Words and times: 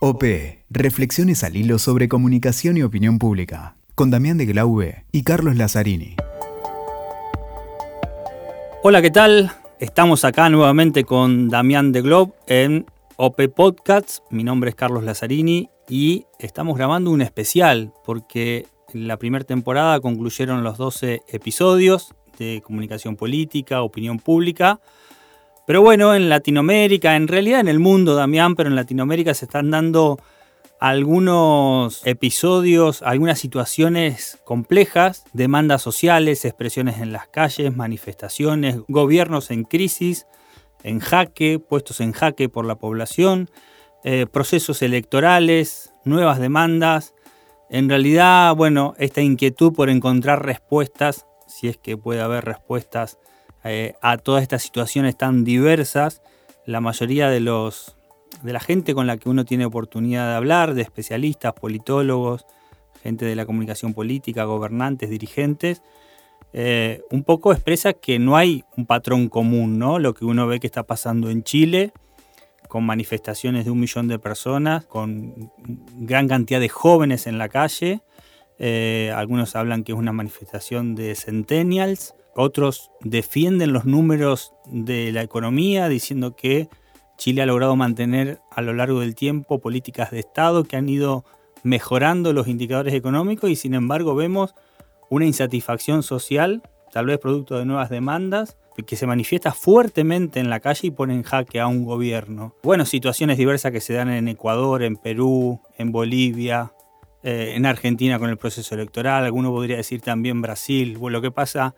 OP, 0.00 0.22
Reflexiones 0.70 1.42
al 1.42 1.56
hilo 1.56 1.80
sobre 1.80 2.08
comunicación 2.08 2.76
y 2.76 2.84
opinión 2.84 3.18
pública, 3.18 3.74
con 3.96 4.12
Damián 4.12 4.38
de 4.38 4.46
Glaube 4.46 5.04
y 5.10 5.24
Carlos 5.24 5.56
Lazzarini. 5.56 6.14
Hola, 8.84 9.02
¿qué 9.02 9.10
tal? 9.10 9.50
Estamos 9.80 10.24
acá 10.24 10.50
nuevamente 10.50 11.02
con 11.02 11.48
Damián 11.48 11.90
de 11.90 12.02
Globe 12.02 12.32
en 12.46 12.86
OP 13.16 13.48
Podcasts. 13.48 14.22
Mi 14.30 14.44
nombre 14.44 14.70
es 14.70 14.76
Carlos 14.76 15.02
Lazzarini 15.02 15.68
y 15.88 16.26
estamos 16.38 16.78
grabando 16.78 17.10
un 17.10 17.20
especial 17.20 17.92
porque 18.04 18.68
en 18.94 19.08
la 19.08 19.16
primera 19.16 19.44
temporada 19.44 19.98
concluyeron 19.98 20.62
los 20.62 20.78
12 20.78 21.22
episodios 21.26 22.14
de 22.38 22.62
comunicación 22.64 23.16
política, 23.16 23.82
opinión 23.82 24.20
pública. 24.20 24.80
Pero 25.68 25.82
bueno, 25.82 26.14
en 26.14 26.30
Latinoamérica, 26.30 27.14
en 27.14 27.28
realidad 27.28 27.60
en 27.60 27.68
el 27.68 27.78
mundo, 27.78 28.14
Damián, 28.14 28.54
pero 28.54 28.70
en 28.70 28.74
Latinoamérica 28.74 29.34
se 29.34 29.44
están 29.44 29.70
dando 29.70 30.18
algunos 30.80 32.06
episodios, 32.06 33.02
algunas 33.02 33.38
situaciones 33.38 34.38
complejas, 34.46 35.24
demandas 35.34 35.82
sociales, 35.82 36.46
expresiones 36.46 37.02
en 37.02 37.12
las 37.12 37.28
calles, 37.28 37.76
manifestaciones, 37.76 38.78
gobiernos 38.88 39.50
en 39.50 39.64
crisis, 39.64 40.26
en 40.84 41.00
jaque, 41.00 41.58
puestos 41.58 42.00
en 42.00 42.12
jaque 42.12 42.48
por 42.48 42.64
la 42.64 42.76
población, 42.76 43.50
eh, 44.04 44.24
procesos 44.24 44.80
electorales, 44.80 45.92
nuevas 46.02 46.38
demandas. 46.38 47.12
En 47.68 47.90
realidad, 47.90 48.56
bueno, 48.56 48.94
esta 48.96 49.20
inquietud 49.20 49.74
por 49.74 49.90
encontrar 49.90 50.46
respuestas, 50.46 51.26
si 51.46 51.68
es 51.68 51.76
que 51.76 51.98
puede 51.98 52.22
haber 52.22 52.46
respuestas 52.46 53.18
eh, 53.64 53.94
a 54.00 54.18
todas 54.18 54.42
estas 54.42 54.62
situaciones 54.62 55.16
tan 55.16 55.44
diversas, 55.44 56.22
la 56.66 56.80
mayoría 56.80 57.28
de 57.28 57.40
los 57.40 57.96
de 58.42 58.52
la 58.52 58.60
gente 58.60 58.94
con 58.94 59.06
la 59.06 59.16
que 59.16 59.28
uno 59.28 59.44
tiene 59.44 59.64
oportunidad 59.64 60.28
de 60.28 60.34
hablar, 60.34 60.74
de 60.74 60.82
especialistas, 60.82 61.54
politólogos, 61.54 62.46
gente 63.02 63.24
de 63.24 63.34
la 63.34 63.46
comunicación 63.46 63.94
política, 63.94 64.44
gobernantes, 64.44 65.10
dirigentes, 65.10 65.82
eh, 66.52 67.02
un 67.10 67.24
poco 67.24 67.52
expresa 67.52 67.92
que 67.92 68.18
no 68.18 68.36
hay 68.36 68.64
un 68.76 68.86
patrón 68.86 69.28
común, 69.28 69.78
¿no? 69.78 69.98
Lo 69.98 70.14
que 70.14 70.24
uno 70.24 70.46
ve 70.46 70.60
que 70.60 70.66
está 70.66 70.84
pasando 70.84 71.30
en 71.30 71.42
Chile, 71.42 71.92
con 72.68 72.84
manifestaciones 72.84 73.64
de 73.64 73.70
un 73.70 73.80
millón 73.80 74.08
de 74.08 74.18
personas, 74.18 74.84
con 74.84 75.50
gran 75.96 76.28
cantidad 76.28 76.60
de 76.60 76.68
jóvenes 76.68 77.26
en 77.26 77.38
la 77.38 77.48
calle. 77.48 78.02
Eh, 78.58 79.12
algunos 79.14 79.56
hablan 79.56 79.84
que 79.84 79.92
es 79.92 79.98
una 79.98 80.12
manifestación 80.12 80.94
de 80.94 81.14
centennials, 81.14 82.14
otros 82.38 82.92
defienden 83.00 83.72
los 83.72 83.84
números 83.84 84.52
de 84.66 85.10
la 85.12 85.22
economía 85.22 85.88
diciendo 85.88 86.36
que 86.36 86.68
Chile 87.16 87.42
ha 87.42 87.46
logrado 87.46 87.74
mantener 87.74 88.40
a 88.52 88.62
lo 88.62 88.72
largo 88.74 89.00
del 89.00 89.16
tiempo 89.16 89.58
políticas 89.58 90.12
de 90.12 90.20
Estado 90.20 90.62
que 90.62 90.76
han 90.76 90.88
ido 90.88 91.24
mejorando 91.64 92.32
los 92.32 92.46
indicadores 92.46 92.94
económicos 92.94 93.50
y 93.50 93.56
sin 93.56 93.74
embargo 93.74 94.14
vemos 94.14 94.54
una 95.10 95.26
insatisfacción 95.26 96.04
social, 96.04 96.62
tal 96.92 97.06
vez 97.06 97.18
producto 97.18 97.58
de 97.58 97.64
nuevas 97.64 97.90
demandas, 97.90 98.56
que 98.86 98.94
se 98.94 99.08
manifiesta 99.08 99.52
fuertemente 99.52 100.38
en 100.38 100.48
la 100.48 100.60
calle 100.60 100.86
y 100.86 100.90
pone 100.92 101.14
en 101.14 101.24
jaque 101.24 101.58
a 101.58 101.66
un 101.66 101.84
gobierno. 101.84 102.54
Bueno, 102.62 102.84
situaciones 102.84 103.36
diversas 103.36 103.72
que 103.72 103.80
se 103.80 103.94
dan 103.94 104.10
en 104.10 104.28
Ecuador, 104.28 104.84
en 104.84 104.94
Perú, 104.94 105.60
en 105.76 105.90
Bolivia, 105.90 106.72
eh, 107.24 107.54
en 107.56 107.66
Argentina 107.66 108.20
con 108.20 108.30
el 108.30 108.36
proceso 108.36 108.76
electoral, 108.76 109.24
alguno 109.24 109.50
podría 109.50 109.76
decir 109.76 110.00
también 110.00 110.40
Brasil, 110.40 110.96
lo 111.00 111.20
que 111.20 111.32
pasa 111.32 111.74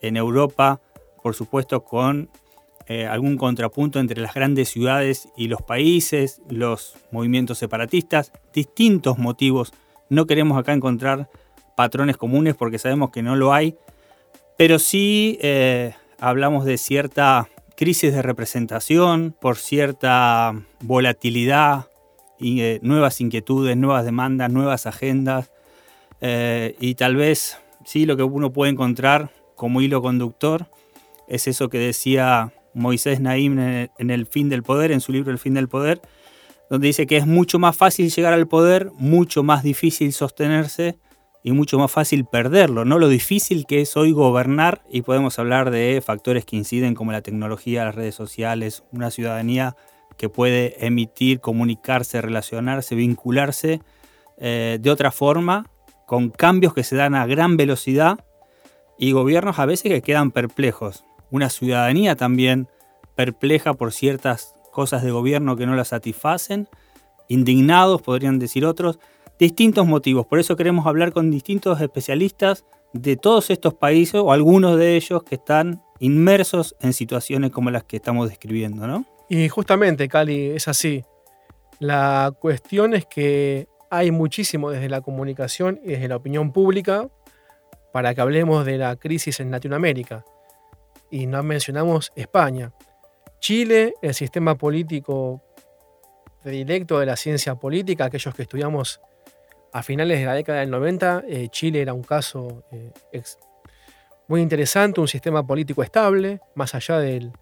en 0.00 0.16
Europa, 0.16 0.80
por 1.22 1.34
supuesto, 1.34 1.84
con 1.84 2.30
eh, 2.90 3.06
algún 3.06 3.36
contrapunto 3.36 4.00
entre 4.00 4.18
las 4.18 4.32
grandes 4.32 4.70
ciudades 4.70 5.28
y 5.36 5.48
los 5.48 5.60
países, 5.60 6.40
los 6.48 6.94
movimientos 7.10 7.58
separatistas, 7.58 8.32
distintos 8.54 9.18
motivos. 9.18 9.74
No 10.08 10.26
queremos 10.26 10.56
acá 10.56 10.72
encontrar 10.72 11.28
patrones 11.76 12.16
comunes 12.16 12.54
porque 12.54 12.78
sabemos 12.78 13.10
que 13.10 13.22
no 13.22 13.36
lo 13.36 13.52
hay, 13.52 13.76
pero 14.56 14.78
sí 14.78 15.38
eh, 15.42 15.92
hablamos 16.18 16.64
de 16.64 16.78
cierta 16.78 17.50
crisis 17.76 18.10
de 18.14 18.22
representación, 18.22 19.36
por 19.38 19.58
cierta 19.58 20.54
volatilidad, 20.80 21.88
y, 22.38 22.62
eh, 22.62 22.80
nuevas 22.82 23.20
inquietudes, 23.20 23.76
nuevas 23.76 24.06
demandas, 24.06 24.50
nuevas 24.50 24.86
agendas, 24.86 25.52
y 26.80 26.94
tal 26.96 27.14
vez 27.14 27.58
sí 27.84 28.06
lo 28.06 28.16
que 28.16 28.24
uno 28.24 28.50
puede 28.50 28.72
encontrar 28.72 29.30
como 29.58 29.82
hilo 29.82 30.00
conductor 30.00 30.70
es 31.26 31.46
eso 31.46 31.68
que 31.68 31.78
decía 31.78 32.54
Moisés 32.72 33.20
Naim 33.20 33.58
en 33.58 34.10
el 34.10 34.26
fin 34.26 34.48
del 34.48 34.62
poder, 34.62 34.92
en 34.92 35.00
su 35.00 35.12
libro 35.12 35.30
El 35.30 35.38
fin 35.38 35.52
del 35.52 35.68
poder, 35.68 36.00
donde 36.70 36.86
dice 36.86 37.06
que 37.06 37.18
es 37.18 37.26
mucho 37.26 37.58
más 37.58 37.76
fácil 37.76 38.10
llegar 38.10 38.32
al 38.32 38.48
poder, 38.48 38.90
mucho 38.94 39.42
más 39.42 39.62
difícil 39.62 40.12
sostenerse 40.12 40.98
y 41.42 41.52
mucho 41.52 41.78
más 41.78 41.90
fácil 41.90 42.24
perderlo, 42.24 42.84
¿no? 42.84 42.98
Lo 42.98 43.08
difícil 43.08 43.66
que 43.66 43.80
es 43.80 43.96
hoy 43.96 44.12
gobernar 44.12 44.82
y 44.90 45.02
podemos 45.02 45.38
hablar 45.38 45.70
de 45.70 46.02
factores 46.04 46.44
que 46.44 46.56
inciden 46.56 46.94
como 46.94 47.12
la 47.12 47.22
tecnología, 47.22 47.84
las 47.84 47.94
redes 47.94 48.14
sociales, 48.14 48.84
una 48.92 49.10
ciudadanía 49.10 49.76
que 50.16 50.28
puede 50.28 50.84
emitir, 50.84 51.40
comunicarse, 51.40 52.20
relacionarse, 52.20 52.94
vincularse 52.94 53.80
eh, 54.38 54.78
de 54.80 54.90
otra 54.90 55.10
forma, 55.10 55.70
con 56.06 56.30
cambios 56.30 56.74
que 56.74 56.84
se 56.84 56.96
dan 56.96 57.14
a 57.14 57.26
gran 57.26 57.56
velocidad 57.56 58.24
y 58.98 59.12
gobiernos 59.12 59.58
a 59.58 59.66
veces 59.66 59.92
que 59.92 60.02
quedan 60.02 60.30
perplejos 60.30 61.04
una 61.30 61.50
ciudadanía 61.50 62.16
también 62.16 62.68
perpleja 63.14 63.74
por 63.74 63.92
ciertas 63.92 64.54
cosas 64.72 65.02
de 65.02 65.10
gobierno 65.10 65.56
que 65.56 65.66
no 65.66 65.74
la 65.74 65.84
satisfacen, 65.84 66.68
indignados, 67.28 68.02
podrían 68.02 68.38
decir 68.38 68.64
otros, 68.64 68.98
distintos 69.38 69.86
motivos. 69.86 70.26
Por 70.26 70.38
eso 70.38 70.56
queremos 70.56 70.86
hablar 70.86 71.12
con 71.12 71.30
distintos 71.30 71.80
especialistas 71.80 72.64
de 72.92 73.16
todos 73.16 73.50
estos 73.50 73.74
países 73.74 74.20
o 74.20 74.32
algunos 74.32 74.78
de 74.78 74.96
ellos 74.96 75.22
que 75.22 75.34
están 75.34 75.82
inmersos 76.00 76.76
en 76.80 76.92
situaciones 76.92 77.50
como 77.50 77.70
las 77.70 77.84
que 77.84 77.96
estamos 77.96 78.28
describiendo, 78.28 78.86
¿no? 78.86 79.04
Y 79.28 79.48
justamente, 79.48 80.08
Cali, 80.08 80.50
es 80.50 80.68
así. 80.68 81.04
La 81.80 82.32
cuestión 82.40 82.94
es 82.94 83.04
que 83.04 83.68
hay 83.90 84.10
muchísimo 84.10 84.70
desde 84.70 84.88
la 84.88 85.00
comunicación 85.00 85.80
y 85.84 85.88
desde 85.88 86.08
la 86.08 86.16
opinión 86.16 86.52
pública 86.52 87.08
para 87.92 88.14
que 88.14 88.20
hablemos 88.20 88.64
de 88.64 88.78
la 88.78 88.96
crisis 88.96 89.40
en 89.40 89.50
Latinoamérica 89.50 90.24
y 91.10 91.26
no 91.26 91.42
mencionamos 91.42 92.12
España. 92.14 92.72
Chile, 93.40 93.94
el 94.02 94.14
sistema 94.14 94.56
político 94.56 95.42
predilecto 96.42 96.98
de 96.98 97.06
la 97.06 97.16
ciencia 97.16 97.54
política, 97.54 98.06
aquellos 98.06 98.34
que 98.34 98.42
estudiamos 98.42 99.00
a 99.72 99.82
finales 99.82 100.18
de 100.18 100.26
la 100.26 100.34
década 100.34 100.60
del 100.60 100.70
90, 100.70 101.24
eh, 101.28 101.48
Chile 101.50 101.82
era 101.82 101.92
un 101.92 102.02
caso 102.02 102.64
eh, 102.72 102.92
muy 104.28 104.40
interesante, 104.40 105.00
un 105.00 105.08
sistema 105.08 105.46
político 105.46 105.82
estable, 105.82 106.40
más 106.54 106.74
allá 106.74 106.98
del, 106.98 107.32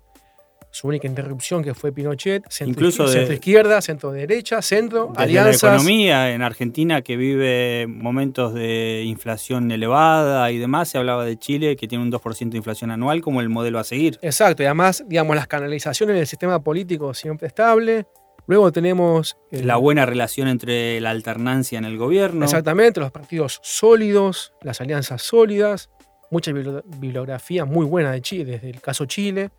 su 0.76 0.88
única 0.88 1.06
interrupción 1.06 1.64
que 1.64 1.72
fue 1.72 1.90
Pinochet, 1.90 2.44
centro, 2.50 2.70
Incluso 2.70 3.08
centro 3.08 3.32
izquierda, 3.32 3.80
centro 3.80 4.12
derecha, 4.12 4.60
centro, 4.60 5.08
desde 5.08 5.22
alianzas. 5.22 5.62
La 5.62 5.68
economía 5.70 6.34
en 6.34 6.42
Argentina 6.42 7.00
que 7.00 7.16
vive 7.16 7.86
momentos 7.86 8.52
de 8.52 9.02
inflación 9.06 9.70
elevada 9.70 10.50
y 10.50 10.58
demás, 10.58 10.90
se 10.90 10.98
hablaba 10.98 11.24
de 11.24 11.38
Chile 11.38 11.76
que 11.76 11.88
tiene 11.88 12.04
un 12.04 12.12
2% 12.12 12.50
de 12.50 12.58
inflación 12.58 12.90
anual 12.90 13.22
como 13.22 13.40
el 13.40 13.48
modelo 13.48 13.78
a 13.78 13.84
seguir. 13.84 14.18
Exacto, 14.20 14.62
y 14.62 14.66
además, 14.66 15.02
digamos, 15.08 15.34
las 15.34 15.46
canalizaciones 15.46 16.14
del 16.14 16.26
sistema 16.26 16.62
político 16.62 17.14
siempre 17.14 17.48
estable. 17.48 18.06
Luego 18.46 18.70
tenemos... 18.70 19.38
la 19.50 19.76
buena 19.76 20.04
relación 20.04 20.46
entre 20.46 21.00
la 21.00 21.08
alternancia 21.08 21.78
en 21.78 21.86
el 21.86 21.96
gobierno. 21.96 22.44
Exactamente, 22.44 23.00
los 23.00 23.10
partidos 23.12 23.60
sólidos, 23.62 24.52
las 24.60 24.82
alianzas 24.82 25.22
sólidas, 25.22 25.88
mucha 26.30 26.52
bibliografía 26.52 27.64
muy 27.64 27.86
buena 27.86 28.12
de 28.12 28.20
Chile, 28.20 28.44
desde 28.44 28.68
el 28.68 28.82
caso 28.82 29.06
Chile. 29.06 29.50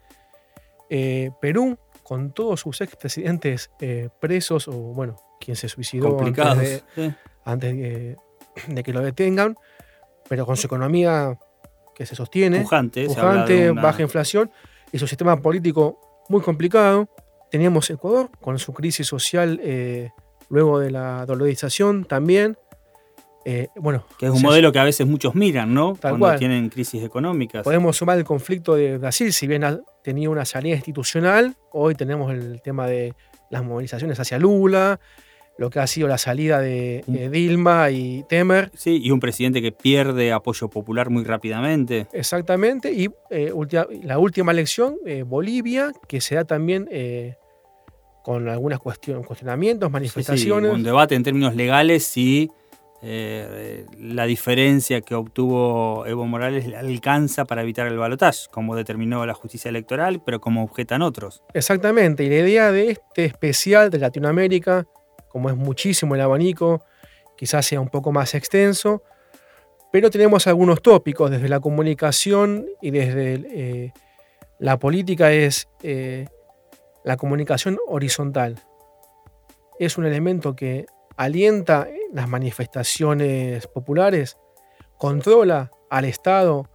Eh, 0.90 1.32
Perú, 1.42 1.78
con 2.04 2.32
todos 2.32 2.62
sus 2.62 2.82
expresidentes 2.82 3.72
eh, 3.80 4.10
presos, 4.20 4.68
o 4.68 4.72
bueno, 4.72 5.16
quien 5.40 5.56
se 5.56 5.68
suicidó 5.68 6.18
antes, 6.20 6.84
de, 7.76 8.84
que 8.84 8.94
lo 8.94 9.02
detengan, 9.02 9.56
pero 10.28 10.46
con 10.46 10.58
su 10.58 10.68
economía 10.68 11.38
que 11.96 12.06
se 12.06 12.16
sostiene, 12.16 12.62
pujante, 12.62 13.72
baja 13.72 14.02
inflación, 14.02 14.52
y 14.92 15.00
su 15.00 15.08
sistema 15.08 15.42
político 15.42 16.00
muy 16.30 16.42
complicado. 16.42 17.10
Teníamos 17.50 17.90
Ecuador 17.90 18.30
con 18.42 18.60
su 18.60 18.74
crisis 18.74 19.08
social 19.08 19.60
eh, 19.64 20.12
luego 20.50 20.80
de 20.80 20.92
la 20.92 21.26
dolarización 21.26 22.06
también. 22.06 22.58
Eh, 23.46 23.70
bueno, 23.78 24.06
que 24.20 24.26
es 24.26 24.32
un 24.34 24.42
modelo 24.42 24.74
que 24.74 24.80
a 24.80 24.84
veces 24.84 25.08
muchos 25.08 25.34
miran, 25.34 25.74
¿no? 25.74 25.96
Cuando 25.96 26.36
tienen 26.36 26.68
crisis 26.68 27.02
económicas. 27.02 27.64
Podemos 27.64 27.96
sumar 27.96 28.18
el 28.18 28.26
conflicto 28.26 28.76
de 28.76 28.98
Brasil, 28.98 29.32
si 29.32 29.48
bien 29.48 29.64
tenía 30.08 30.30
una 30.30 30.46
salida 30.46 30.74
institucional, 30.74 31.58
hoy 31.74 31.94
tenemos 31.94 32.32
el 32.32 32.62
tema 32.62 32.88
de 32.88 33.14
las 33.50 33.62
movilizaciones 33.62 34.18
hacia 34.18 34.40
Lula, 34.40 35.02
lo 35.58 35.70
que 35.70 35.82
ha 35.82 35.88
sido 35.88 36.08
la 36.08 36.18
salida 36.18 36.62
de, 36.62 37.04
Dilma 37.30 37.92
y 37.92 38.24
Temer. 38.30 38.72
Sí, 38.74 39.02
y 39.04 39.12
un 39.12 39.20
presidente 39.20 39.62
que 39.62 39.74
pierde 39.74 40.32
apoyo 40.32 40.70
popular 40.70 41.10
muy 41.10 41.26
rápidamente. 41.26 42.08
Exactamente, 42.14 42.94
y 42.94 43.10
eh, 43.30 43.52
la 44.02 44.18
última 44.18 44.54
elección, 44.54 44.96
eh, 45.06 45.24
Bolivia, 45.24 45.92
que 46.08 46.22
se 46.22 46.36
da 46.36 46.46
también 46.46 46.88
con 48.24 48.48
algunas 48.48 48.80
cuestionamientos, 48.80 49.92
manifestaciones. 49.92 50.72
Sí, 50.72 50.76
un 50.78 50.84
debate 50.84 51.16
en 51.16 51.24
términos 51.24 51.54
legales 51.54 52.06
si 52.06 52.50
eh, 53.02 53.86
la 54.00 54.26
diferencia 54.26 55.02
que 55.02 55.14
obtuvo 55.14 56.06
Evo 56.08 56.26
Morales 56.26 56.74
alcanza 56.74 57.46
para 57.46 57.62
evitar 57.62 57.88
el 57.88 57.98
balotaje, 57.98 58.48
como 58.52 58.76
determinó 58.76 59.26
la 59.26 59.34
justicia 59.34 59.70
electoral, 59.70 60.22
pero 60.26 60.42
como 60.42 60.64
objetan 60.64 61.02
otros. 61.02 61.44
Exactamente, 61.54 62.24
y 62.24 62.30
la 62.30 62.38
idea 62.38 62.72
de 62.72 62.92
este 62.92 63.26
especial 63.26 63.92
de 63.92 64.00
Latinoamérica, 64.00 64.88
como 65.30 65.50
es 65.50 65.56
muchísimo 65.56 66.16
el 66.16 66.22
abanico, 66.22 66.84
quizás 67.38 67.66
sea 67.66 67.80
un 67.80 67.90
poco 67.90 68.12
más 68.12 68.34
extenso, 68.34 69.04
pero 69.92 70.10
tenemos 70.10 70.48
algunos 70.48 70.82
tópicos 70.82 71.30
desde 71.30 71.50
la 71.50 71.60
comunicación 71.60 72.66
y 72.82 72.92
desde 72.92 73.34
eh, 73.50 73.94
la 74.60 74.80
política 74.80 75.32
es 75.32 75.70
eh, 75.84 76.28
la 77.04 77.16
comunicación 77.16 77.78
horizontal. 77.88 78.60
Es 79.80 79.98
un 79.98 80.06
elemento 80.06 80.56
que 80.56 80.88
alienta 81.18 81.88
las 82.14 82.30
manifestaciones 82.30 83.68
populares, 83.68 84.38
controla 84.98 85.72
al 85.90 86.06
Estado 86.06 86.70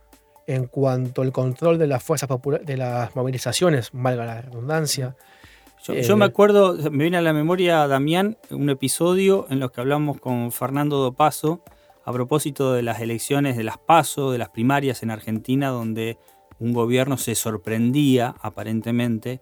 en 0.46 0.66
cuanto 0.66 1.22
al 1.22 1.32
control 1.32 1.78
de 1.78 1.86
las 1.86 2.02
fuerzas 2.02 2.28
populares, 2.28 2.66
de 2.66 2.76
las 2.76 3.14
movilizaciones, 3.16 3.90
valga 3.92 4.26
la 4.26 4.42
redundancia. 4.42 5.16
Yo, 5.84 6.16
me 6.16 6.24
eh, 6.24 6.28
acuerdo, 6.28 6.76
me 6.90 7.04
viene 7.04 7.16
a 7.16 7.22
la 7.22 7.32
memoria, 7.32 7.86
Damián, 7.88 8.36
un 8.50 8.70
episodio 8.70 9.46
en 9.50 9.58
los 9.58 9.72
que 9.72 9.80
hablamos 9.80 10.20
con 10.20 10.52
Fernando 10.52 10.98
Dopaso 10.98 11.64
a 12.04 12.12
propósito 12.12 12.72
de 12.72 12.82
las 12.82 13.00
elecciones 13.00 13.56
de 13.56 13.64
las 13.64 13.78
PASO, 13.78 14.32
de 14.32 14.38
las 14.38 14.48
primarias 14.48 15.02
en 15.02 15.10
Argentina, 15.10 15.68
donde 15.68 16.18
un 16.58 16.72
gobierno 16.72 17.16
se 17.16 17.34
sorprendía 17.34 18.34
aparentemente 18.40 19.40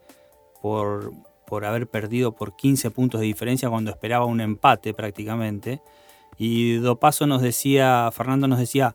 por, 0.63 1.13
por 1.51 1.65
haber 1.65 1.89
perdido 1.89 2.33
por 2.33 2.55
15 2.55 2.93
puntos 2.93 3.21
de 3.21 3.27
diferencia 3.27 3.69
cuando 3.69 3.91
esperaba 3.91 4.25
un 4.25 4.41
empate 4.41 4.95
prácticamente. 4.95 5.83
Y 6.39 6.75
Dopaso 6.77 7.27
nos 7.27 7.43
decía, 7.43 8.09
Fernando 8.13 8.47
nos 8.47 8.61
decía, 8.61 8.95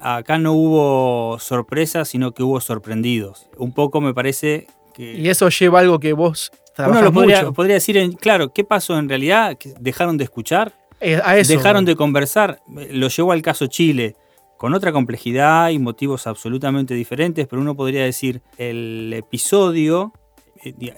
acá 0.00 0.38
no 0.38 0.52
hubo 0.52 1.38
sorpresas, 1.40 2.08
sino 2.08 2.32
que 2.32 2.42
hubo 2.42 2.60
sorprendidos. 2.60 3.48
Un 3.56 3.72
poco 3.72 4.02
me 4.02 4.12
parece 4.12 4.66
que... 4.94 5.14
Y 5.14 5.30
eso 5.30 5.48
lleva 5.48 5.80
algo 5.80 5.98
que 5.98 6.12
vos... 6.12 6.52
Uno 6.78 7.02
lo 7.02 7.12
podría, 7.12 7.50
podría, 7.50 7.74
decir, 7.74 7.96
en, 7.96 8.12
claro, 8.12 8.52
¿qué 8.52 8.64
pasó 8.64 8.98
en 8.98 9.08
realidad? 9.08 9.58
¿Dejaron 9.80 10.16
de 10.16 10.24
escuchar? 10.24 10.72
Eh, 11.00 11.20
¿Dejaron 11.46 11.84
de 11.84 11.96
conversar? 11.96 12.60
Lo 12.90 13.08
llevó 13.08 13.32
al 13.32 13.42
caso 13.42 13.66
Chile 13.66 14.16
con 14.56 14.74
otra 14.74 14.92
complejidad 14.92 15.70
y 15.70 15.78
motivos 15.78 16.26
absolutamente 16.26 16.94
diferentes, 16.94 17.46
pero 17.46 17.60
uno 17.60 17.74
podría 17.74 18.04
decir, 18.04 18.42
el 18.58 19.12
episodio 19.12 20.12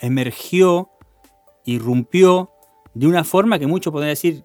emergió, 0.01 0.91
irrumpió 1.65 2.51
de 2.95 3.07
una 3.07 3.25
forma 3.25 3.59
que 3.59 3.67
muchos 3.67 3.93
podrían 3.93 4.13
decir, 4.13 4.45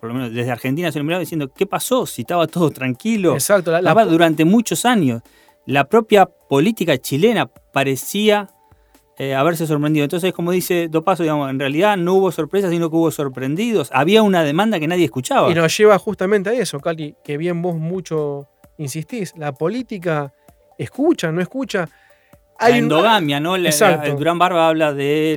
por 0.00 0.08
lo 0.08 0.14
menos 0.14 0.32
desde 0.32 0.50
Argentina 0.50 0.90
se 0.90 0.98
lo 0.98 1.04
miraba 1.04 1.20
diciendo, 1.20 1.52
¿qué 1.52 1.66
pasó? 1.66 2.06
Si 2.06 2.22
estaba 2.22 2.46
todo 2.46 2.70
tranquilo. 2.70 3.34
Exacto. 3.34 3.80
La, 3.80 4.04
durante 4.04 4.44
muchos 4.44 4.84
años. 4.84 5.22
La 5.64 5.88
propia 5.88 6.26
política 6.26 6.98
chilena 6.98 7.46
parecía 7.46 8.50
eh, 9.16 9.34
haberse 9.34 9.66
sorprendido. 9.66 10.02
Entonces, 10.02 10.32
como 10.32 10.50
dice 10.50 10.88
Dopaso, 10.88 11.22
digamos, 11.22 11.48
en 11.50 11.60
realidad 11.60 11.96
no 11.96 12.14
hubo 12.14 12.32
sorpresas, 12.32 12.70
sino 12.70 12.90
que 12.90 12.96
hubo 12.96 13.12
sorprendidos. 13.12 13.90
Había 13.92 14.24
una 14.24 14.42
demanda 14.42 14.80
que 14.80 14.88
nadie 14.88 15.04
escuchaba. 15.04 15.48
Y 15.50 15.54
nos 15.54 15.76
lleva 15.76 15.96
justamente 15.98 16.50
a 16.50 16.54
eso, 16.54 16.80
Cali, 16.80 17.14
que 17.22 17.36
bien 17.36 17.62
vos 17.62 17.76
mucho 17.76 18.48
insistís. 18.78 19.34
La 19.36 19.52
política 19.52 20.34
escucha, 20.78 21.30
no 21.30 21.40
escucha 21.40 21.88
la 22.70 22.76
endogamia, 22.76 23.40
¿no? 23.40 23.56
el 23.56 23.70
Durán 24.16 24.38
Barba 24.38 24.68
habla 24.68 24.92
de 24.92 25.34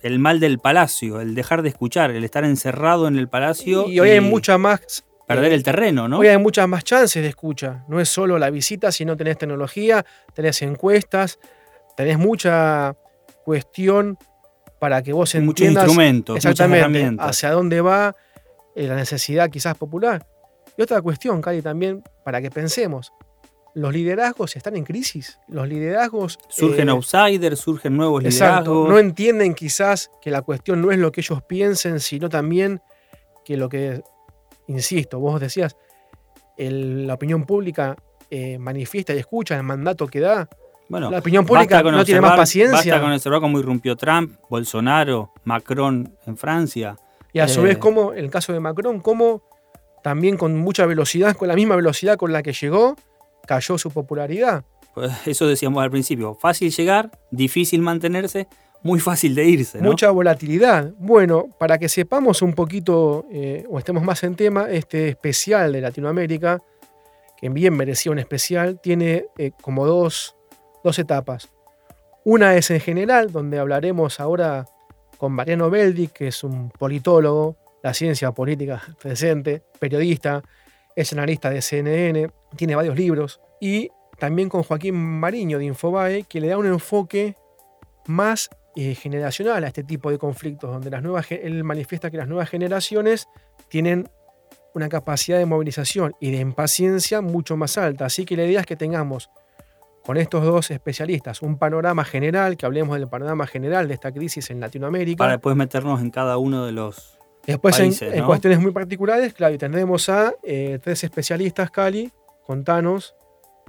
el 0.00 0.18
mal 0.18 0.40
del 0.40 0.58
palacio, 0.58 1.20
el 1.20 1.34
dejar 1.34 1.62
de 1.62 1.70
escuchar, 1.70 2.10
el 2.10 2.24
estar 2.24 2.44
encerrado 2.44 3.08
en 3.08 3.16
el 3.16 3.28
palacio. 3.28 3.88
Y 3.88 4.00
hoy 4.00 4.10
hay 4.10 4.20
mucha 4.20 4.58
más. 4.58 5.04
Perder 5.26 5.52
el 5.52 5.62
terreno, 5.62 6.08
¿no? 6.08 6.18
Hoy 6.18 6.26
hay 6.26 6.38
muchas 6.38 6.66
más 6.66 6.82
chances 6.82 7.22
de 7.22 7.28
escucha. 7.28 7.84
No 7.86 8.00
es 8.00 8.08
solo 8.08 8.36
la 8.36 8.50
visita, 8.50 8.90
sino 8.90 9.16
tenés 9.16 9.38
tecnología, 9.38 10.04
tenés 10.34 10.60
encuestas, 10.62 11.38
tenés 11.96 12.18
mucha 12.18 12.96
cuestión 13.44 14.18
para 14.80 15.02
que 15.02 15.12
vos 15.12 15.32
entiendas 15.36 15.84
instrumentos, 15.84 16.36
exactamente 16.36 17.16
hacia 17.20 17.52
dónde 17.52 17.80
va 17.80 18.16
eh, 18.74 18.88
la 18.88 18.96
necesidad 18.96 19.50
quizás 19.50 19.76
popular. 19.76 20.26
Y 20.76 20.82
otra 20.82 21.00
cuestión, 21.00 21.40
Cali, 21.40 21.62
también 21.62 22.02
para 22.24 22.40
que 22.40 22.50
pensemos 22.50 23.12
los 23.74 23.92
liderazgos 23.92 24.56
están 24.56 24.76
en 24.76 24.84
crisis. 24.84 25.38
Los 25.48 25.68
liderazgos. 25.68 26.38
Surgen 26.48 26.88
eh, 26.88 26.92
outsiders, 26.92 27.60
surgen 27.60 27.96
nuevos 27.96 28.22
liderazgos. 28.22 28.88
No 28.88 28.98
entienden 28.98 29.54
quizás 29.54 30.10
que 30.20 30.30
la 30.30 30.42
cuestión 30.42 30.80
no 30.82 30.90
es 30.90 30.98
lo 30.98 31.12
que 31.12 31.20
ellos 31.20 31.42
piensen, 31.42 32.00
sino 32.00 32.28
también 32.28 32.80
que 33.44 33.56
lo 33.56 33.68
que, 33.68 34.02
insisto, 34.66 35.18
vos 35.18 35.40
decías, 35.40 35.76
la 36.56 37.14
opinión 37.14 37.44
pública 37.44 37.96
eh, 38.30 38.58
manifiesta 38.58 39.14
y 39.14 39.18
escucha 39.18 39.56
el 39.56 39.62
mandato 39.62 40.06
que 40.06 40.20
da. 40.20 40.48
Bueno, 40.88 41.10
la 41.10 41.18
opinión 41.18 41.46
pública 41.46 41.82
no 41.82 42.04
tiene 42.04 42.20
más 42.20 42.36
paciencia. 42.36 42.76
Basta 42.76 43.00
con 43.00 43.12
observar 43.12 43.40
cómo 43.40 43.60
irrumpió 43.60 43.96
Trump, 43.96 44.38
Bolsonaro, 44.48 45.32
Macron 45.44 46.16
en 46.26 46.36
Francia. 46.36 46.96
Y 47.32 47.38
a 47.38 47.46
su 47.46 47.62
vez, 47.62 47.76
eh, 47.76 47.78
como 47.78 48.12
el 48.12 48.28
caso 48.28 48.52
de 48.52 48.58
Macron, 48.58 49.00
como 49.00 49.42
también 50.02 50.36
con 50.36 50.56
mucha 50.58 50.86
velocidad, 50.86 51.36
con 51.36 51.46
la 51.46 51.54
misma 51.54 51.76
velocidad 51.76 52.16
con 52.16 52.32
la 52.32 52.42
que 52.42 52.52
llegó, 52.52 52.96
cayó 53.50 53.76
su 53.78 53.90
popularidad. 53.90 54.64
Pues 54.94 55.10
eso 55.26 55.48
decíamos 55.48 55.82
al 55.82 55.90
principio, 55.90 56.36
fácil 56.36 56.70
llegar, 56.70 57.10
difícil 57.32 57.82
mantenerse, 57.82 58.46
muy 58.84 59.00
fácil 59.00 59.34
de 59.34 59.44
irse. 59.44 59.80
Mucha 59.80 60.12
volatilidad. 60.12 60.92
Bueno, 60.98 61.48
para 61.58 61.76
que 61.76 61.88
sepamos 61.88 62.42
un 62.42 62.52
poquito 62.52 63.26
eh, 63.32 63.66
o 63.68 63.80
estemos 63.80 64.04
más 64.04 64.22
en 64.22 64.36
tema, 64.36 64.70
este 64.70 65.08
especial 65.08 65.72
de 65.72 65.80
Latinoamérica, 65.80 66.60
que 67.36 67.48
bien 67.48 67.76
merecía 67.76 68.12
un 68.12 68.20
especial, 68.20 68.78
tiene 68.80 69.26
eh, 69.36 69.50
como 69.60 69.84
dos, 69.84 70.36
dos 70.84 70.96
etapas. 71.00 71.48
Una 72.24 72.54
es 72.54 72.70
en 72.70 72.78
general, 72.78 73.32
donde 73.32 73.58
hablaremos 73.58 74.20
ahora 74.20 74.64
con 75.18 75.32
Mariano 75.32 75.70
Beldi, 75.70 76.06
que 76.06 76.28
es 76.28 76.44
un 76.44 76.70
politólogo, 76.70 77.56
la 77.82 77.94
ciencia 77.94 78.30
política 78.30 78.80
presente, 79.02 79.64
periodista, 79.80 80.40
es 80.94 81.12
analista 81.12 81.50
de 81.50 81.62
CNN, 81.62 82.30
tiene 82.56 82.74
varios 82.74 82.96
libros, 82.96 83.40
y 83.60 83.90
también 84.18 84.48
con 84.48 84.62
Joaquín 84.62 84.94
Mariño 84.94 85.58
de 85.58 85.64
Infobae, 85.64 86.24
que 86.24 86.40
le 86.40 86.48
da 86.48 86.58
un 86.58 86.66
enfoque 86.66 87.36
más 88.06 88.50
eh, 88.76 88.94
generacional 88.94 89.64
a 89.64 89.68
este 89.68 89.82
tipo 89.82 90.10
de 90.10 90.18
conflictos, 90.18 90.70
donde 90.70 90.90
las 90.90 91.02
nuevas, 91.02 91.30
él 91.30 91.64
manifiesta 91.64 92.10
que 92.10 92.16
las 92.16 92.28
nuevas 92.28 92.48
generaciones 92.48 93.28
tienen 93.68 94.08
una 94.74 94.88
capacidad 94.88 95.38
de 95.38 95.46
movilización 95.46 96.14
y 96.20 96.30
de 96.30 96.38
impaciencia 96.38 97.20
mucho 97.20 97.56
más 97.56 97.76
alta. 97.78 98.06
Así 98.06 98.24
que 98.24 98.36
la 98.36 98.44
idea 98.44 98.60
es 98.60 98.66
que 98.66 98.76
tengamos 98.76 99.30
con 100.04 100.16
estos 100.16 100.44
dos 100.44 100.70
especialistas 100.70 101.42
un 101.42 101.58
panorama 101.58 102.04
general, 102.04 102.56
que 102.56 102.66
hablemos 102.66 102.98
del 102.98 103.08
panorama 103.08 103.46
general 103.46 103.88
de 103.88 103.94
esta 103.94 104.12
crisis 104.12 104.50
en 104.50 104.60
Latinoamérica. 104.60 105.18
Para 105.18 105.32
después 105.32 105.56
meternos 105.56 106.00
en 106.00 106.10
cada 106.10 106.38
uno 106.38 106.64
de 106.64 106.72
los 106.72 107.18
Después, 107.46 107.80
en, 107.80 108.24
cuestiones 108.24 108.60
muy 108.60 108.70
particulares, 108.70 109.32
claro, 109.32 109.54
y 109.54 109.58
tendremos 109.58 110.08
a 110.10 110.34
eh, 110.42 110.78
tres 110.82 111.02
especialistas, 111.04 111.70
Cali, 111.70 112.12
contanos, 112.50 113.14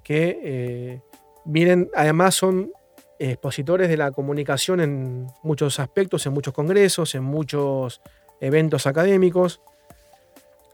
que 0.03 0.39
eh, 0.43 1.01
vienen, 1.45 1.91
además 1.95 2.33
son 2.33 2.71
expositores 3.19 3.89
de 3.89 3.97
la 3.97 4.11
comunicación 4.11 4.79
en 4.79 5.27
muchos 5.43 5.79
aspectos, 5.79 6.25
en 6.25 6.33
muchos 6.33 6.51
congresos, 6.51 7.13
en 7.13 7.23
muchos 7.23 8.01
eventos 8.39 8.87
académicos. 8.87 9.61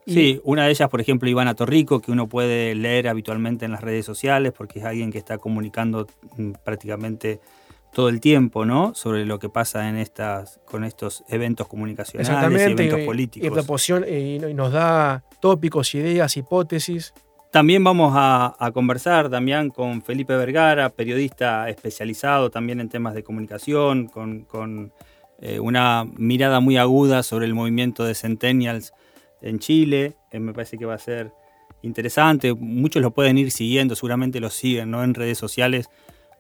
Sí, 0.06 0.40
una 0.46 0.64
de 0.64 0.72
ellas, 0.72 0.88
por 0.88 1.02
ejemplo, 1.02 1.30
Ivana 1.30 1.54
Torrico, 1.54 2.00
que 2.00 2.14
uno 2.14 2.30
puede 2.30 2.76
leer 2.76 3.10
habitualmente 3.10 3.66
en 3.66 3.72
las 3.72 3.82
redes 3.82 4.06
sociales 4.06 4.54
porque 4.58 4.80
es 4.80 4.86
alguien 4.86 5.12
que 5.12 5.18
está 5.18 5.38
comunicando 5.38 6.08
mm, 6.38 6.52
prácticamente 6.64 7.42
todo 7.94 8.08
el 8.08 8.22
tiempo, 8.22 8.64
¿no? 8.64 8.96
Sobre 8.96 9.26
lo 9.26 9.38
que 9.38 9.50
pasa 9.50 9.90
en 9.90 9.98
estas, 9.98 10.62
con 10.64 10.86
estos 10.86 11.26
eventos 11.28 11.68
comunicacionales 11.68 12.62
y 12.62 12.72
eventos 12.72 13.02
políticos. 13.02 13.66
Y, 14.08 14.40
nos 14.54 14.72
da 14.72 15.26
tópicos, 15.42 15.94
ideas, 15.96 16.38
hipótesis. 16.38 17.14
También 17.52 17.84
vamos 17.84 18.14
a, 18.16 18.72
conversar, 18.74 19.30
con 19.74 20.02
Felipe 20.02 20.36
Vergara, 20.36 20.90
periodista 20.90 21.70
especializado 21.70 22.50
también 22.50 22.82
en 22.82 22.90
temas 22.90 23.14
de 23.14 23.24
comunicación, 23.24 24.08
con, 24.08 24.92
eh, 25.40 25.60
una 25.60 26.06
mirada 26.18 26.60
muy 26.60 26.78
aguda 26.78 27.24
sobre 27.24 27.46
el 27.46 27.54
movimiento 27.54 28.04
de 28.04 28.16
Centennials 28.16 28.92
en 29.42 29.60
Chile. 29.60 30.18
Eh, 30.32 30.40
me 30.40 30.54
parece 30.54 30.78
que 30.78 30.86
va 30.86 30.96
a 30.96 31.00
ser 31.00 31.32
interesante. 31.82 32.54
Muchos 32.54 33.02
lo 33.02 33.12
pueden 33.12 33.38
ir 33.38 33.52
siguiendo, 33.52 33.96
seguramente 33.96 34.40
lo 34.40 34.50
siguen 34.50 34.92
¿no? 34.92 35.04
en 35.04 35.14
redes 35.14 35.38
sociales 35.38 35.90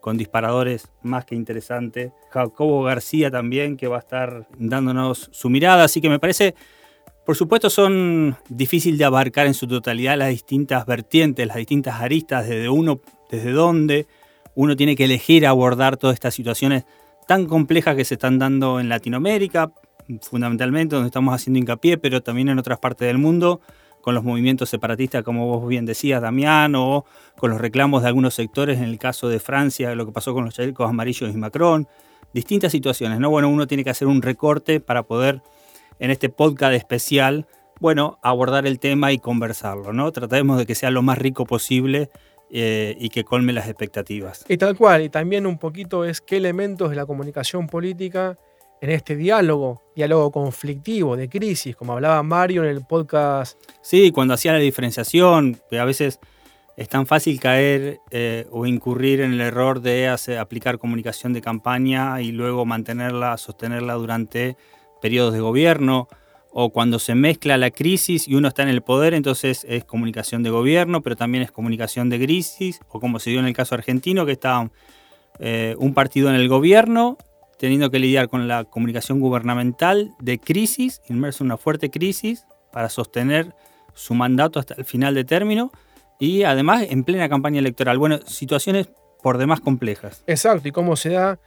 con 0.01 0.17
disparadores 0.17 0.89
más 1.03 1.25
que 1.25 1.35
interesante. 1.35 2.11
Jacobo 2.29 2.83
García 2.83 3.31
también, 3.31 3.77
que 3.77 3.87
va 3.87 3.97
a 3.97 3.99
estar 3.99 4.47
dándonos 4.57 5.29
su 5.31 5.49
mirada. 5.49 5.85
Así 5.85 6.01
que 6.01 6.09
me 6.09 6.19
parece, 6.19 6.55
por 7.27 7.35
supuesto, 7.35 7.69
son 7.69 8.37
difícil 8.47 8.97
de 8.97 9.03
abarcar 9.03 9.47
en 9.47 9.53
su 9.53 9.67
totalidad 9.67 10.17
las 10.17 10.29
distintas 10.29 10.85
vertientes, 10.85 11.45
las 11.45 11.57
distintas 11.57 11.99
aristas, 11.99 12.47
desde 12.47 12.69
uno, 12.69 13.01
desde 13.29 13.51
dónde 13.51 14.07
uno 14.55 14.77
tiene 14.77 14.95
que 14.95 15.03
elegir 15.03 15.45
abordar 15.45 15.97
todas 15.97 16.13
estas 16.13 16.33
situaciones 16.33 16.85
tan 17.27 17.45
complejas 17.45 17.97
que 17.97 18.05
se 18.05 18.13
están 18.13 18.39
dando 18.39 18.79
en 18.79 18.87
Latinoamérica, 18.87 19.73
fundamentalmente 20.21 20.95
donde 20.95 21.07
estamos 21.07 21.35
haciendo 21.35 21.59
hincapié, 21.59 21.97
pero 21.97 22.23
también 22.23 22.47
en 22.47 22.59
otras 22.59 22.79
partes 22.79 23.05
del 23.09 23.17
mundo, 23.17 23.59
con 23.99 24.15
los 24.15 24.23
movimientos 24.23 24.69
separatistas, 24.69 25.21
como 25.23 25.47
vos 25.47 25.67
bien 25.67 25.85
decías, 25.85 26.21
Damián, 26.21 26.75
o 26.75 27.03
con 27.37 27.51
los 27.51 27.59
reclamos 27.59 28.03
de 28.03 28.07
algunos 28.07 28.35
sectores, 28.35 28.77
en 28.77 28.85
el 28.85 28.99
caso 28.99 29.27
de 29.27 29.41
Francia, 29.41 29.93
lo 29.95 30.05
que 30.05 30.13
pasó 30.13 30.33
con 30.33 30.45
los 30.45 30.53
chalecos 30.53 30.89
amarillos 30.89 31.29
y 31.29 31.37
Macron, 31.37 31.89
distintas 32.33 32.71
situaciones, 32.71 33.19
¿no? 33.19 33.29
Bueno, 33.29 33.49
uno 33.49 33.67
tiene 33.67 33.83
que 33.83 33.89
hacer 33.89 34.07
un 34.07 34.21
recorte 34.21 34.79
para 34.79 35.03
poder, 35.03 35.41
en 35.99 36.11
este 36.11 36.29
podcast 36.29 36.73
especial, 36.73 37.47
bueno, 37.79 38.19
abordar 38.21 38.65
el 38.65 38.79
tema 38.79 39.11
y 39.11 39.19
conversarlo, 39.19 39.93
¿no? 39.93 40.11
Tratemos 40.11 40.57
de 40.57 40.65
que 40.65 40.75
sea 40.75 40.91
lo 40.91 41.01
más 41.01 41.17
rico 41.17 41.45
posible 41.45 42.09
eh, 42.49 42.95
y 42.99 43.09
que 43.09 43.23
colme 43.23 43.53
las 43.53 43.67
expectativas. 43.67 44.45
Y 44.47 44.57
tal 44.57 44.75
cual, 44.77 45.03
y 45.03 45.09
también 45.09 45.45
un 45.45 45.57
poquito 45.57 46.05
es 46.05 46.21
qué 46.21 46.37
elementos 46.37 46.89
de 46.89 46.95
la 46.95 47.05
comunicación 47.05 47.67
política 47.67 48.37
en 48.79 48.91
este 48.91 49.15
diálogo, 49.15 49.83
diálogo 49.95 50.31
conflictivo, 50.31 51.15
de 51.15 51.29
crisis, 51.29 51.75
como 51.75 51.93
hablaba 51.93 52.21
Mario 52.23 52.63
en 52.63 52.69
el 52.69 52.85
podcast. 52.85 53.59
Sí, 53.81 54.11
cuando 54.11 54.33
hacía 54.33 54.53
la 54.53 54.59
diferenciación, 54.59 55.59
que 55.69 55.79
a 55.79 55.85
veces 55.85 56.19
es 56.77 56.87
tan 56.87 57.07
fácil 57.07 57.39
caer 57.39 57.99
eh, 58.11 58.45
o 58.51 58.67
incurrir 58.67 59.21
en 59.21 59.33
el 59.33 59.41
error 59.41 59.81
de 59.81 60.07
hacer, 60.07 60.37
aplicar 60.37 60.77
comunicación 60.77 61.33
de 61.33 61.41
campaña 61.41 62.21
y 62.21 62.31
luego 62.31 62.65
mantenerla, 62.65 63.37
sostenerla 63.37 63.95
durante 63.95 64.57
periodos 65.01 65.33
de 65.33 65.39
gobierno, 65.39 66.07
o 66.51 66.71
cuando 66.71 66.97
se 66.97 67.13
mezcla 67.13 67.57
la 67.57 67.71
crisis 67.71 68.27
y 68.27 68.35
uno 68.35 68.47
está 68.47 68.63
en 68.63 68.69
el 68.69 68.81
poder, 68.81 69.13
entonces 69.13 69.65
es 69.69 69.83
comunicación 69.83 70.43
de 70.43 70.49
gobierno, 70.49 71.01
pero 71.01 71.15
también 71.15 71.43
es 71.43 71.51
comunicación 71.51 72.09
de 72.09 72.19
crisis, 72.19 72.79
o 72.89 72.99
como 72.99 73.19
se 73.19 73.29
dio 73.29 73.39
en 73.39 73.45
el 73.45 73.53
caso 73.53 73.75
argentino, 73.75 74.25
que 74.25 74.31
está 74.31 74.71
eh, 75.39 75.75
un 75.77 75.93
partido 75.93 76.29
en 76.29 76.35
el 76.35 76.47
gobierno 76.47 77.17
teniendo 77.57 77.89
que 77.89 77.99
lidiar 77.99 78.29
con 78.29 78.47
la 78.47 78.63
comunicación 78.65 79.19
gubernamental 79.19 80.11
de 80.19 80.39
crisis, 80.39 81.01
inmerso 81.09 81.43
en 81.43 81.47
una 81.47 81.57
fuerte 81.57 81.89
crisis, 81.89 82.45
para 82.71 82.89
sostener 82.89 83.53
su 83.93 84.13
mandato 84.13 84.59
hasta 84.59 84.75
el 84.75 84.85
final 84.85 85.15
de 85.15 85.23
término 85.23 85.71
y 86.19 86.43
además 86.43 86.85
en 86.89 87.03
plena 87.03 87.29
campaña 87.29 87.59
electoral. 87.59 87.97
Bueno, 87.97 88.19
situaciones 88.25 88.89
por 89.23 89.37
demás 89.37 89.59
complejas. 89.59 90.23
Exacto, 90.27 90.67
y 90.67 90.71
cómo 90.71 90.95
se 90.95 91.09
da, 91.09 91.39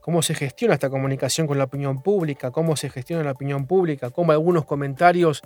cómo 0.00 0.22
se 0.22 0.34
gestiona 0.34 0.74
esta 0.74 0.90
comunicación 0.90 1.46
con 1.46 1.58
la 1.58 1.64
opinión 1.64 2.02
pública, 2.02 2.50
cómo 2.50 2.76
se 2.76 2.90
gestiona 2.90 3.22
la 3.22 3.32
opinión 3.32 3.66
pública, 3.66 4.10
cómo 4.10 4.32
algunos 4.32 4.64
comentarios 4.64 5.42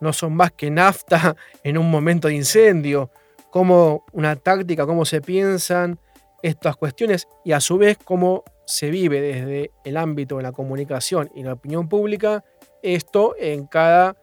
no 0.00 0.12
son 0.12 0.34
más 0.34 0.52
que 0.52 0.70
nafta 0.70 1.36
en 1.64 1.78
un 1.78 1.90
momento 1.90 2.28
de 2.28 2.34
incendio, 2.34 3.10
cómo 3.50 4.04
una 4.12 4.36
táctica, 4.36 4.86
cómo 4.86 5.04
se 5.04 5.20
piensan 5.20 5.98
estas 6.42 6.76
cuestiones 6.76 7.28
y 7.44 7.52
a 7.52 7.60
su 7.60 7.78
vez 7.78 7.98
cómo 8.02 8.44
se 8.64 8.90
vive 8.90 9.20
desde 9.20 9.72
el 9.84 9.96
ámbito 9.96 10.36
de 10.36 10.44
la 10.44 10.52
comunicación 10.52 11.30
y 11.34 11.42
la 11.42 11.54
opinión 11.54 11.88
pública, 11.88 12.44
esto 12.82 13.34
en 13.38 13.66
cada 13.66 14.16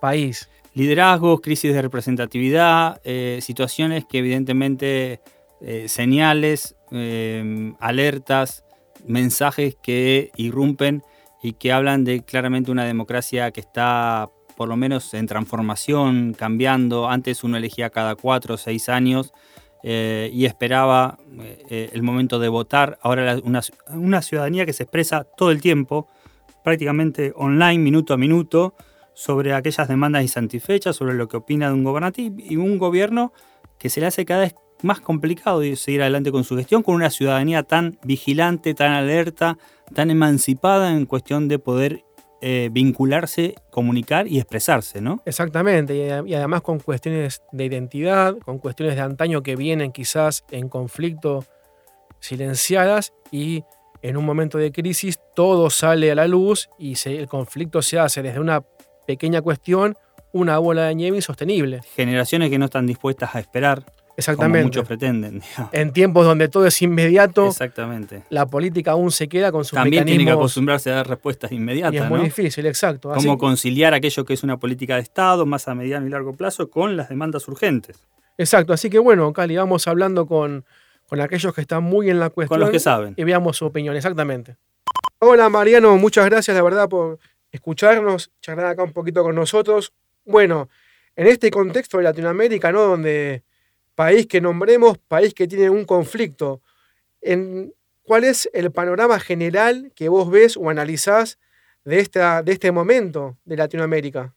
país. 0.00 0.50
Liderazgos, 0.74 1.40
crisis 1.40 1.72
de 1.72 1.80
representatividad, 1.80 3.00
eh, 3.02 3.38
situaciones 3.40 4.04
que 4.04 4.18
evidentemente 4.18 5.20
eh, 5.62 5.88
señales, 5.88 6.76
eh, 6.92 7.72
alertas, 7.80 8.65
mensajes 9.06 9.76
que 9.82 10.30
irrumpen 10.36 11.02
y 11.42 11.52
que 11.52 11.72
hablan 11.72 12.04
de 12.04 12.24
claramente 12.24 12.70
una 12.70 12.84
democracia 12.84 13.50
que 13.50 13.60
está 13.60 14.30
por 14.56 14.68
lo 14.68 14.76
menos 14.76 15.12
en 15.14 15.26
transformación, 15.26 16.34
cambiando. 16.36 17.08
Antes 17.08 17.44
uno 17.44 17.56
elegía 17.58 17.90
cada 17.90 18.14
cuatro 18.16 18.54
o 18.54 18.56
seis 18.56 18.88
años 18.88 19.32
eh, 19.82 20.30
y 20.32 20.46
esperaba 20.46 21.18
eh, 21.68 21.90
el 21.92 22.02
momento 22.02 22.38
de 22.38 22.48
votar. 22.48 22.98
Ahora 23.02 23.38
una, 23.44 24.22
ciudadanía 24.22 24.66
que 24.66 24.72
se 24.72 24.84
expresa 24.84 25.24
todo 25.24 25.50
el 25.50 25.60
tiempo, 25.60 26.08
prácticamente 26.64 27.32
online, 27.36 27.78
minuto 27.78 28.14
a 28.14 28.16
minuto, 28.16 28.74
sobre 29.14 29.54
aquellas 29.54 29.88
demandas 29.88 30.22
insatisfechas, 30.22 30.96
sobre 30.96 31.14
lo 31.14 31.28
que 31.28 31.36
opina 31.36 31.68
de 31.68 31.74
un 31.74 31.84
gobernante 31.84 32.32
y 32.36 32.56
un 32.56 32.78
gobierno 32.78 33.32
que 33.78 33.88
se 33.90 34.00
le 34.00 34.06
hace 34.06 34.24
cada 34.24 34.40
vez 34.40 34.54
más 34.82 35.00
complicado 35.00 35.62
seguir 35.76 36.02
adelante 36.02 36.32
con 36.32 36.44
su 36.44 36.56
gestión, 36.56 36.82
con 36.82 36.94
una 36.94 37.10
ciudadanía 37.10 37.62
tan 37.62 37.98
vigilante, 38.04 38.74
tan 38.74 38.92
alerta, 38.92 39.58
tan 39.94 40.10
emancipada 40.10 40.92
en 40.92 41.06
cuestión 41.06 41.48
de 41.48 41.58
poder 41.58 42.04
eh, 42.42 42.68
vincularse, 42.70 43.54
comunicar 43.70 44.28
y 44.28 44.38
expresarse, 44.38 45.00
¿no? 45.00 45.22
Exactamente, 45.24 45.96
y, 46.26 46.34
además 46.34 46.60
con 46.60 46.78
cuestiones 46.80 47.42
de 47.50 47.64
identidad, 47.64 48.36
con 48.38 48.58
cuestiones 48.58 48.94
de 48.94 49.00
antaño 49.00 49.42
que 49.42 49.56
vienen 49.56 49.90
quizás 49.90 50.44
en 50.50 50.68
conflicto 50.68 51.44
silenciadas 52.20 53.14
y 53.30 53.64
en 54.02 54.16
un 54.16 54.24
momento 54.24 54.58
de 54.58 54.70
crisis 54.70 55.18
todo 55.34 55.70
sale 55.70 56.10
a 56.12 56.14
la 56.14 56.26
luz 56.26 56.68
y 56.78 56.94
el 57.06 57.26
conflicto 57.26 57.80
se 57.80 57.98
hace 57.98 58.22
desde 58.22 58.40
una 58.40 58.62
pequeña 59.06 59.40
cuestión 59.40 59.96
una 60.32 60.58
bola 60.58 60.84
de 60.84 60.94
nieve 60.94 61.16
insostenible. 61.16 61.80
Generaciones 61.94 62.50
que 62.50 62.58
no 62.58 62.66
están 62.66 62.86
dispuestas 62.86 63.34
a 63.34 63.40
esperar 63.40 63.84
Exactamente. 64.16 64.58
Como 64.58 64.68
muchos 64.68 64.86
pretenden. 64.86 65.42
En 65.72 65.92
tiempos 65.92 66.24
donde 66.24 66.48
todo 66.48 66.66
es 66.66 66.80
inmediato, 66.80 67.48
Exactamente. 67.48 68.22
la 68.30 68.46
política 68.46 68.92
aún 68.92 69.10
se 69.10 69.28
queda 69.28 69.52
con 69.52 69.64
sus 69.64 69.76
También 69.76 70.04
tiene 70.04 70.24
que 70.24 70.30
acostumbrarse 70.30 70.90
a 70.90 70.96
dar 70.96 71.08
respuestas 71.08 71.52
inmediatas. 71.52 71.94
Y 71.94 71.98
es 71.98 72.08
muy 72.08 72.20
difícil, 72.20 72.66
exacto. 72.66 73.12
Cómo 73.12 73.38
conciliar 73.38 73.94
aquello 73.94 74.24
que 74.24 74.34
es 74.34 74.42
una 74.42 74.58
política 74.58 74.96
de 74.96 75.02
Estado 75.02 75.44
más 75.46 75.68
a 75.68 75.74
mediano 75.74 76.06
y 76.06 76.10
largo 76.10 76.32
plazo 76.34 76.70
con 76.70 76.96
las 76.96 77.08
demandas 77.08 77.46
urgentes. 77.48 77.98
Exacto, 78.38 78.72
así 78.72 78.90
que 78.90 78.98
bueno, 78.98 79.32
Cali, 79.32 79.56
vamos 79.56 79.86
hablando 79.88 80.26
con, 80.26 80.64
con 81.08 81.20
aquellos 81.20 81.54
que 81.54 81.60
están 81.60 81.84
muy 81.84 82.10
en 82.10 82.18
la 82.18 82.30
cuestión. 82.30 82.58
Con 82.58 82.60
los 82.60 82.70
que 82.70 82.80
saben. 82.80 83.14
Y 83.16 83.24
veamos 83.24 83.56
su 83.56 83.66
opinión, 83.66 83.96
exactamente. 83.96 84.56
Hola 85.18 85.48
Mariano, 85.48 85.96
muchas 85.96 86.26
gracias, 86.26 86.54
la 86.54 86.62
verdad, 86.62 86.88
por 86.88 87.18
escucharnos, 87.50 88.30
charlar 88.40 88.66
acá 88.66 88.82
un 88.82 88.92
poquito 88.92 89.22
con 89.22 89.34
nosotros. 89.34 89.92
Bueno, 90.26 90.68
en 91.14 91.26
este 91.26 91.50
contexto 91.50 91.96
de 91.96 92.04
Latinoamérica, 92.04 92.70
¿no? 92.70 92.82
Donde 92.82 93.42
país 93.96 94.28
que 94.28 94.40
nombremos, 94.40 94.98
país 94.98 95.34
que 95.34 95.48
tiene 95.48 95.68
un 95.70 95.84
conflicto. 95.84 96.60
En, 97.20 97.72
¿Cuál 98.04 98.22
es 98.22 98.48
el 98.52 98.70
panorama 98.70 99.18
general 99.18 99.90
que 99.96 100.08
vos 100.08 100.30
ves 100.30 100.56
o 100.56 100.70
analizás 100.70 101.40
de, 101.84 101.98
esta, 101.98 102.42
de 102.42 102.52
este 102.52 102.70
momento 102.70 103.36
de 103.44 103.56
Latinoamérica? 103.56 104.32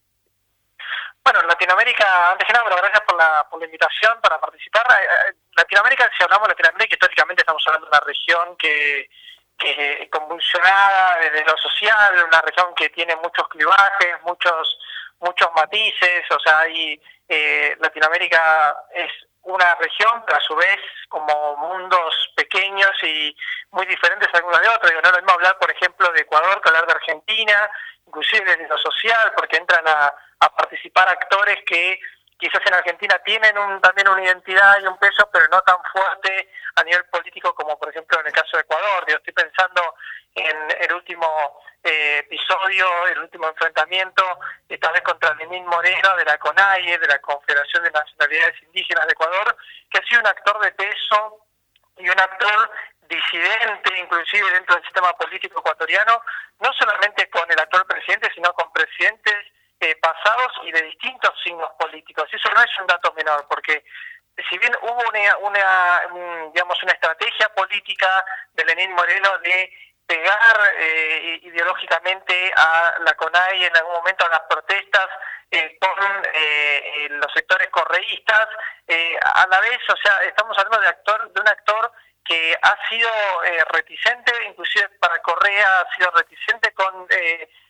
Bueno, 1.24 1.42
Latinoamérica, 1.44 2.32
antes 2.32 2.48
que 2.48 2.54
nada, 2.54 2.66
gracias 2.68 3.02
por 3.06 3.16
la, 3.16 3.46
por 3.48 3.60
la 3.60 3.66
invitación 3.66 4.18
para 4.24 4.40
participar. 4.40 4.88
Eh, 4.90 5.04
eh, 5.04 5.36
Latinoamérica, 5.56 6.10
si 6.18 6.24
hablamos 6.24 6.48
de 6.48 6.54
Latinoamérica, 6.54 6.96
históricamente 6.96 7.44
estamos 7.44 7.62
hablando 7.68 7.86
de 7.86 7.92
una 7.92 8.06
región 8.08 8.56
que, 8.58 9.08
que 9.56 10.10
convulsionada 10.12 11.20
desde 11.22 11.46
lo 11.46 11.56
social, 11.58 12.26
una 12.28 12.42
región 12.42 12.74
que 12.76 12.90
tiene 12.90 13.16
muchos 13.18 13.48
clivajes, 13.50 14.16
muchos 14.26 14.80
muchos 15.20 15.50
matices, 15.56 16.24
o 16.32 16.40
sea, 16.40 16.60
hay, 16.60 17.00
eh, 17.28 17.76
Latinoamérica 17.80 18.76
es 18.94 19.12
una 19.54 19.76
región, 19.76 20.24
pero 20.26 20.38
a 20.38 20.42
su 20.42 20.56
vez 20.56 20.80
como 21.08 21.58
mundos 21.58 22.32
pequeños 22.36 22.92
y 23.04 23.36
muy 23.72 23.86
diferentes 23.86 24.30
algunos 24.34 24.62
de 24.62 24.70
otros. 24.70 24.90
Digo, 24.90 25.02
no 25.02 25.12
lo 25.12 25.18
mismo 25.18 25.34
hablar, 25.34 25.58
por 25.58 25.72
ejemplo, 25.72 26.12
de 26.12 26.22
Ecuador 26.22 26.62
que 26.62 26.70
hablar 26.70 26.86
de 26.86 26.94
Argentina, 26.94 27.70
inclusive 28.08 28.46
desde 28.46 28.68
lo 28.68 28.78
social, 28.78 29.34
porque 29.36 29.58
entran 29.58 29.88
a, 29.88 30.14
participar 30.56 31.10
actores 31.10 31.58
que 31.66 32.00
quizás 32.38 32.62
en 32.66 32.74
Argentina 32.74 33.20
tienen 33.26 33.58
un, 33.58 33.82
también 33.82 34.08
una 34.08 34.24
identidad 34.24 34.78
y 34.82 34.88
un 34.88 34.98
peso, 34.98 35.30
pero 35.34 35.46
no 35.52 35.62
tan 35.62 35.78
fuerte 35.92 36.50
a 36.76 36.84
nivel 36.84 37.04
político 37.06 37.54
como, 37.54 37.78
por 37.78 37.90
ejemplo, 37.90 38.20
en 38.22 38.28
el 38.28 38.34
caso 38.34 38.56
de 38.56 38.62
Ecuador. 38.62 39.06
Yo 39.08 39.18
estoy 39.18 39.34
pensando 39.34 39.96
en 40.36 40.56
el 40.80 40.94
último 40.94 41.62
eh, 41.84 42.20
episodio, 42.20 43.08
el 43.08 43.20
último 43.20 43.48
enfrentamiento, 43.48 44.24
esta 44.68 44.92
vez 44.92 45.02
contra 45.02 45.34
Lenín 45.36 45.66
Moreno 45.66 46.16
de 46.18 46.26
la 46.26 46.38
CONAIE, 46.38 46.98
de 46.98 47.08
la 47.08 47.20
Confederación 47.20 47.84
de 47.84 47.92
Nacionalidades 47.92 48.62
Indígenas 48.64 49.06
de 49.08 49.14
Ecuador, 49.14 49.56
que 49.90 50.00
ha 50.00 50.08
sido 50.08 50.22
un 50.22 50.28
actor 50.28 50.60
de 50.60 50.72
peso 50.74 51.46
y 51.98 52.10
un 52.10 52.20
actor 52.20 52.72
disidente, 53.08 53.98
inclusive 53.98 54.52
dentro 54.52 54.76
del 54.76 54.84
sistema 54.84 55.14
político 55.14 55.60
ecuatoriano, 55.60 56.22
no 56.60 56.72
solamente 56.74 57.30
con 57.30 57.50
el 57.52 57.60
actual 57.60 57.86
presidente, 57.86 58.32
sino 58.34 58.54
con 58.54 58.72
presidentes 58.72 59.36
eh, 59.80 59.96
pasados 59.96 60.52
y 60.64 60.72
de 60.72 60.82
distintos 60.84 61.32
signos 61.44 61.72
políticos. 61.80 62.30
Eso 62.32 62.50
no 62.54 62.62
es 62.62 62.80
un 62.80 62.88
dato 62.88 63.14
menor, 63.14 63.48
porque 63.50 63.84
si 64.50 64.58
bien 64.58 64.74
hubo 64.82 65.02
una, 65.10 65.38
una 65.38 66.02
digamos, 66.54 66.82
una 66.84 66.94
estrategia 66.94 67.50
política 67.50 68.24
de 68.54 68.66
Lenín 68.66 68.92
Moreno 68.92 69.38
de 69.40 69.74
pegar 70.10 70.72
eh, 70.76 71.40
ideológicamente 71.44 72.52
a 72.56 72.96
la 73.06 73.14
CONAI 73.14 73.66
en 73.66 73.78
algún 73.78 73.94
momento 73.94 74.26
a 74.26 74.30
las 74.30 74.42
protestas 74.50 75.08
eh, 75.52 75.78
con 75.80 76.24
eh, 76.34 77.08
los 77.12 77.32
sectores 77.32 77.70
correístas. 77.70 78.48
a 79.22 79.48
la 79.52 79.60
vez, 79.60 79.78
o 79.88 79.96
sea, 80.04 80.24
estamos 80.24 80.58
hablando 80.58 80.82
de 80.82 80.88
actor 80.88 81.32
de 81.32 81.42
un 81.42 81.48
actor 81.48 81.92
que 82.26 82.58
ha 82.60 82.76
sido 82.90 83.10
reticente, 83.72 84.32
inclusive 84.48 84.90
para 85.00 85.20
Correa 85.22 85.82
ha 85.82 85.96
sido 85.96 86.10
reticente 86.12 86.74
con 86.74 87.08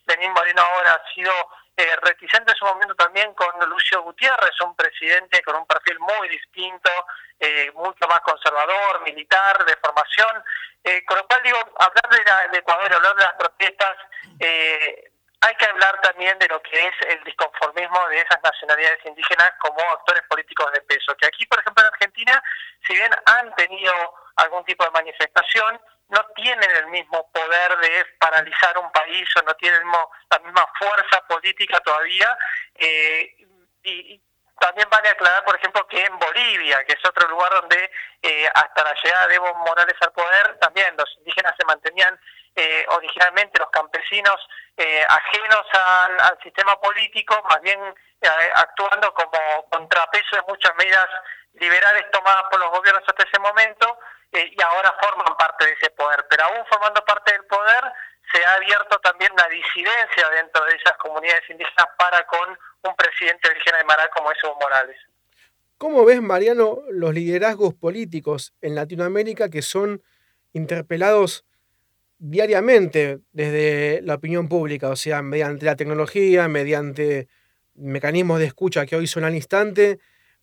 Lenín 0.07 0.31
Moreno 0.31 0.61
ahora 0.61 0.93
ha 0.93 1.13
sido 1.13 1.31
eh, 1.79 1.95
reticente 2.01 2.51
en 2.51 2.57
su 2.57 2.65
momento 2.65 2.93
también 2.93 3.33
con 3.33 3.47
Lucio 3.69 4.03
Gutiérrez, 4.03 4.51
un 4.65 4.75
presidente 4.75 5.41
con 5.43 5.55
un 5.55 5.65
perfil 5.65 5.97
muy 5.99 6.27
distinto, 6.27 6.89
eh, 7.39 7.71
mucho 7.73 8.05
más 8.09 8.19
conservador, 8.19 9.01
militar, 9.03 9.63
de 9.63 9.77
formación. 9.77 10.43
Eh, 10.83 11.05
con 11.05 11.17
lo 11.17 11.25
cual 11.25 11.41
digo, 11.41 11.57
hablar 11.77 12.09
de, 12.09 12.51
de 12.51 12.57
Ecuador, 12.57 12.93
hablar 12.93 13.15
de 13.15 13.23
las 13.23 13.33
protestas, 13.33 13.97
hay 15.41 15.55
que 15.55 15.65
hablar 15.65 16.01
también 16.01 16.37
de 16.39 16.49
lo 16.49 16.61
que 16.61 16.87
es 16.87 16.93
el 17.07 17.23
disconformismo 17.23 18.07
de 18.09 18.19
esas 18.19 18.43
nacionalidades 18.43 18.99
indígenas 19.05 19.53
como 19.59 19.79
actores 19.91 20.23
políticos 20.29 20.69
de 20.73 20.81
peso, 20.81 21.15
que 21.15 21.27
aquí, 21.27 21.45
por 21.45 21.59
ejemplo, 21.59 21.81
en 21.81 21.93
Argentina, 21.93 22.43
si 22.85 22.93
bien 22.93 23.11
han 23.25 23.55
tenido 23.55 23.93
algún 24.35 24.65
tipo 24.65 24.83
de 24.83 24.91
manifestación, 24.91 25.79
no 26.09 26.25
tienen 26.35 26.69
el 26.77 26.87
mismo 26.87 27.29
poder 27.31 27.77
de 27.77 28.05
paralizar 28.19 28.77
un 28.79 28.91
país 28.91 29.27
o 29.35 29.41
no 29.43 29.53
tienen 29.55 29.81
la 30.29 30.39
misma 30.39 30.67
fuerza 30.77 31.21
política 31.27 31.79
todavía. 31.79 32.37
Eh, 32.75 33.35
y, 33.83 34.21
también 34.59 34.89
vale 34.89 35.07
aclarar, 35.07 35.45
por 35.45 35.55
ejemplo, 35.55 35.87
que 35.87 36.03
en 36.03 36.19
Bolivia, 36.19 36.83
que 36.83 36.91
es 36.91 37.05
otro 37.07 37.29
lugar 37.29 37.49
donde 37.61 37.89
eh, 38.21 38.45
hasta 38.53 38.83
la 38.83 38.93
llegada 39.01 39.27
de 39.27 39.35
Evo 39.35 39.53
Morales 39.55 39.95
al 40.01 40.11
poder, 40.11 40.57
también 40.59 40.93
los 40.97 41.09
indígenas 41.19 41.55
se 41.57 41.65
mantenían 41.65 42.19
eh, 42.57 42.85
originalmente, 42.89 43.57
los 43.57 43.69
campesinos 43.69 44.35
ajenos 45.07 45.65
al, 45.73 46.19
al, 46.19 46.39
sistema 46.41 46.79
político, 46.79 47.41
más 47.49 47.61
bien 47.61 47.79
actuando 48.53 49.13
como 49.13 49.69
contrapeso 49.69 50.35
de 50.35 50.41
muchas 50.47 50.73
medidas 50.75 51.07
liberales 51.53 52.09
tomadas 52.11 52.43
por 52.49 52.59
los 52.59 52.69
gobiernos 52.71 53.03
hasta 53.07 53.23
ese 53.23 53.39
momento 53.39 53.97
eh, 54.31 54.51
y 54.55 54.61
ahora 54.61 54.93
forman 55.01 55.35
parte 55.37 55.65
de 55.65 55.73
ese 55.73 55.89
poder. 55.91 56.25
Pero 56.29 56.43
aún 56.45 56.65
formando 56.69 57.03
parte 57.05 57.31
del 57.33 57.45
poder, 57.45 57.83
se 58.31 58.45
ha 58.45 58.53
abierto 58.55 58.99
también 58.99 59.31
una 59.33 59.47
disidencia 59.47 60.29
dentro 60.35 60.63
de 60.65 60.75
esas 60.75 60.97
comunidades 60.97 61.49
indígenas 61.49 61.87
para 61.97 62.25
con 62.27 62.49
un 62.83 62.95
presidente 62.95 63.49
de 63.49 63.83
Maral 63.85 64.09
como 64.15 64.31
es 64.31 64.37
Morales. 64.59 64.97
¿Cómo 65.77 66.05
ves, 66.05 66.21
Mariano, 66.21 66.79
los 66.91 67.13
liderazgos 67.13 67.73
políticos 67.73 68.53
en 68.61 68.75
Latinoamérica 68.75 69.49
que 69.49 69.61
son 69.61 70.03
interpelados 70.51 71.45
diariamente 72.17 73.19
desde 73.31 74.01
la 74.03 74.15
opinión 74.15 74.49
pública, 74.49 74.89
o 74.89 74.95
sea, 74.95 75.21
mediante 75.21 75.65
la 75.65 75.77
tecnología, 75.77 76.49
mediante 76.49 77.29
mecanismos 77.75 78.39
de 78.39 78.45
escucha 78.45 78.85
que 78.85 78.97
hoy 78.97 79.07
son 79.07 79.23
al 79.23 79.35
instante, 79.35 79.99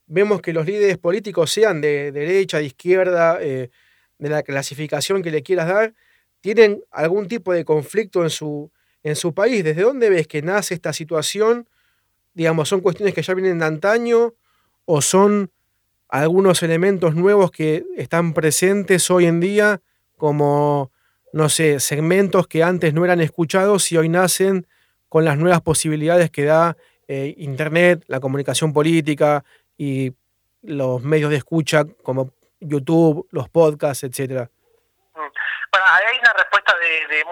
vemos 0.07 0.41
que 0.41 0.53
los 0.53 0.67
líderes 0.67 0.99
políticos, 0.99 1.51
sean 1.51 1.81
de 1.81 2.13
derecha, 2.13 2.59
de 2.59 2.65
izquierda, 2.65 3.39
eh, 3.41 3.71
de 4.19 4.29
la 4.29 4.43
clasificación 4.43 5.23
que 5.23 5.31
le 5.31 5.43
quieras 5.43 5.69
dar, 5.69 5.95
tienen 6.41 6.83
algún 6.91 7.29
tipo 7.29 7.53
de 7.53 7.65
conflicto 7.65 8.23
en 8.23 8.31
su, 8.31 8.71
en 9.03 9.17
su 9.17 9.35
país. 9.35 9.65
¿Desde 9.65 9.83
dónde 9.83 10.11
ves 10.11 10.27
que 10.27 10.43
nace 10.43 10.75
esta 10.75 10.93
situación? 10.93 11.69
Digamos, 12.35 12.69
¿son 12.69 12.81
cuestiones 12.81 13.15
que 13.15 13.23
ya 13.23 13.35
vienen 13.35 13.59
de 13.59 13.65
antaño 13.65 14.35
o 14.85 15.03
son 15.03 15.51
algunos 16.09 16.63
elementos 16.63 17.15
nuevos 17.15 17.51
que 17.51 17.85
están 17.97 18.33
presentes 18.33 19.11
hoy 19.11 19.27
en 19.27 19.41
día 19.41 19.81
como, 20.17 20.93
no 21.33 21.49
sé, 21.49 21.81
segmentos 21.81 22.47
que 22.47 22.63
antes 22.63 22.95
no 22.95 23.05
eran 23.05 23.21
escuchados 23.21 23.91
y 23.93 23.97
hoy 23.97 24.09
nacen 24.09 24.67
con 25.09 25.25
las 25.25 25.37
nuevas 25.39 25.61
posibilidades 25.61 26.31
que 26.31 26.45
da 26.45 26.77
eh, 27.09 27.35
Internet, 27.39 28.05
la 28.09 28.21
comunicación 28.21 28.73
política, 28.73 29.45
y 29.77 30.13
los 30.63 31.03
medios 31.03 31.31
de 31.31 31.37
escucha 31.37 31.85
como 32.03 32.31
YouTube, 32.61 33.29
los 33.31 33.49
podcasts, 33.49 34.05
etcétera? 34.05 34.51
Mm. 35.15 35.31
Bueno, 35.71 35.87
hay 35.87 36.19
una 36.19 36.33
respuesta 36.33 36.75
de, 36.79 37.25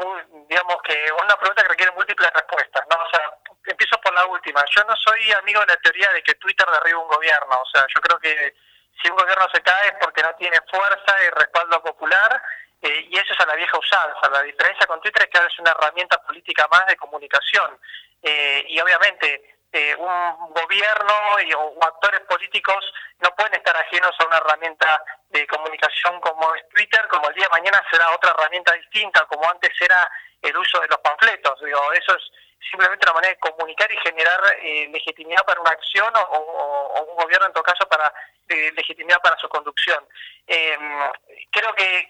digamos 0.48 0.76
que 0.84 0.94
una 1.22 1.36
pregunta 1.36 1.62
que 1.62 1.68
requiere 1.68 1.92
múltiples 1.92 2.30
respuestas, 2.32 2.84
¿no? 2.90 2.96
O 2.96 3.10
sea, 3.10 3.20
empiezo 3.66 3.98
por 4.00 4.14
la 4.14 4.26
última. 4.26 4.62
Yo 4.70 4.84
no 4.84 4.94
soy 4.96 5.32
amigo 5.32 5.60
de 5.60 5.66
la 5.66 5.76
teoría 5.76 6.12
de 6.12 6.22
que 6.22 6.34
Twitter 6.34 6.66
derriba 6.70 7.00
un 7.00 7.08
gobierno, 7.08 7.60
o 7.60 7.66
sea, 7.72 7.86
yo 7.94 8.00
creo 8.00 8.18
que 8.18 8.54
si 9.02 9.10
un 9.10 9.16
gobierno 9.16 9.46
se 9.52 9.60
cae 9.62 9.88
es 9.88 9.94
porque 10.00 10.22
no 10.22 10.34
tiene 10.36 10.58
fuerza 10.70 11.16
y 11.24 11.30
respaldo 11.30 11.82
popular, 11.82 12.40
eh, 12.82 13.08
y 13.10 13.16
eso 13.16 13.32
es 13.32 13.40
a 13.40 13.46
la 13.46 13.54
vieja 13.54 13.78
usanza. 13.78 14.30
La 14.30 14.42
diferencia 14.42 14.86
con 14.86 15.00
Twitter 15.00 15.22
es 15.22 15.28
que 15.28 15.38
ahora 15.38 15.50
es 15.50 15.58
una 15.58 15.72
herramienta 15.72 16.22
política 16.22 16.68
más 16.70 16.86
de 16.86 16.96
comunicación, 16.96 17.78
eh, 18.22 18.64
y 18.68 18.78
obviamente 18.80 19.53
eh, 19.74 19.96
un 19.96 20.54
gobierno 20.54 21.40
y, 21.44 21.52
o, 21.52 21.74
actores 21.82 22.20
políticos 22.20 22.78
no 23.18 23.28
pueden 23.34 23.54
estar 23.54 23.76
ajenos 23.76 24.14
a 24.18 24.26
una 24.26 24.36
herramienta 24.36 25.02
de 25.30 25.44
comunicación 25.48 26.20
como 26.20 26.54
es 26.54 26.68
Twitter, 26.68 27.08
como 27.08 27.28
el 27.28 27.34
día 27.34 27.46
de 27.46 27.60
mañana 27.60 27.82
será 27.90 28.14
otra 28.14 28.30
herramienta 28.30 28.72
distinta, 28.74 29.24
como 29.26 29.50
antes 29.50 29.72
era 29.80 30.08
el 30.42 30.56
uso 30.56 30.78
de 30.78 30.86
los 30.86 30.98
panfletos. 30.98 31.60
Digo, 31.60 31.92
eso 31.92 32.14
es 32.14 32.22
simplemente 32.70 33.04
una 33.06 33.14
manera 33.14 33.34
de 33.34 33.40
comunicar 33.40 33.90
y 33.90 33.96
generar 33.96 34.40
eh, 34.62 34.88
legitimidad 34.92 35.44
para 35.44 35.60
una 35.60 35.72
acción 35.72 36.12
o, 36.14 37.06
un 37.10 37.16
gobierno, 37.16 37.48
en 37.48 37.52
todo 37.52 37.64
caso, 37.64 37.88
para 37.88 38.14
eh, 38.48 38.70
legitimidad 38.76 39.18
para 39.22 39.36
su 39.38 39.48
conducción. 39.48 40.06
creo 40.46 41.74
que, 41.74 42.06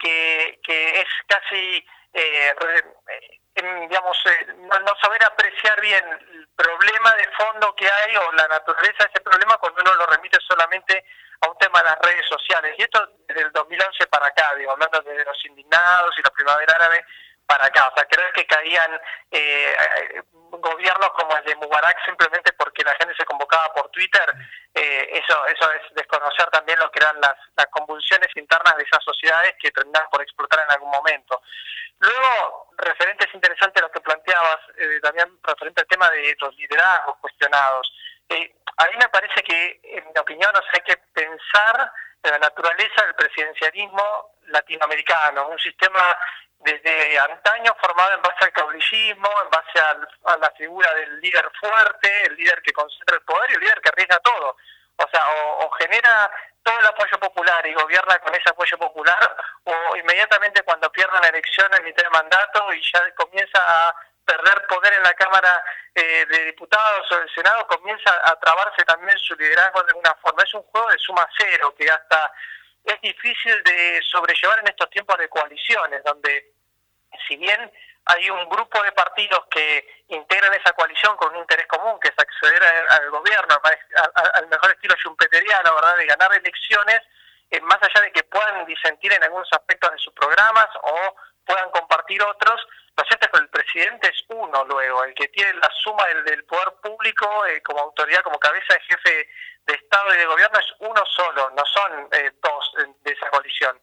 que, 0.63 1.01
es 1.01 1.09
casi 1.27 1.87
digamos, 3.55 4.17
eh, 4.27 4.47
no, 4.59 4.97
saber 5.01 5.25
apreciar 5.25 5.81
bien 5.81 6.05
problema 6.57 7.15
de 7.17 7.29
fondo 7.37 7.75
que 7.75 7.87
hay 7.91 8.17
o 8.17 8.33
la 8.33 8.49
naturaleza 8.49 9.05
de 9.05 9.11
ese 9.13 9.21
problema 9.21 9.59
cuando 9.59 9.83
uno 9.83 9.95
lo 9.95 10.07
remite 10.07 10.39
solamente 10.47 11.05
a 11.41 11.49
un 11.49 11.59
tema 11.59 11.81
de 11.81 11.91
las 11.91 11.99
redes 12.01 12.27
sociales. 12.29 12.75
Y 12.79 12.83
esto 12.83 13.07
desde 13.27 13.43
el 13.43 13.53
2011 13.53 14.07
para 14.07 14.27
acá, 14.27 14.55
digo, 14.57 14.73
hablando 14.73 15.01
de 15.03 15.25
los 15.25 15.45
indignados 15.45 16.15
y 16.19 16.23
la 16.23 16.31
primavera 16.31 16.75
árabe 16.75 17.05
para 17.47 17.67
acá. 17.67 17.89
O 17.89 17.95
sea, 17.95 18.05
creer 18.05 18.33
que 18.33 18.47
caían 18.47 19.01
eh, 19.31 20.23
gobiernos 20.33 21.11
como 21.11 21.37
el 21.37 21.45
de 21.45 21.57
Mubarak 21.57 22.05
simplemente 22.05 22.53
porque 22.53 22.85
la 22.85 22.95
gente 22.95 23.15
se 23.17 23.25
convocaba 23.25 23.73
por 23.75 23.91
Twitter, 23.91 24.35
eh, 24.75 25.09
eso, 25.13 25.47
eso 25.47 25.73
es 25.73 25.95
desconocer 25.95 26.47
también 26.51 26.79
lo 26.79 26.91
que 26.91 27.01
eran 27.01 27.21
las, 27.21 27.35
las 27.57 27.67
convulsiones 27.67 28.29
internas 28.37 28.77
de 28.77 28.85
esas 28.85 29.03
sociedades 29.05 29.55
que 29.61 29.71
terminan 29.71 30.09
por 30.11 30.23
explotar 30.23 30.65
en 30.65 30.71
algún 30.73 30.91
momento. 30.91 31.43
Luego, 31.99 32.69
referente 32.77 33.25
es 33.27 33.35
interesante 33.35 33.81
lo 33.81 33.91
que 33.91 34.01
planteabas, 34.35 34.61
eh, 34.77 35.01
también 35.01 35.39
referente 35.43 35.81
al 35.81 35.87
tema 35.87 36.11
de 36.11 36.37
los 36.41 36.55
liderazgos 36.57 37.17
cuestionados. 37.21 37.93
Eh, 38.29 38.55
a 38.77 38.85
mí 38.87 38.93
me 38.99 39.09
parece 39.09 39.43
que, 39.43 39.81
en 39.83 40.05
mi 40.07 40.19
opinión, 40.19 40.53
hay 40.73 40.81
que 40.81 40.97
pensar 41.13 41.93
en 42.23 42.31
la 42.33 42.39
naturaleza 42.39 43.05
del 43.05 43.15
presidencialismo 43.15 44.37
latinoamericano, 44.47 45.49
un 45.49 45.59
sistema 45.59 46.17
desde 46.59 47.19
antaño 47.19 47.77
formado 47.81 48.15
en 48.15 48.23
base 48.23 48.45
al 48.45 48.53
caudillismo, 48.53 49.29
en 49.45 49.51
base 49.51 49.79
a 50.25 50.37
la 50.39 50.51
figura 50.57 50.93
del 50.95 51.21
líder 51.21 51.51
fuerte, 51.61 52.27
el 52.27 52.37
líder 52.37 52.63
que 52.63 52.73
concentra 52.73 53.17
el 53.17 53.23
poder 53.23 53.51
y 53.51 53.55
el 53.55 53.61
líder 53.61 53.81
que 53.83 53.91
arriesga 53.91 54.19
todo. 54.21 54.57
O 54.97 55.09
sea, 55.11 55.27
o 55.59 55.71
genera 55.73 56.31
todo 56.63 56.81
el 56.81 56.87
apoyo 56.87 57.19
popular 57.19 57.67
y 57.67 57.75
gobierna 57.75 58.19
con 58.21 58.35
ese 58.35 58.49
apoyo 58.49 58.79
popular, 58.79 59.37
o 59.65 59.97
inmediatamente 59.97 60.63
cuando 60.63 60.91
pierde 60.91 61.21
la 61.21 61.29
elección 61.29 61.73
en 61.75 61.85
mitad 61.85 62.05
de 62.05 62.11
mandato 62.11 62.73
y 62.73 62.81
ya 62.91 63.15
comienza 63.15 63.59
a 63.59 63.95
perder 64.25 64.67
poder 64.67 64.95
en 64.95 65.03
la 65.03 65.15
Cámara 65.15 65.65
eh, 65.95 66.27
de 66.29 66.45
Diputados 66.47 67.11
o 67.13 67.17
del 67.17 67.35
Senado, 67.35 67.67
comienza 67.67 68.11
a 68.25 68.39
trabarse 68.41 68.85
también 68.85 69.19
su 69.19 69.35
liderazgo 69.37 69.83
de 69.83 69.89
alguna 69.89 70.15
forma. 70.23 70.43
Es 70.43 70.55
un 70.55 70.63
juego 70.63 70.91
de 70.91 70.99
suma 70.99 71.27
cero 71.39 71.75
que 71.79 71.91
hasta 71.91 72.33
es 72.85 73.01
difícil 73.01 73.63
de 73.63 74.01
sobrellevar 74.03 74.59
en 74.61 74.69
estos 74.69 74.91
tiempos 74.91 75.17
de 75.19 75.29
coaliciones, 75.29 76.03
donde 76.05 76.53
si 77.27 77.37
bien 77.37 77.73
hay 78.07 78.29
un 78.29 78.49
grupo 78.49 78.83
de 78.83 78.93
partidos 78.93 79.45
que 79.51 80.05
integran 80.09 80.53
esa 80.53 80.73
coalición 80.73 81.17
con 81.17 81.33
un 81.35 81.41
interés 81.41 81.67
común, 81.67 81.99
que 82.01 82.09
es 82.09 82.15
acceder 82.19 82.63
al 82.63 83.11
gobierno, 83.11 83.61
al, 84.35 84.47
mejor 84.49 84.73
estilo 84.73 84.95
schumpeteriano, 84.97 85.75
¿verdad?, 85.75 85.97
de 85.97 86.07
ganar 86.07 86.35
elecciones, 86.35 87.01
eh, 87.51 87.61
más 87.63 87.79
allá 87.83 88.03
de 88.03 88.13
que 88.13 88.23
puedan 88.25 88.67
disentir 88.67 89.13
en 89.13 89.23
algunos 89.25 89.49
aspectos 89.53 89.93
de 89.93 89.99
sus 89.99 90.13
programas 90.13 90.69
o 90.83 91.17
puedan 91.47 91.71
compartir 91.71 92.23
otros, 92.23 92.61
lo 92.97 93.05
cierto 93.05 93.27
es 93.27 93.33
que 93.33 93.39
el 93.39 93.49
presidente 93.49 94.09
es 94.09 94.25
uno 94.29 94.65
luego, 94.65 95.05
el 95.05 95.15
que 95.15 95.29
tiene 95.29 95.53
la 95.55 95.71
suma 95.83 96.05
del, 96.25 96.45
poder 96.45 96.73
público 96.83 97.47
eh, 97.47 97.63
como 97.63 97.81
autoridad, 97.81 98.23
como 98.23 98.39
cabeza 98.39 98.75
de 98.75 98.81
jefe 98.81 99.29
de 99.67 99.75
Estado 99.75 100.15
y 100.15 100.19
de 100.19 100.27
gobierno, 100.27 100.59
es 100.59 100.75
uno 100.79 101.03
solo, 101.07 101.51
no 101.57 101.65
son 101.67 102.09
eh, 102.13 102.31
dos 102.43 102.75
de 103.01 103.13
esa 103.13 103.31
coalición 103.31 103.81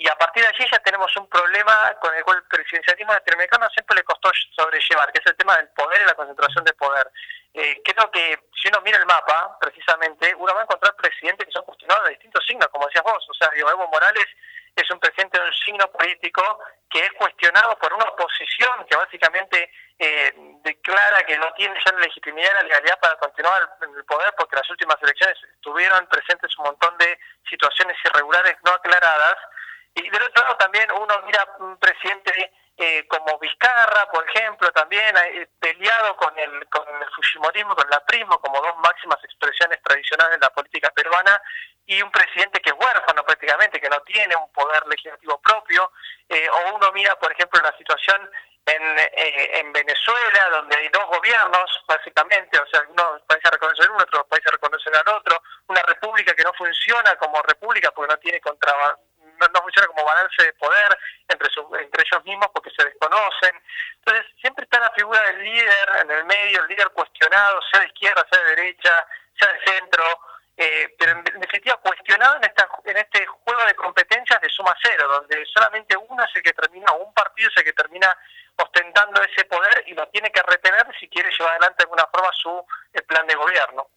y 0.00 0.08
a 0.08 0.16
partir 0.16 0.42
de 0.42 0.48
allí 0.48 0.64
ya 0.72 0.78
tenemos 0.78 1.14
un 1.16 1.28
problema 1.28 1.94
con 2.00 2.14
el 2.14 2.24
cual 2.24 2.38
el 2.38 2.44
presidencialismo 2.44 3.12
latinoamericano 3.12 3.68
siempre 3.68 3.96
le 3.96 4.02
costó 4.02 4.30
sobrellevar, 4.56 5.12
que 5.12 5.20
es 5.20 5.26
el 5.26 5.36
tema 5.36 5.58
del 5.58 5.68
poder 5.76 6.00
y 6.00 6.06
la 6.06 6.14
concentración 6.14 6.64
de 6.64 6.72
poder. 6.72 7.06
Eh, 7.52 7.82
creo 7.84 8.10
que 8.10 8.38
si 8.56 8.68
uno 8.68 8.80
mira 8.80 8.96
el 8.96 9.04
mapa, 9.04 9.58
precisamente, 9.60 10.34
uno 10.36 10.54
va 10.54 10.60
a 10.60 10.62
encontrar 10.62 10.96
presidentes 10.96 11.46
que 11.46 11.52
son 11.52 11.66
cuestionados 11.66 12.04
de 12.04 12.12
distintos 12.12 12.46
signos, 12.46 12.68
como 12.68 12.86
decías 12.86 13.04
vos. 13.04 13.28
O 13.28 13.34
sea, 13.34 13.50
Evo 13.54 13.88
Morales 13.88 14.24
es 14.80 14.90
un 14.90 14.98
presidente 14.98 15.38
de 15.38 15.46
un 15.46 15.52
signo 15.52 15.86
político 15.90 16.42
que 16.88 17.00
es 17.04 17.12
cuestionado 17.12 17.78
por 17.78 17.92
una 17.92 18.04
oposición 18.04 18.84
que 18.88 18.96
básicamente 18.96 19.70
eh, 19.98 20.32
declara 20.62 21.22
que 21.24 21.38
no 21.38 21.52
tiene 21.54 21.78
ya 21.84 21.92
la 21.92 22.00
legitimidad 22.00 22.50
y 22.50 22.54
la 22.54 22.62
legalidad 22.62 23.00
para 23.00 23.16
continuar 23.18 23.68
en 23.82 23.94
el 23.94 24.04
poder 24.04 24.34
porque 24.36 24.56
las 24.56 24.68
últimas 24.70 24.96
elecciones 25.02 25.38
tuvieron 25.60 26.06
presentes 26.06 26.56
un 26.58 26.64
montón 26.64 26.96
de 26.98 27.18
situaciones 27.48 27.96
irregulares 28.04 28.56
no 28.64 28.72
aclaradas. 28.72 29.36
Y 29.94 30.08
del 30.08 30.22
otro 30.22 30.42
lado 30.42 30.56
también 30.56 30.90
uno 30.92 31.22
mira 31.26 31.44
un 31.58 31.76
presidente 31.78 32.52
eh, 32.76 33.06
como 33.08 33.38
Vizcarra, 33.38 34.10
por 34.10 34.26
ejemplo, 34.30 34.72
también 34.72 35.14
eh, 35.16 35.46
peleado 35.60 36.16
con 36.16 36.36
el, 36.38 36.66
con 36.68 36.82
el 36.88 37.10
Fujimorismo, 37.14 37.76
con 37.76 37.90
la 37.90 38.00
Prismo, 38.06 38.40
como 38.40 38.58
dos 38.62 38.74
máximas 38.78 39.22
expresiones 39.22 39.82
tradicionales 39.82 40.40
de 40.40 40.46
la 40.46 40.50
política 40.50 40.90
peruana, 40.90 41.42
y 41.84 42.00
un 42.00 42.10
presidente 42.10 42.60
que 42.60 42.70
es 42.70 42.76
huérfano 42.78 43.22
tiene 44.12 44.34
un 44.36 44.50
poder 44.52 44.86
legislativo 44.86 45.40
propio, 45.40 45.92
eh, 46.28 46.48
o 46.48 46.74
uno 46.74 46.90
mira, 46.92 47.18
por 47.18 47.32
ejemplo, 47.32 47.60
la 47.62 47.76
situación 47.76 48.30
en, 48.66 48.82
en 49.16 49.72
Venezuela, 49.72 50.48
donde 50.50 50.76
hay 50.76 50.88
dos 50.88 51.06
gobiernos, 51.06 51.84
básicamente, 51.88 52.58
o 52.58 52.66
sea, 52.66 52.80
algunos 52.80 53.22
países 53.22 53.50
reconocen 53.50 53.90
uno, 53.90 54.04
otros 54.04 54.26
países 54.26 54.52
reconocen 54.52 54.94
al 54.94 55.08
otro, 55.14 55.42
una 55.68 55.82
república 55.82 56.34
que 56.34 56.44
no 56.44 56.52
funciona 56.54 57.16
como 57.16 57.42
república 57.42 57.90
porque 57.90 58.12
no 58.12 58.18
tiene 58.18 58.40
contra 58.40 58.96
no, 59.48 59.62
funciona 59.62 59.88
como 59.88 60.04
balance 60.04 60.42
de 60.42 60.52
poder 60.54 60.98
entre, 61.28 61.48
entre 61.80 62.04
ellos 62.04 62.24
mismos 62.24 62.48
porque 62.52 62.70
se 62.76 62.84
desconocen. 62.84 63.56
Entonces, 63.96 64.26
siempre 64.40 64.64
está 64.64 64.80
la 64.80 64.90
figura 64.90 65.20
del 65.22 65.42
líder 65.42 65.88
en 66.02 66.10
el 66.10 66.24
medio, 66.26 66.62
el 66.62 66.68
líder 66.68 66.90
cuestionado, 66.90 67.60
sea 67.72 67.80
de 67.80 67.86
izquierda, 67.86 68.26
sea 68.30 68.42
de 68.42 68.56
derecha, 68.56 69.06
sea 69.38 69.52
de 69.52 69.60
centro, 69.64 70.04
eh, 70.56 70.94
pero 70.98 71.12
en 71.12 71.40
definitiva 71.40 71.76
cuestionado 71.78 72.36
en, 72.36 72.44
esta, 72.44 72.68
en 72.84 72.96
este 72.98 73.24
juego 73.24 73.64
de 73.66 73.74
competencias 73.74 74.40
de 74.42 74.48
suma 74.50 74.76
cero, 74.82 75.08
donde 75.08 75.46
solamente 75.46 75.96
uno 75.96 76.22
es 76.22 76.36
el 76.36 76.42
que 76.42 76.52
termina, 76.52 76.92
o 76.92 77.04
un 77.04 77.14
partido 77.14 77.48
es 77.48 77.56
el 77.56 77.64
que 77.64 77.72
termina 77.72 78.14
ostentando 78.56 79.22
ese 79.22 79.44
poder 79.46 79.84
y 79.86 79.94
lo 79.94 80.06
tiene 80.08 80.30
que 80.30 80.42
retener 80.42 80.86
si 80.98 81.08
quiere 81.08 81.30
llevar 81.30 81.52
adelante 81.52 81.76
de 81.78 81.84
alguna 81.84 82.06
forma 82.12 82.30
su 82.34 82.66
eh, 82.92 83.00
plan 83.02 83.26
de 83.26 83.34
gobierno. 83.36 83.88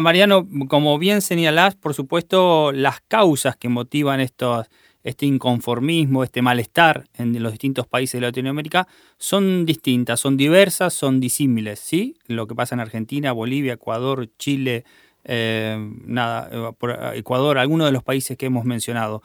Mariano, 0.00 0.46
como 0.68 0.98
bien 0.98 1.22
señalás, 1.22 1.74
por 1.74 1.94
supuesto, 1.94 2.72
las 2.72 3.00
causas 3.08 3.56
que 3.56 3.68
motivan 3.68 4.20
estos, 4.20 4.66
este 5.02 5.26
inconformismo, 5.26 6.24
este 6.24 6.42
malestar 6.42 7.04
en 7.14 7.40
los 7.42 7.52
distintos 7.52 7.86
países 7.86 8.20
de 8.20 8.26
Latinoamérica 8.26 8.88
son 9.18 9.64
distintas, 9.64 10.18
son 10.18 10.36
diversas, 10.36 10.94
son 10.94 11.20
disímiles, 11.20 11.78
¿sí? 11.78 12.16
Lo 12.26 12.46
que 12.46 12.54
pasa 12.54 12.74
en 12.74 12.80
Argentina, 12.80 13.32
Bolivia, 13.32 13.74
Ecuador, 13.74 14.28
Chile, 14.38 14.84
eh, 15.24 15.76
nada, 16.04 16.72
Ecuador, 17.14 17.58
algunos 17.58 17.86
de 17.86 17.92
los 17.92 18.02
países 18.02 18.36
que 18.36 18.46
hemos 18.46 18.64
mencionado. 18.64 19.22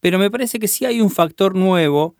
Pero 0.00 0.18
me 0.18 0.30
parece 0.30 0.58
que 0.58 0.68
sí 0.68 0.84
hay 0.84 1.00
un 1.00 1.10
factor 1.10 1.54
nuevo 1.54 2.14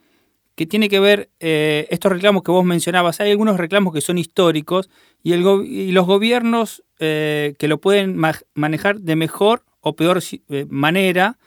que 0.56 0.66
tiene 0.66 0.88
que 0.88 0.98
ver, 0.98 1.30
eh, 1.38 1.86
estos 1.90 2.10
reclamos 2.10 2.42
que 2.42 2.50
vos 2.50 2.64
mencionabas, 2.64 3.20
hay 3.20 3.30
algunos 3.30 3.56
reclamos 3.56 3.94
que 3.94 4.00
son 4.00 4.18
históricos 4.18 4.90
y, 5.22 5.34
los 5.36 6.06
gobiernos 6.06 6.82
eh, 6.98 7.54
que 7.58 7.68
lo 7.68 7.78
pueden 7.78 8.16
manejar 8.54 9.00
de 9.00 9.16
mejor 9.16 9.64
o 9.80 9.94
peor 9.94 10.20
manera, 10.68 11.38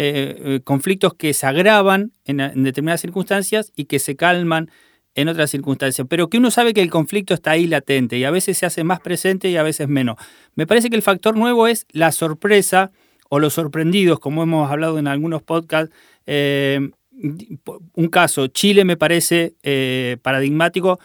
eh, 0.00 0.36
eh, 0.44 0.60
conflictos 0.62 1.14
que 1.14 1.34
se 1.34 1.44
agravan 1.44 2.12
en, 2.24 2.36
determinadas 2.62 3.00
circunstancias 3.00 3.72
y 3.74 3.86
que 3.86 3.98
se 3.98 4.14
calman 4.14 4.70
en 5.16 5.28
otras 5.28 5.50
circunstancias, 5.50 6.06
pero 6.08 6.28
que 6.28 6.38
uno 6.38 6.52
sabe 6.52 6.72
que 6.72 6.82
el 6.82 6.90
conflicto 6.90 7.34
está 7.34 7.50
ahí 7.50 7.66
latente 7.66 8.16
y 8.16 8.22
a 8.22 8.30
veces 8.30 8.58
se 8.58 8.66
hace 8.66 8.84
más 8.84 9.00
presente 9.00 9.48
y 9.48 9.56
a 9.56 9.64
veces 9.64 9.88
menos. 9.88 10.14
Me 10.54 10.68
parece 10.68 10.88
que 10.88 10.94
el 10.94 11.02
factor 11.02 11.36
nuevo 11.36 11.66
es 11.66 11.84
la 11.90 12.12
sorpresa 12.12 12.92
o 13.28 13.40
los 13.40 13.54
sorprendidos, 13.54 14.20
como 14.20 14.44
hemos 14.44 14.70
hablado 14.70 15.00
en 15.00 15.08
algunos 15.08 15.42
podcasts. 15.42 15.92
Eh, 16.26 16.90
un 17.94 18.08
caso, 18.08 18.46
Chile 18.48 18.84
me 18.84 18.96
parece 18.96 19.54
paradigmático, 20.22 21.00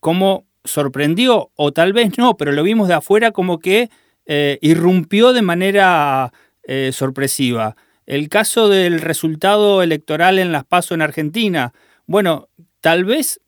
como 0.00 0.46
sorprendió, 0.64 1.50
o 1.54 1.72
tal 1.72 1.92
vez 1.92 2.18
no, 2.18 2.36
pero 2.36 2.52
lo 2.52 2.62
vimos 2.62 2.88
de 2.88 2.94
afuera 2.94 3.30
como 3.30 3.58
que 3.58 3.90
irrumpió 4.60 5.32
de 5.32 5.42
manera 5.42 6.32
sorpresiva. 6.92 7.76
El 8.06 8.28
caso 8.28 8.68
del 8.68 9.00
resultado 9.00 9.82
electoral 9.82 10.38
en 10.38 10.52
las 10.52 10.64
PASO 10.64 10.94
en 10.94 11.02
Argentina, 11.02 11.72
bueno, 12.06 12.48
tal 12.80 13.04
vez 13.04 13.40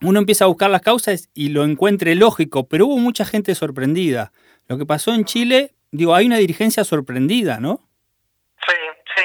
uno 0.00 0.18
empieza 0.18 0.44
a 0.44 0.48
buscar 0.48 0.70
las 0.70 0.82
causas 0.82 1.28
y 1.34 1.50
lo 1.50 1.64
encuentre 1.64 2.14
lógico, 2.14 2.66
pero 2.66 2.86
hubo 2.86 2.98
mucha 2.98 3.24
gente 3.24 3.54
sorprendida. 3.54 4.32
Lo 4.68 4.78
que 4.78 4.86
pasó 4.86 5.14
en 5.14 5.24
Chile, 5.24 5.74
digo, 5.90 6.14
hay 6.14 6.26
una 6.26 6.38
dirigencia 6.38 6.84
sorprendida, 6.84 7.60
¿no? 7.60 7.86
Sí, 8.66 8.74
sí, 9.16 9.22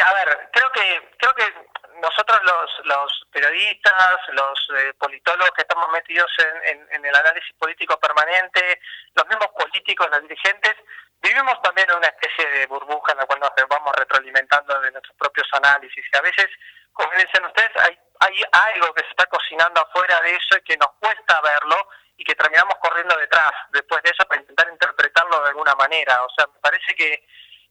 a 0.00 0.12
ver, 0.14 0.48
creo 0.52 0.70
que, 0.72 1.10
creo 1.18 1.34
que 1.34 1.54
nosotros 2.00 2.40
los, 2.44 2.86
los 2.86 3.26
periodistas, 3.32 4.16
los 4.32 4.70
eh, 4.76 4.92
politólogos 4.98 5.50
que 5.52 5.62
estamos 5.62 5.88
metidos 5.90 6.30
en, 6.64 6.86
en, 6.90 7.04
el 7.04 7.14
análisis 7.14 7.54
político 7.58 7.98
permanente, 7.98 8.80
los 9.14 9.26
mismos 9.26 9.48
políticos, 9.58 10.08
los 10.10 10.22
dirigentes, 10.22 10.74
vivimos 11.22 11.60
también 11.62 11.88
en 11.90 11.96
una 11.96 12.08
especie 12.08 12.46
de 12.50 12.66
burbuja 12.66 13.12
en 13.12 13.18
la 13.18 13.26
cual 13.26 13.40
nos 13.40 13.50
vamos 13.68 13.94
retroalimentando 13.96 14.80
de 14.80 14.90
nuestros 14.92 15.16
propios 15.16 15.48
análisis 15.52 16.04
y 16.12 16.16
a 16.16 16.20
veces, 16.20 16.46
como 16.92 17.10
dicen 17.12 17.44
ustedes, 17.44 17.70
hay, 17.76 17.98
hay 18.20 18.42
algo 18.52 18.92
que 18.94 19.02
se 19.02 19.10
está 19.10 19.26
cocinando 19.26 19.80
afuera 19.80 20.20
de 20.20 20.34
eso 20.34 20.58
y 20.58 20.62
que 20.62 20.76
nos 20.76 20.90
cuesta 21.00 21.40
verlo 21.40 21.88
y 22.16 22.24
que 22.24 22.34
terminamos 22.34 22.76
corriendo 22.80 23.16
detrás 23.16 23.52
después 23.72 24.02
de 24.02 24.10
eso 24.10 24.26
para 24.26 24.40
intentar 24.40 24.68
interpretarlo 24.70 25.40
de 25.42 25.48
alguna 25.48 25.74
manera. 25.74 26.22
O 26.24 26.28
sea, 26.36 26.46
me 26.46 26.60
parece 26.60 26.94
que, 26.94 27.26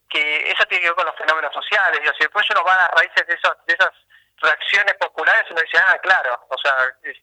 que 0.08 0.50
eso 0.50 0.64
tiene 0.66 0.82
que 0.82 0.88
ver 0.88 0.96
con 0.96 1.06
los 1.06 1.16
fenómenos 1.16 1.52
sociales. 1.52 2.00
Y 2.02 2.06
si 2.08 2.20
después 2.20 2.48
uno 2.50 2.64
va 2.64 2.74
a 2.74 2.82
las 2.82 2.90
raíces 2.92 3.26
de, 3.26 3.34
esos, 3.34 3.56
de 3.66 3.74
esas 3.74 3.90
reacciones 4.38 4.94
populares, 4.94 5.44
uno 5.50 5.60
dice, 5.60 5.78
ah, 5.78 5.98
claro, 6.02 6.46
o 6.48 6.58
sea, 6.58 6.74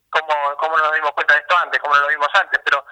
¿cómo, 0.09 0.55
¿cómo 0.57 0.77
no 0.77 0.85
nos 0.85 0.95
dimos 0.95 1.11
cuenta 1.11 1.33
de 1.33 1.39
esto 1.41 1.57
antes? 1.57 1.79
¿Cómo 1.79 1.95
lo 1.95 2.07
vimos 2.07 2.29
antes? 2.33 2.59
Pero 2.63 2.85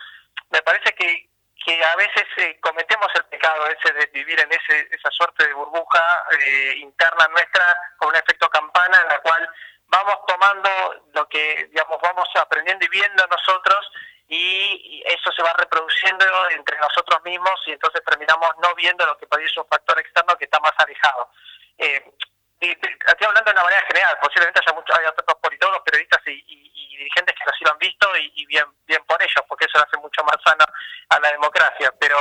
me 0.49 0.61
parece 0.61 0.93
que 0.93 1.31
que 1.63 1.83
a 1.83 1.95
veces 1.95 2.25
eh, 2.37 2.59
cometemos 2.59 3.07
el 3.15 3.23
pecado 3.25 3.67
ese 3.67 3.93
de 3.93 4.05
vivir 4.07 4.39
en 4.39 4.51
ese, 4.51 4.87
esa 4.91 5.09
suerte 5.11 5.47
de 5.47 5.53
burbuja 5.53 6.23
eh, 6.31 6.73
interna 6.77 7.27
nuestra 7.27 7.77
con 7.97 8.09
un 8.09 8.15
efecto 8.15 8.49
campana 8.49 8.99
en 9.01 9.07
la 9.07 9.19
cual 9.19 9.47
vamos 9.85 10.17
tomando 10.27 10.69
lo 11.13 11.27
que 11.27 11.67
digamos 11.69 11.99
vamos 12.01 12.27
aprendiendo 12.35 12.85
y 12.85 12.89
viendo 12.89 13.25
nosotros 13.27 13.91
y 14.33 15.03
eso 15.05 15.31
se 15.31 15.43
va 15.43 15.53
reproduciendo 15.57 16.25
entre 16.51 16.77
nosotros 16.77 17.21
mismos 17.23 17.59
y 17.65 17.71
entonces 17.73 18.01
terminamos 18.05 18.49
no 18.61 18.73
viendo 18.75 19.05
lo 19.05 19.17
que 19.17 19.27
parece 19.27 19.59
un 19.59 19.67
factor 19.67 19.99
externo 19.99 20.37
que 20.37 20.45
está 20.45 20.59
más 20.59 20.73
alejado. 20.77 21.29
Eh, 21.77 22.11
estoy 22.59 23.27
hablando 23.27 23.49
de 23.49 23.55
una 23.55 23.63
manera 23.63 23.81
general, 23.87 24.17
posiblemente 24.21 24.61
haya 24.61 24.73
muchos, 24.73 24.97
hay 24.97 25.05
otros 25.05 25.37
politólogos, 25.41 25.81
periodistas 25.83 26.21
y 26.27 26.71
dirigentes 27.01 27.35
que 27.35 27.49
así 27.49 27.63
lo 27.63 27.71
han 27.71 27.77
visto 27.79 28.07
y, 28.17 28.45
bien 28.45 28.65
bien 28.85 29.03
por 29.05 29.21
ellos, 29.21 29.43
porque 29.47 29.65
eso 29.65 29.83
hace 29.83 29.97
mucho 29.97 30.23
más 30.23 30.37
sano 30.43 30.65
a 31.09 31.19
la 31.19 31.31
democracia. 31.31 31.93
Pero 31.99 32.17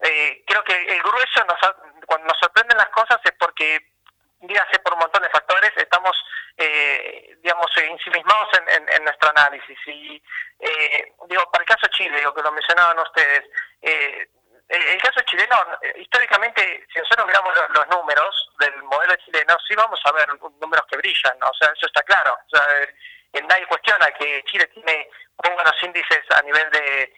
eh, 0.00 0.42
creo 0.46 0.62
que 0.64 0.74
el 0.74 1.02
grueso, 1.02 1.44
nos, 1.44 1.58
cuando 2.06 2.26
nos 2.26 2.38
sorprenden 2.38 2.76
las 2.76 2.88
cosas 2.88 3.18
es 3.24 3.32
porque, 3.38 3.95
dígase 4.46 4.78
por 4.80 4.94
un 4.94 5.00
montón 5.00 5.22
de 5.22 5.30
factores, 5.30 5.72
estamos, 5.76 6.16
eh, 6.56 7.36
digamos, 7.42 7.70
ensimismados 7.76 8.48
en, 8.58 8.88
en, 8.88 9.04
nuestro 9.04 9.30
análisis. 9.30 9.78
Y, 9.86 10.22
eh, 10.60 11.12
digo, 11.28 11.50
para 11.50 11.62
el 11.62 11.68
caso 11.68 11.86
Chile, 11.88 12.18
digo, 12.18 12.34
que 12.34 12.42
lo 12.42 12.52
mencionaban 12.52 12.98
ustedes, 12.98 13.44
eh, 13.82 14.28
el, 14.68 15.00
caso 15.00 15.20
chileno, 15.22 15.56
históricamente, 15.96 16.86
si 16.92 16.98
nosotros 16.98 17.26
miramos 17.26 17.54
los, 17.70 17.88
números 17.88 18.50
del 18.58 18.82
modelo 18.82 19.14
chileno, 19.24 19.56
sí 19.66 19.74
vamos 19.76 20.00
a 20.04 20.12
ver 20.12 20.28
números 20.60 20.86
que 20.90 20.96
brillan, 20.96 21.40
o 21.40 21.54
sea, 21.54 21.70
eso 21.70 21.86
está 21.86 22.02
claro. 22.02 22.36
Sea, 22.50 23.42
nadie 23.42 23.66
cuestiona 23.66 24.10
que 24.12 24.42
Chile 24.46 24.66
tiene 24.66 25.08
muy 25.44 25.52
buenos 25.54 25.82
índices 25.82 26.24
a 26.30 26.42
nivel 26.42 26.68
de, 26.70 27.12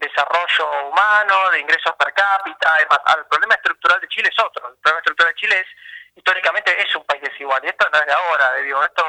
desarrollo 0.00 0.88
humano, 0.90 1.50
de 1.50 1.60
ingresos 1.60 1.94
per 1.98 2.12
cápita. 2.12 2.74
Además, 2.74 3.00
el 3.16 3.24
problema 3.26 3.54
estructural 3.54 3.98
de 3.98 4.08
Chile 4.08 4.28
es 4.30 4.44
otro. 4.44 4.68
El 4.68 4.76
problema 4.76 4.98
estructural 4.98 5.32
de 5.32 5.40
Chile 5.40 5.60
es, 5.60 5.66
históricamente, 6.16 6.70
es 6.80 6.94
un 6.94 7.04
país 7.04 7.22
desigual. 7.22 7.60
Y 7.64 7.68
esto 7.68 7.86
no 7.92 7.98
es 7.98 8.06
de 8.06 8.12
ahora. 8.12 8.54
Digo, 8.56 8.82
esto, 8.82 9.04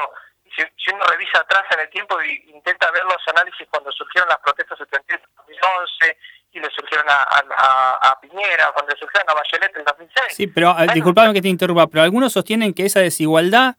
si, 0.56 0.90
uno 0.92 1.04
revisa 1.04 1.40
atrás 1.40 1.64
en 1.72 1.80
el 1.80 1.90
tiempo 1.90 2.20
e 2.20 2.32
intenta 2.54 2.90
ver 2.90 3.04
los 3.04 3.22
análisis 3.28 3.66
cuando 3.70 3.90
surgieron 3.92 4.28
las 4.28 4.38
protestas 4.38 4.80
estudiantiles 4.80 5.22
en 5.22 5.36
2011 5.36 6.18
y 6.52 6.60
le 6.60 6.70
surgieron 6.70 7.06
a, 7.08 8.18
Piñera, 8.20 8.72
cuando 8.72 8.92
le 8.92 8.98
surgieron 8.98 9.28
a 9.30 9.34
Bachelet 9.34 9.76
en 9.76 9.84
2006. 9.84 10.24
Sí, 10.30 10.46
pero 10.48 10.76
eh, 10.78 10.86
disculpame 10.92 11.32
que 11.32 11.42
te 11.42 11.48
interrumpa, 11.48 11.86
pero 11.86 12.02
algunos 12.02 12.32
sostienen 12.32 12.74
que 12.74 12.84
esa 12.84 13.00
desigualdad, 13.00 13.76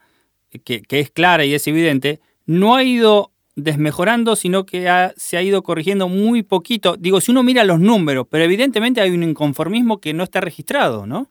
que, 0.65 0.81
que 0.81 0.99
es 0.99 1.11
clara 1.11 1.45
y 1.45 1.53
es 1.53 1.67
evidente, 1.67 2.19
no 2.45 2.75
ha 2.75 2.83
ido 2.83 3.31
desmejorando, 3.55 4.35
sino 4.35 4.65
que 4.65 5.11
se 5.15 5.37
ha 5.37 5.41
ido 5.41 5.61
corrigiendo 5.63 6.07
muy 6.07 6.43
poquito. 6.43 6.95
Digo, 6.97 7.21
si 7.21 7.31
uno 7.31 7.43
mira 7.43 7.63
los 7.63 7.79
números, 7.79 8.25
pero 8.29 8.43
evidentemente 8.43 9.01
hay 9.01 9.11
un 9.11 9.23
inconformismo 9.23 9.99
que 10.01 10.13
no 10.13 10.23
está 10.23 10.41
registrado, 10.41 11.05
¿no? 11.05 11.27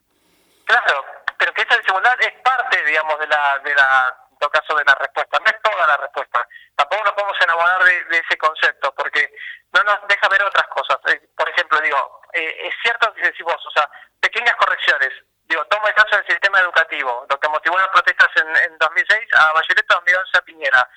Claro, 0.65 1.03
esa 1.63 1.77
desigualdad 1.77 2.15
es 2.19 2.33
parte, 2.41 2.83
digamos, 2.83 3.19
de 3.19 3.27
la, 3.27 3.59
de 3.59 3.75
la, 3.75 4.15
en 4.31 4.37
todo 4.37 4.49
caso, 4.49 4.75
de 4.75 4.85
la 4.85 4.95
respuesta, 4.95 5.39
no 5.39 5.45
es 5.45 5.61
toda 5.61 5.87
la 5.87 5.97
respuesta. 5.97 6.47
Tampoco 6.75 7.03
nos 7.03 7.13
podemos 7.13 7.41
enamorar 7.41 7.83
de, 7.83 8.17
ese 8.17 8.37
concepto, 8.37 8.93
porque 8.95 9.33
no 9.71 9.83
nos 9.83 10.07
deja 10.07 10.27
ver 10.29 10.43
otras 10.43 10.67
cosas. 10.67 10.97
Eh, 11.07 11.21
por 11.35 11.49
ejemplo, 11.49 11.79
digo, 11.81 12.21
eh, 12.33 12.67
es 12.67 12.75
cierto 12.81 13.13
que 13.13 13.21
decís 13.21 13.43
vos, 13.43 13.65
o 13.65 13.71
sea, 13.71 13.89
pequeñas 14.19 14.55
correcciones. 14.55 15.11
Digo, 15.45 15.65
tomo 15.65 15.87
el 15.87 15.93
caso 15.93 16.15
del 16.15 16.25
sistema 16.25 16.59
educativo, 16.59 17.25
lo 17.29 17.39
que 17.39 17.49
motivó 17.49 17.77
las 17.77 17.89
protestas 17.89 18.29
en, 18.35 18.47
en 18.71 18.77
2006 18.77 19.33
a 19.33 19.53
Bachelet, 19.53 19.85
2011 19.87 20.37
a 20.37 20.41
Piñera 20.41 20.89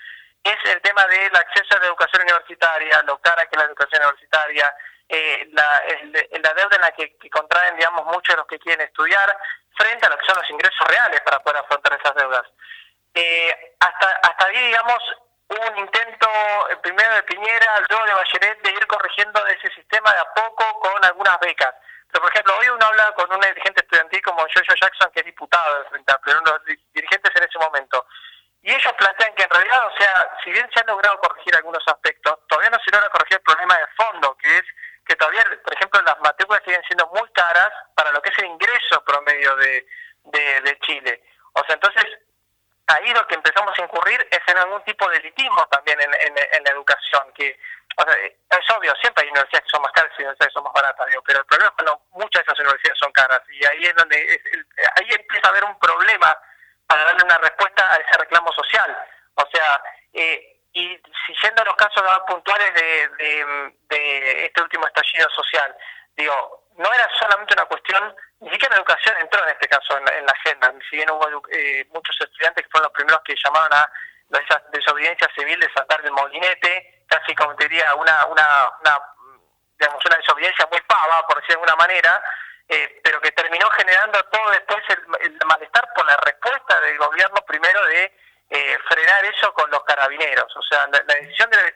es 0.46 0.72
el 0.72 0.80
tema 0.80 1.04
del 1.06 1.34
acceso 1.34 1.76
a 1.76 1.80
la 1.80 1.86
educación 1.86 2.22
universitaria, 2.22 3.02
lo 3.02 3.18
cara 3.18 3.44
que 3.46 3.56
es 3.56 3.58
la 3.58 3.64
educación 3.64 4.02
universitaria, 4.02 4.72
eh, 5.08 5.48
la, 5.52 5.82
la, 6.40 6.54
deuda 6.54 6.76
en 6.76 6.82
la 6.82 6.90
que, 6.92 7.16
contraen, 7.30 7.76
digamos, 7.76 8.06
muchos 8.06 8.34
de 8.34 8.36
los 8.36 8.46
que 8.46 8.58
quieren 8.58 8.86
estudiar, 8.86 9.36
frente 9.76 10.06
a 10.06 10.10
lo 10.10 10.18
que 10.18 10.26
son 10.26 10.36
los 10.36 10.50
ingresos 10.50 10.88
reales 10.88 11.20
para 11.22 11.40
poder 11.40 11.58
afrontar 11.58 11.98
esas 11.98 12.14
deudas. 12.14 12.42
eh, 13.14 13.74
hasta, 13.80 14.10
hasta 14.22 14.46
ahí, 14.46 14.66
digamos, 14.66 14.98
hubo 15.48 15.70
un 15.70 15.78
intento, 15.78 16.28
el 16.70 16.78
primero 16.80 17.14
de 17.14 17.22
Piñera, 17.22 17.80
luego 17.88 18.04
de 18.04 18.14
Bachelet, 18.14 18.62
de 18.62 18.70
ir 18.70 18.86
corrigiendo 18.86 19.46
ese 19.46 19.70
sistema 19.74 20.12
de 20.12 20.20
a 20.20 20.34
poco 20.34 20.80
con 20.80 21.04
algunas 21.04 21.38
becas. 21.40 21.74
Pero, 22.10 22.22
por 22.22 22.30
ejemplo, 22.30 22.54
hoy 22.60 22.68
uno 22.68 22.86
habla 22.86 23.12
con 23.12 23.32
un 23.32 23.40
dirigente 23.40 23.80
estudiantil 23.80 24.22
como 24.22 24.42
Jojo 24.42 24.74
Jackson, 24.80 25.10
que 25.12 25.20
es 25.20 25.26
diputado 25.26 25.78
del 25.78 25.88
Frente 25.90 26.12
Amplio, 26.12 26.40
uno 26.40 26.52
de 26.52 26.58
los 26.58 26.78
dirigentes 26.92 27.32
en 27.34 27.42
ese 27.42 27.58
momento. 27.58 28.06
Y 28.62 28.72
ellos 28.72 28.92
plantean 28.94 29.34
que 29.34 29.44
en 29.44 29.50
realidad, 29.50 29.86
o 29.86 29.96
sea, 29.96 30.28
si 30.42 30.50
bien 30.50 30.68
se 30.72 30.80
han 30.80 30.86
logrado 30.86 31.18
corregir 31.20 31.54
algunos 31.54 31.82
aspectos, 31.86 32.38
todavía 32.48 32.70
no 32.70 32.78
se 32.84 32.90
logra 32.90 33.10
corregir 33.10 33.36
el 33.38 33.42
problema 33.42 33.76
de 33.78 33.86
fondo, 33.96 34.36
que 34.38 34.56
es 34.58 34.64
que 35.06 35.16
todavía, 35.16 35.44
por 35.62 35.74
ejemplo, 35.74 36.02
las 36.02 36.18
matrículas 36.20 36.62
siguen 36.64 36.82
siendo 36.86 37.06
muy 37.08 37.28
caras 37.30 37.70
para 37.94 38.10
lo 38.10 38.20
que 38.20 38.30
es 38.30 38.38
el 38.38 38.46
ingreso 38.46 39.02
promedio 39.04 39.54
de, 39.56 39.86
de, 40.24 40.78
Chile. 40.80 41.22
O 41.52 41.64
sea, 41.64 41.74
entonces, 41.74 42.04
ahí 42.88 43.12
lo 43.14 43.26
que 43.26 43.36
empezamos 43.36 43.78
a 43.78 43.82
incurrir 43.82 44.26
es 44.30 44.40
en 44.46 44.58
algún 44.58 44.82
tipo 44.84 45.08
de 45.08 45.18
elitismo 45.18 45.64
también 45.66 46.00
en, 46.00 46.10
en, 46.12 46.64
la 46.64 46.70
educación, 46.70 47.32
que 47.34 47.58
o 47.96 48.02
sea, 48.02 48.14
es 48.16 48.70
obvio, 48.76 48.92
siempre 49.00 49.24
hay 49.24 49.30
universidades 49.30 49.64
que 49.64 49.70
son 49.70 49.82
más 49.82 49.92
caras 49.92 50.12
y 50.18 50.22
universidades 50.22 50.52
que 50.52 50.54
son 50.54 50.64
más 50.64 50.72
baratas, 50.72 51.06
digo, 51.06 51.22
pero 51.24 51.38
el 51.38 51.46
problema 51.46 51.68
es 51.68 51.74
cuando 51.76 52.02
muchas 52.10 52.44
de 52.44 52.52
esas 52.52 52.58
universidades 52.60 52.98
son 52.98 53.12
caras 53.12 53.40
y 53.48 53.64
ahí 53.64 53.84
es 53.84 53.94
donde 53.94 54.16
ahí 54.96 55.08
empieza 55.10 55.48
a 55.48 55.50
haber 55.50 55.64
un 55.64 55.78
problema 55.78 56.36
para 56.86 57.04
darle 57.04 57.24
una 57.24 57.38
respuesta 57.38 57.92
a 57.92 57.96
ese 57.96 58.18
reclamo 58.18 58.52
social. 58.52 58.96
O 59.34 59.46
sea, 59.52 59.82
eh, 60.12 60.55
y 60.76 61.00
si 61.24 61.34
yendo 61.42 61.62
a 61.62 61.64
los 61.64 61.74
casos 61.74 62.04
puntuales 62.28 62.74
de, 62.74 63.08
de, 63.88 64.44
este 64.44 64.60
último 64.60 64.86
estallido 64.86 65.26
social, 65.30 65.74
digo, 66.14 66.68
no 66.76 66.92
era 66.92 67.08
solamente 67.18 67.54
una 67.54 67.64
cuestión, 67.64 68.14
ni 68.40 68.50
siquiera 68.50 68.74
la 68.74 68.82
educación 68.82 69.16
entró 69.18 69.42
en 69.42 69.48
este 69.52 69.68
caso 69.68 69.96
en 69.96 70.04
la, 70.04 70.32
agenda, 70.32 70.70
si 70.90 70.96
bien 70.96 71.10
hubo 71.10 71.26
eh, 71.50 71.86
muchos 71.94 72.14
estudiantes 72.20 72.62
que 72.62 72.70
fueron 72.70 72.88
los 72.88 72.92
primeros 72.92 73.22
que 73.24 73.34
llamaron 73.42 73.72
a 73.72 73.90
esa 74.32 74.62
desobediencia 74.70 75.26
civil 75.34 75.58
de 75.58 75.72
saltar 75.72 76.02
del 76.02 76.12
molinete, 76.12 77.04
casi 77.08 77.34
como 77.34 77.54
diría 77.54 77.94
una, 77.94 78.26
una, 78.26 78.68
una, 78.80 79.00
digamos, 79.78 80.04
una 80.04 80.16
desobediencia 80.16 80.68
muy 80.70 80.82
pava, 80.82 81.26
por 81.26 81.36
decir 81.36 81.48
de 81.48 81.54
alguna 81.54 81.76
manera, 81.76 82.22
eh, 82.68 83.00
pero 83.02 83.18
que 83.22 83.32
terminó 83.32 83.70
generando 83.70 84.22
todo 84.24 84.50
después 84.50 84.82
el, 84.90 85.38
malestar 85.46 85.88
por 85.94 86.04
la 86.04 86.18
respuesta 86.18 86.78
del 86.80 86.98
gobierno 86.98 87.40
primero 87.46 87.82
de 87.86 88.12
eh, 88.50 88.78
frenar 88.88 89.24
eso 89.24 89.52
con 89.54 89.70
los 89.70 89.82
carabineros. 89.84 90.54
O 90.56 90.62
sea, 90.62 90.86
la, 90.92 91.00
decisión 91.14 91.50
de, 91.50 91.74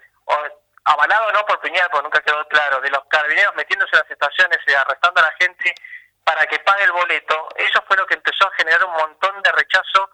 avalado 0.85 1.33
no 1.33 1.45
por 1.47 1.61
Piñera, 1.61 1.89
porque 1.91 2.05
nunca 2.05 2.21
quedó 2.21 2.47
claro, 2.49 2.81
de 2.81 2.91
los 2.91 3.05
carabineros 3.09 3.55
metiéndose 3.55 3.95
en 3.95 4.03
las 4.03 4.11
estaciones 4.11 4.59
y 4.67 4.73
arrestando 4.73 5.21
a 5.21 5.25
la 5.25 5.35
gente 5.39 5.75
para 6.25 6.47
que 6.47 6.59
pague 6.61 6.85
el 6.85 6.93
boleto, 6.93 7.49
eso 7.57 7.83
fue 7.87 7.97
lo 7.97 8.07
que 8.07 8.15
empezó 8.15 8.47
a 8.47 8.55
generar 8.55 8.85
un 8.85 8.93
montón 8.93 9.43
de 9.43 9.53
rechazo, 9.53 10.11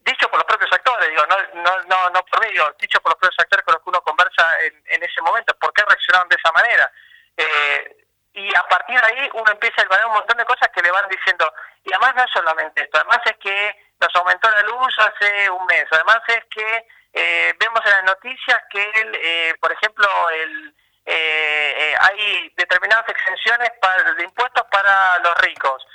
dicho 0.00 0.28
por 0.28 0.38
los 0.38 0.44
propios 0.44 0.72
actores, 0.72 1.08
digo, 1.08 1.24
no, 1.26 1.36
no, 1.62 1.82
no, 1.84 2.10
no 2.10 2.24
por 2.26 2.40
mí, 2.40 2.52
digo, 2.52 2.70
dicho 2.78 3.00
por 3.00 3.12
los 3.12 3.18
propios 3.18 3.38
actores 3.40 3.64
con 3.64 3.74
los 3.74 3.82
que 3.82 3.90
uno 3.90 4.00
conversa 4.02 4.60
en, 4.60 4.82
en 4.86 5.02
ese 5.02 5.20
momento. 5.22 5.56
¿Por 5.58 5.72
qué 5.72 5.82
reaccionaron 5.84 6.28
de 6.28 6.36
esa 6.36 6.52
manera? 6.52 6.92
Eh, 7.36 7.96
y 8.34 8.54
a 8.54 8.62
partir 8.68 9.00
de 9.00 9.06
ahí 9.06 9.30
uno 9.34 9.52
empieza 9.52 9.82
a 9.82 9.96
ver 9.96 10.06
un 10.06 10.12
montón 10.12 10.36
de 10.36 10.44
cosas 10.44 10.68
que 10.70 10.82
le 10.82 10.90
van 10.90 11.08
diciendo, 11.08 11.52
y 11.84 11.92
además 11.92 12.14
no 12.14 12.24
es 12.24 12.30
solamente 12.32 12.82
esto, 12.82 12.98
además 12.98 13.20
es 13.26 13.36
que 13.38 13.91
nos 14.02 14.14
aumentó 14.16 14.50
la 14.50 14.62
luz 14.62 14.94
hace 14.98 15.48
un 15.50 15.64
mes, 15.66 15.86
además 15.90 16.20
es 16.26 16.44
que 16.50 16.86
eh, 17.14 17.54
vemos 17.58 17.80
en 17.84 17.90
las 17.92 18.04
noticias 18.04 18.62
que, 18.70 18.82
el, 18.82 19.14
eh, 19.14 19.54
por 19.60 19.70
ejemplo, 19.70 20.08
el, 20.30 20.74
eh, 21.06 21.94
hay 22.00 22.52
determinadas 22.56 23.08
exenciones 23.08 23.70
para, 23.80 24.12
de 24.14 24.24
impuestos 24.24 24.66
para 24.70 25.18
los 25.20 25.36
ricos. 25.38 25.86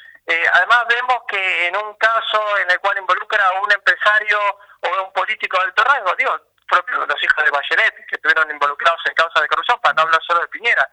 además 0.54 0.86
vemos 0.88 1.24
que 1.28 1.68
en 1.68 1.76
un 1.78 1.96
caso 1.96 2.58
en 2.60 2.70
el 2.72 2.80
cual 2.80 2.98
involucra 2.98 3.46
a 3.46 3.62
un 3.62 3.72
empresario 3.72 4.40
o 4.82 5.04
un 5.04 5.14
político 5.14 5.58
de 5.58 5.64
alto 5.64 5.84
rango, 5.84 6.16
digo, 6.16 6.38
propio 6.68 7.06
los 7.06 7.24
hijos 7.24 7.44
de 7.44 7.52
Bachelet, 7.52 7.96
que 8.08 8.16
estuvieron 8.16 8.50
involucrados 8.52 9.02
en 9.06 9.14
causas 9.16 9.42
de 9.42 9.48
corrupción, 9.48 9.80
para 9.82 9.94
no 9.96 10.02
hablar 10.04 10.22
solo 10.24 10.42
de 10.42 10.48
Piñera, 10.48 10.90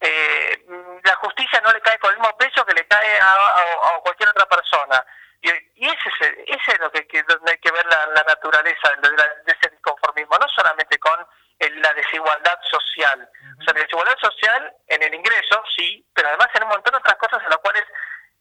eh, 0.00 0.64
la 1.02 1.14
justicia 1.16 1.60
no 1.60 1.72
le 1.72 1.80
cae 1.80 1.98
con 1.98 2.12
el 2.12 2.18
mismo 2.18 2.36
peso 2.36 2.64
que 2.64 2.74
le 2.74 2.86
cae 2.86 3.20
a, 3.20 4.00
cualquier 4.02 4.28
otra 4.28 4.46
persona. 4.46 5.04
Y, 5.40 5.86
ese, 5.86 6.08
es, 6.20 6.32
ese 6.46 6.72
es 6.72 6.80
lo 6.80 6.90
que, 6.90 7.06
donde 7.28 7.52
hay 7.52 7.58
que 7.58 7.70
ver 7.70 7.86
la, 7.86 8.24
naturaleza 8.26 8.90
de, 9.00 9.52
ese 9.52 9.70
disconformismo, 9.70 10.36
no 10.36 10.48
solamente 10.48 10.98
con 10.98 11.18
la 11.60 11.94
desigualdad 11.94 12.58
social. 12.70 13.28
O 13.58 13.62
sea, 13.62 13.74
la 13.74 13.80
desigualdad 13.80 14.16
social 14.20 14.72
en 14.88 15.02
el 15.02 15.14
ingreso, 15.14 15.62
sí, 15.76 16.04
pero 16.12 16.28
además 16.28 16.48
en 16.54 16.64
un 16.64 16.68
montón 16.70 16.92
de 16.92 16.98
otras 16.98 17.16
cosas 17.16 17.42
en 17.44 17.50
las 17.50 17.58
cuales 17.58 17.84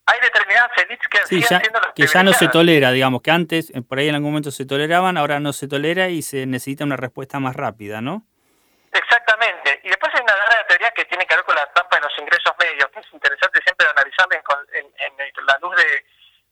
hay 0.08 0.20
determinadas 0.22 0.72
élites 0.78 1.08
que 1.10 1.20
sí, 1.26 1.42
ya, 1.42 1.62
que 1.94 2.08
ya 2.08 2.24
no 2.24 2.34
se 2.34 2.48
tolera, 2.48 2.92
digamos, 2.92 3.22
que 3.22 3.32
antes 3.32 3.70
eh, 3.72 3.82
por 3.82 4.00
ahí 4.00 4.08
en 4.08 4.16
algún 4.16 4.32
momento 4.32 4.52
se 4.52 4.66
toleraban, 4.66 5.18
ahora 5.18 5.40
no 5.40 5.52
se 5.52 5.68
tolera 5.68 6.08
y 6.08 6.22
se 6.22 6.46
necesita 6.46 6.86
una 6.86 6.96
respuesta 6.96 7.40
más 7.40 7.56
rápida, 7.56 8.00
¿no? 8.00 8.26
Exactamente. 8.94 9.82
Y 9.84 9.90
después 9.90 10.14
hay 10.16 10.22
una 10.22 10.38
larga 10.38 10.66
teoría 10.68 10.92
que 10.92 11.06
tiene 11.06 11.26
que 11.26 11.36
ver 11.36 11.44
con 11.44 11.56
la 11.56 11.66
trampa 11.74 11.98
de 11.98 12.04
los 12.04 12.20
ingresos 12.20 12.54
medios, 12.58 12.90
que 12.90 13.00
es 13.02 13.14
interesante 13.14 13.60
siempre 13.62 13.86
analizarla 13.88 14.42
en, 14.74 14.86
en, 14.86 15.46
la 15.46 15.58
luz 15.62 15.76
de, 15.76 16.06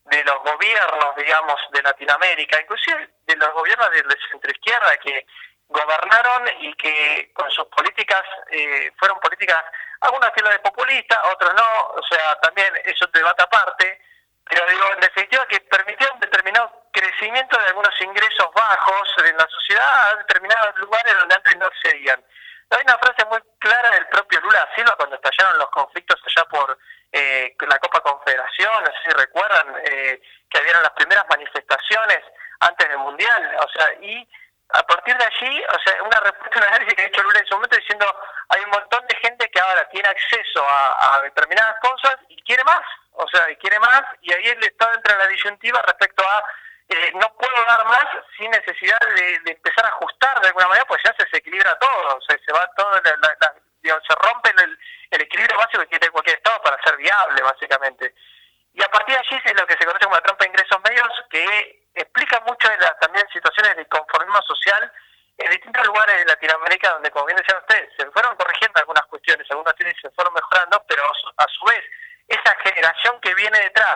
de, 0.05 0.23
los 0.23 0.39
gobiernos, 0.43 1.15
digamos, 1.15 1.59
de 1.71 1.81
Latinoamérica, 1.81 2.61
inclusive 2.61 3.09
de 3.25 3.35
los 3.35 3.51
gobiernos 3.53 3.89
de 3.91 4.03
la 4.03 4.15
centroizquierda 4.31 4.97
que 4.97 5.25
gobernaron 5.67 6.47
y 6.59 6.73
que 6.75 7.31
con 7.33 7.49
sus 7.51 7.65
políticas 7.65 8.21
eh, 8.51 8.91
fueron 8.97 9.19
políticas, 9.19 9.63
algunas 10.01 10.31
que 10.31 10.43
de 10.43 10.59
populista, 10.59 11.21
otros 11.33 11.53
no, 11.53 11.87
o 11.95 12.03
sea, 12.03 12.35
también 12.35 12.71
eso 12.83 13.07
te 13.09 13.19
debate 13.19 13.43
aparte, 13.43 14.01
pero 14.47 14.65
digo, 14.67 14.93
en 14.93 14.99
definitiva 14.99 15.47
que 15.47 15.59
permitieron 15.61 16.19
determinado 16.19 16.85
crecimiento 16.91 17.57
de 17.57 17.65
algunos 17.65 17.93
ingresos 18.01 18.47
bajos 18.53 19.13
en 19.25 19.35
la 19.35 19.47
sociedad 19.47 20.11
a 20.11 20.15
determinados 20.17 20.77
lugares 20.77 21.17
donde 21.17 21.35
antes 21.35 21.57
no 21.57 21.65
accedían. 21.65 22.23
Hay 22.69 22.81
una 22.83 22.97
frase 22.97 23.25
muy 23.25 23.39
clara 23.59 23.89
del 23.91 24.07
propio 24.07 24.39
Lula 24.41 24.67
Silva 24.75 24.95
cuando 24.97 25.15
estallaron 25.15 25.57
los 25.57 25.69
conflictos 25.69 26.21
allá 26.25 26.45
por 26.45 26.77
eh, 27.17 27.55
la 27.69 27.79
Copa 27.79 28.01
Confederación, 28.01 28.83
no 28.83 28.91
sé 28.91 28.97
si 29.05 29.09
recuerdan 29.11 29.73
eh, 29.85 30.21
que 30.49 30.57
habían 30.57 30.83
las 30.83 30.91
primeras 30.91 31.25
manifestaciones 31.29 32.19
antes 32.59 32.89
del 32.89 32.97
Mundial, 32.97 33.55
o 33.57 33.69
sea, 33.69 33.93
y 34.01 34.27
a 34.73 34.83
partir 34.83 35.15
de 35.15 35.23
allí, 35.23 35.63
o 35.63 35.79
sea, 35.79 36.03
una 36.03 36.19
respuesta, 36.19 36.57
una 36.57 36.67
análisis 36.67 36.93
que 36.93 37.03
ha 37.03 37.05
hecho 37.05 37.23
Lula 37.23 37.39
en 37.39 37.45
su 37.45 37.55
momento 37.55 37.77
diciendo 37.77 38.05
hay 38.49 38.61
un 38.63 38.69
montón 38.71 39.07
de 39.07 39.15
gente 39.15 39.49
que 39.49 39.59
ahora 39.61 39.87
tiene 39.89 40.09
acceso 40.09 40.65
a, 40.67 41.21
determinadas 41.23 41.77
cosas 41.79 42.17
y 42.27 42.41
quiere 42.43 42.65
más, 42.65 42.83
o 43.13 43.25
sea, 43.29 43.49
y 43.49 43.55
quiere 43.57 43.79
más, 43.79 44.01
y 44.19 44.33
ahí 44.33 44.47
el 44.47 44.63
Estado 44.63 44.93
entra 44.95 45.13
en 45.13 45.19
la 45.19 45.27
disyuntiva 45.27 45.81
respecto 45.83 46.21
a 46.21 46.43
eh, 46.89 47.11
no 47.15 47.33
puedo 47.39 47.65
dar 47.65 47.85
más 47.85 48.05
sin 48.37 48.51
necesidad 48.51 48.99
de, 49.15 49.51
empezar 49.51 49.85
a 49.85 49.89
ajustar 49.89 50.41
de 50.41 50.47
alguna 50.47 50.67
manera, 50.67 50.85
pues 50.85 51.01
ya 51.03 51.15
se 51.17 51.23
desequilibra 51.23 51.79
todo, 51.79 52.17
o 52.17 52.21
sea, 52.21 52.37
se 52.45 52.51
va 52.51 52.69
todo, 53.89 54.01
se 54.07 54.15
rompe 54.15 54.51
el, 54.57 55.21
equilibrio 55.21 55.57
básico 55.57 55.79
que 55.83 55.97
tiene 55.97 56.09
cualquier 56.09 56.37
Estado 56.37 56.61
para 56.61 56.81
ser 56.83 56.97
viable, 56.97 57.41
básicamente. 57.41 58.13
Y 58.73 58.83
a 58.83 58.89
partir 58.89 59.15
de 59.15 59.21
allí 59.21 59.41
es 59.45 59.55
lo 59.55 59.65
que 59.65 59.77
se 59.77 59.85
conoce 59.85 60.03
como 60.03 60.15
la 60.15 60.21
trampa 60.21 60.43
de 60.43 60.49
ingresos 60.49 60.81
medios, 60.83 61.09
que 61.29 61.85
explica 61.95 62.41
mucho 62.41 62.67
de 62.67 62.77
también 62.99 63.25
situaciones 63.31 63.77
de 63.77 63.87
conformismo 63.87 64.41
social 64.41 64.91
en 65.37 65.51
distintos 65.51 65.85
lugares 65.85 66.17
de 66.17 66.25
Latinoamérica, 66.25 66.91
donde, 66.91 67.11
como 67.11 67.25
bien 67.25 67.37
decían 67.37 67.59
ustedes, 67.59 67.89
se 67.97 68.09
fueron 68.11 68.35
corrigiendo 68.35 68.79
algunas 68.79 69.05
cuestiones, 69.05 69.45
algunas 69.49 69.73
cuestiones 69.73 70.01
se 70.01 70.09
fueron 70.11 70.33
mejorando, 70.33 70.83
pero 70.87 71.03
a 71.37 71.45
su 71.47 71.65
vez, 71.65 71.83
esa 72.27 72.55
generación 72.63 73.19
que 73.21 73.33
viene 73.35 73.59
detrás, 73.59 73.95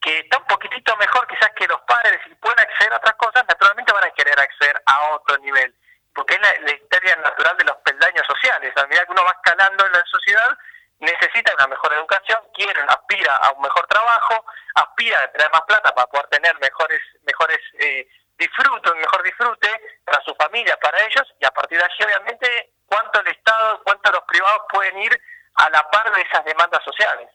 que 0.00 0.18
está 0.20 0.38
un 0.38 0.46
poquitito 0.46 0.96
mejor 0.96 1.26
quizás 1.26 1.50
que 1.56 1.66
los 1.66 1.80
padres 1.82 2.20
y 2.26 2.34
pueden 2.36 2.60
acceder 2.60 2.92
a 2.92 2.96
otras 2.98 3.16
cosas, 3.16 3.44
naturalmente 3.48 3.92
van 3.92 4.04
a 4.04 4.10
querer 4.10 4.38
acceder 4.38 4.80
a 4.86 5.10
otro 5.10 5.36
nivel, 5.38 5.74
porque 6.14 6.34
es 6.34 6.40
la, 6.40 6.72
historia 6.72 7.16
natural 7.16 7.56
de 7.56 7.64
los 7.64 7.76
peldaños 7.78 8.24
sociales. 8.26 8.72
A 8.76 8.86
medida 8.86 9.04
que 9.04 9.12
uno 9.12 9.24
va 9.24 9.32
escalando 9.32 9.86
en 9.86 9.92
la 9.92 10.04
sociedad, 10.36 10.58
necesita 11.00 11.52
una 11.56 11.66
mejor 11.66 11.92
educación, 11.94 12.38
quiere, 12.54 12.80
aspira 12.88 13.36
a 13.36 13.52
un 13.52 13.62
mejor 13.62 13.86
trabajo, 13.86 14.44
aspira 14.74 15.22
a 15.22 15.32
tener 15.32 15.50
más 15.52 15.62
plata 15.62 15.94
para 15.94 16.06
poder 16.06 16.26
tener 16.28 16.58
mejores, 16.60 17.00
mejores 17.26 17.58
eh, 17.78 18.08
disfrute, 18.38 18.90
un 18.90 18.98
mejor 18.98 19.22
disfrute 19.22 19.68
para 20.04 20.22
su 20.24 20.34
familia, 20.34 20.76
para 20.80 20.98
ellos, 21.04 21.24
y 21.40 21.44
a 21.44 21.50
partir 21.50 21.78
de 21.78 21.84
allí, 21.84 22.04
obviamente, 22.04 22.72
cuánto 22.86 23.20
el 23.20 23.28
Estado, 23.28 23.80
cuánto 23.84 24.10
los 24.12 24.22
privados 24.24 24.62
pueden 24.72 24.98
ir 24.98 25.20
a 25.54 25.70
la 25.70 25.82
par 25.90 26.14
de 26.14 26.22
esas 26.22 26.44
demandas 26.44 26.82
sociales. 26.84 27.28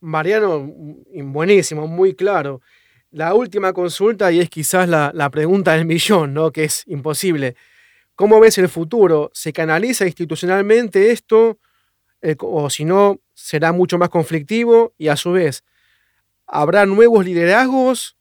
Mariano, 0.00 0.60
mm, 0.60 1.32
buenísimo, 1.32 1.86
muy 1.86 2.14
claro. 2.14 2.60
La 3.10 3.34
última 3.34 3.72
consulta, 3.72 4.32
y 4.32 4.40
es 4.40 4.50
quizás 4.50 4.88
la, 4.88 5.30
pregunta 5.30 5.72
del 5.72 5.84
millón, 5.84 6.34
¿no? 6.34 6.50
que 6.50 6.64
es 6.64 6.86
imposible. 6.88 7.54
¿Cómo 8.16 8.40
ves 8.40 8.58
el 8.58 8.68
futuro? 8.68 9.30
¿Se 9.32 9.52
canaliza 9.52 10.04
institucionalmente 10.04 11.10
esto? 11.12 11.58
Eh, 12.24 12.36
o 12.40 12.70
si 12.70 12.86
no, 12.86 13.18
será 13.34 13.72
mucho 13.72 13.98
más 13.98 14.08
conflictivo 14.08 14.94
y 14.96 15.08
a 15.08 15.16
su 15.16 15.32
vez, 15.32 15.62
¿habrá 16.46 16.86
nuevos 16.86 17.22
liderazgos 17.22 18.16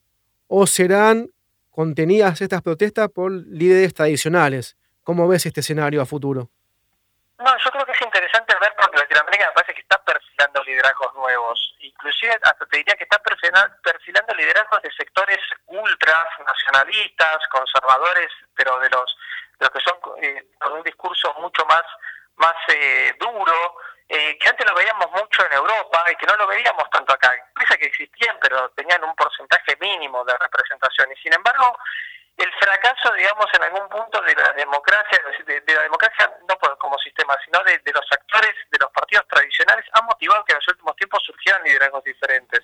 o 0.48 0.68
serán 0.68 1.30
contenidas 1.72 2.42
estas 2.42 2.62
protestas 2.62 3.08
por 3.10 3.32
líderes 3.32 3.94
tradicionales? 3.94 4.76
¿Cómo 5.04 5.26
ves 5.30 5.46
este 5.46 5.62
escenario 5.62 6.02
a 6.02 6.06
futuro? 6.06 6.50
No, 7.40 7.58
yo 7.58 7.72
creo 7.72 7.86
que 7.86 7.94
es 7.94 8.02
interesante 8.02 8.54
ver 8.60 8.74
porque 8.78 8.98
Latinoamérica 8.98 9.48
me 9.48 9.54
parece 9.54 9.74
que 9.74 9.82
está 9.82 9.98
perfilando 10.04 10.64
liderazgos 10.64 11.14
nuevos. 11.16 11.76
Inclusive 11.80 12.34
hasta 12.44 12.66
te 12.66 12.78
diría 12.78 12.96
que 12.96 13.04
está 13.04 13.20
perfilando 13.20 14.36
liderazgos 14.36 14.82
de 14.82 14.92
sectores 14.92 15.40
ultras, 15.68 16.26
nacionalistas, 16.46 17.38
conservadores, 17.50 18.30
pero 18.54 18.80
de 18.80 18.90
los, 18.90 19.18
los 19.60 19.70
que 19.70 19.80
son 19.80 19.96
eh, 20.22 20.48
con 20.60 20.74
un 20.74 20.84
discurso 20.84 21.34
mucho 21.40 21.66
más, 21.66 21.84
más 22.36 22.56
eh, 22.68 23.14
duro, 23.18 23.76
eh, 24.10 24.38
que 24.38 24.50
antes 24.50 24.68
lo 24.68 24.76
veíamos 24.76 25.10
mucho 25.12 25.46
en 25.46 25.54
Europa 25.54 26.06
y 26.12 26.16
que 26.16 26.26
no 26.26 26.36
lo 26.36 26.48
veíamos 26.48 26.90
tanto 26.90 27.14
acá. 27.14 27.34
Pese 27.56 27.78
que 27.78 27.88
existían, 27.88 28.38
pero 28.42 28.70
tenían 28.72 29.04
un 29.04 29.16
porcentaje 29.16 29.76
mínimo 29.80 30.24
de 30.26 30.38
representación. 30.38 31.12
Y 31.12 31.16
sin 31.22 31.34
embargo, 31.34 31.78
el 32.38 32.52
fracaso, 32.60 33.14
digamos, 33.14 33.46
en 33.54 33.64
algún 33.64 33.88
punto 33.90 34.22
de 34.22 34.36
la 34.36 34.52
democracia, 34.54 35.20
de, 35.46 35.74
la 35.74 35.84
democracia 35.84 36.32
no 36.48 36.58
como 36.78 36.98
sistema, 37.00 37.38
sino 37.46 37.64
de, 37.64 37.80
los 37.94 38.06
actores 38.12 38.56
de 38.70 38.78
los 38.80 38.92
partidos 38.92 39.28
tradicionales, 39.28 39.86
ha 39.94 40.02
motivado 40.02 40.44
que 40.46 40.54
en 40.54 40.58
los 40.58 40.68
últimos 40.68 40.96
tiempos 40.96 41.24
surgieran 41.24 41.64
liderazgos 41.64 42.04
diferentes. 42.04 42.62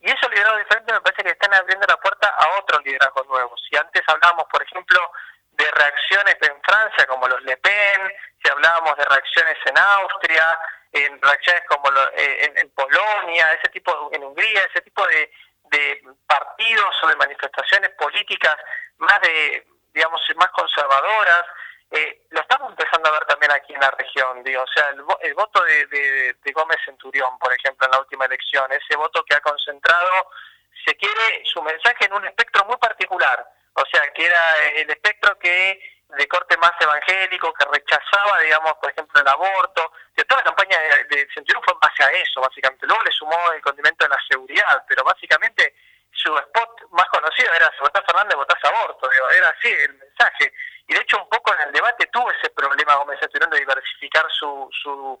Y 0.00 0.10
esos 0.10 0.30
liderazgos 0.30 0.62
diferentes 0.62 0.94
me 0.94 1.00
parece 1.00 1.22
que 1.22 1.30
están 1.30 1.54
abriendo 1.54 1.86
la 1.86 1.96
puerta 1.98 2.28
a 2.28 2.58
otros 2.58 2.82
liderazgos 2.84 3.26
nuevos. 3.28 3.62
Si 3.68 3.76
antes 3.76 4.02
hablábamos, 4.08 4.46
por 4.50 4.62
ejemplo, 4.62 5.12
de 5.52 5.70
reacciones 5.70 6.36
en 6.40 6.62
Francia 6.62 7.06
como 7.06 7.28
los 7.28 7.42
Le 7.42 7.56
Pen, 7.58 8.12
si 8.42 8.50
hablábamos 8.50 8.96
de 8.96 9.04
reacciones 9.04 9.56
en 9.66 9.78
Austria, 9.78 10.58
en 10.92 11.20
reacciones 11.20 11.62
como 11.68 11.88
eh, 12.16 12.52
en, 12.56 12.70
Polonia, 12.70 13.52
ese 13.54 13.70
tipo, 13.70 14.10
en 14.12 14.24
Hungría, 14.24 14.64
ese 14.70 14.82
tipo 14.82 15.06
de, 15.06 15.30
de 15.64 16.02
partidos 16.26 16.94
o 17.02 17.06
de 17.06 17.16
manifestaciones 17.16 17.90
políticas 17.90 18.56
más 18.98 19.20
de, 19.20 19.66
digamos, 19.92 20.20
más 20.36 20.50
conservadoras, 20.50 21.44
eh, 21.90 22.22
lo 22.30 22.40
estamos 22.40 22.70
empezando 22.70 23.08
a 23.08 23.12
ver 23.12 23.24
también 23.26 23.52
aquí 23.52 23.74
en 23.74 23.80
la 23.80 23.90
región, 23.90 24.42
digo, 24.42 24.62
o 24.62 24.66
sea, 24.74 24.88
el, 24.88 25.34
voto 25.34 25.62
de, 25.64 25.86
de, 25.86 26.52
Gómez 26.52 26.78
Centurión, 26.86 27.38
por 27.38 27.52
ejemplo, 27.52 27.86
en 27.86 27.90
la 27.90 28.00
última 28.00 28.24
elección, 28.24 28.70
ese 28.72 28.96
voto 28.96 29.22
que 29.24 29.34
ha 29.34 29.40
concentrado, 29.40 30.30
se 30.86 30.96
quiere 30.96 31.42
su 31.44 31.60
mensaje 31.62 32.06
en 32.06 32.14
un 32.14 32.24
espectro 32.26 32.64
muy 32.64 32.78
particular, 32.78 33.46
o 33.82 33.86
sea, 33.90 34.12
que 34.12 34.26
era 34.26 34.56
el 34.76 34.90
espectro 34.90 35.38
que 35.38 35.80
de 36.08 36.28
corte 36.28 36.56
más 36.58 36.72
evangélico, 36.78 37.54
que 37.54 37.64
rechazaba, 37.64 38.40
digamos, 38.40 38.74
por 38.74 38.90
ejemplo, 38.90 39.20
el 39.20 39.28
aborto. 39.28 39.92
De 40.14 40.24
toda 40.24 40.42
la 40.42 40.44
campaña 40.44 40.78
de, 40.78 41.04
de 41.04 41.28
Centurión 41.32 41.62
fue 41.64 41.72
en 41.72 41.80
base 41.80 42.04
a 42.04 42.10
eso, 42.10 42.40
básicamente. 42.40 42.86
Luego 42.86 43.02
le 43.02 43.12
sumó 43.12 43.52
el 43.52 43.62
condimento 43.62 44.04
de 44.04 44.10
la 44.10 44.20
seguridad, 44.28 44.84
pero 44.86 45.04
básicamente 45.04 45.74
su 46.12 46.36
spot 46.36 46.90
más 46.92 47.08
conocido 47.08 47.52
era 47.52 47.70
si 47.72 47.80
votás 47.80 48.04
Fernández, 48.06 48.36
votás 48.36 48.62
aborto, 48.64 49.08
digo, 49.08 49.30
era 49.30 49.48
así 49.48 49.68
el 49.68 49.94
mensaje. 49.94 50.52
Y 50.86 50.94
de 50.94 51.00
hecho 51.00 51.18
un 51.18 51.28
poco 51.28 51.54
en 51.54 51.68
el 51.68 51.72
debate 51.72 52.06
tuvo 52.06 52.30
ese 52.30 52.50
problema 52.50 52.96
Gómez 52.96 53.18
Centurión 53.20 53.50
de 53.50 53.58
diversificar 53.58 54.26
su, 54.30 54.68
su, 54.70 55.18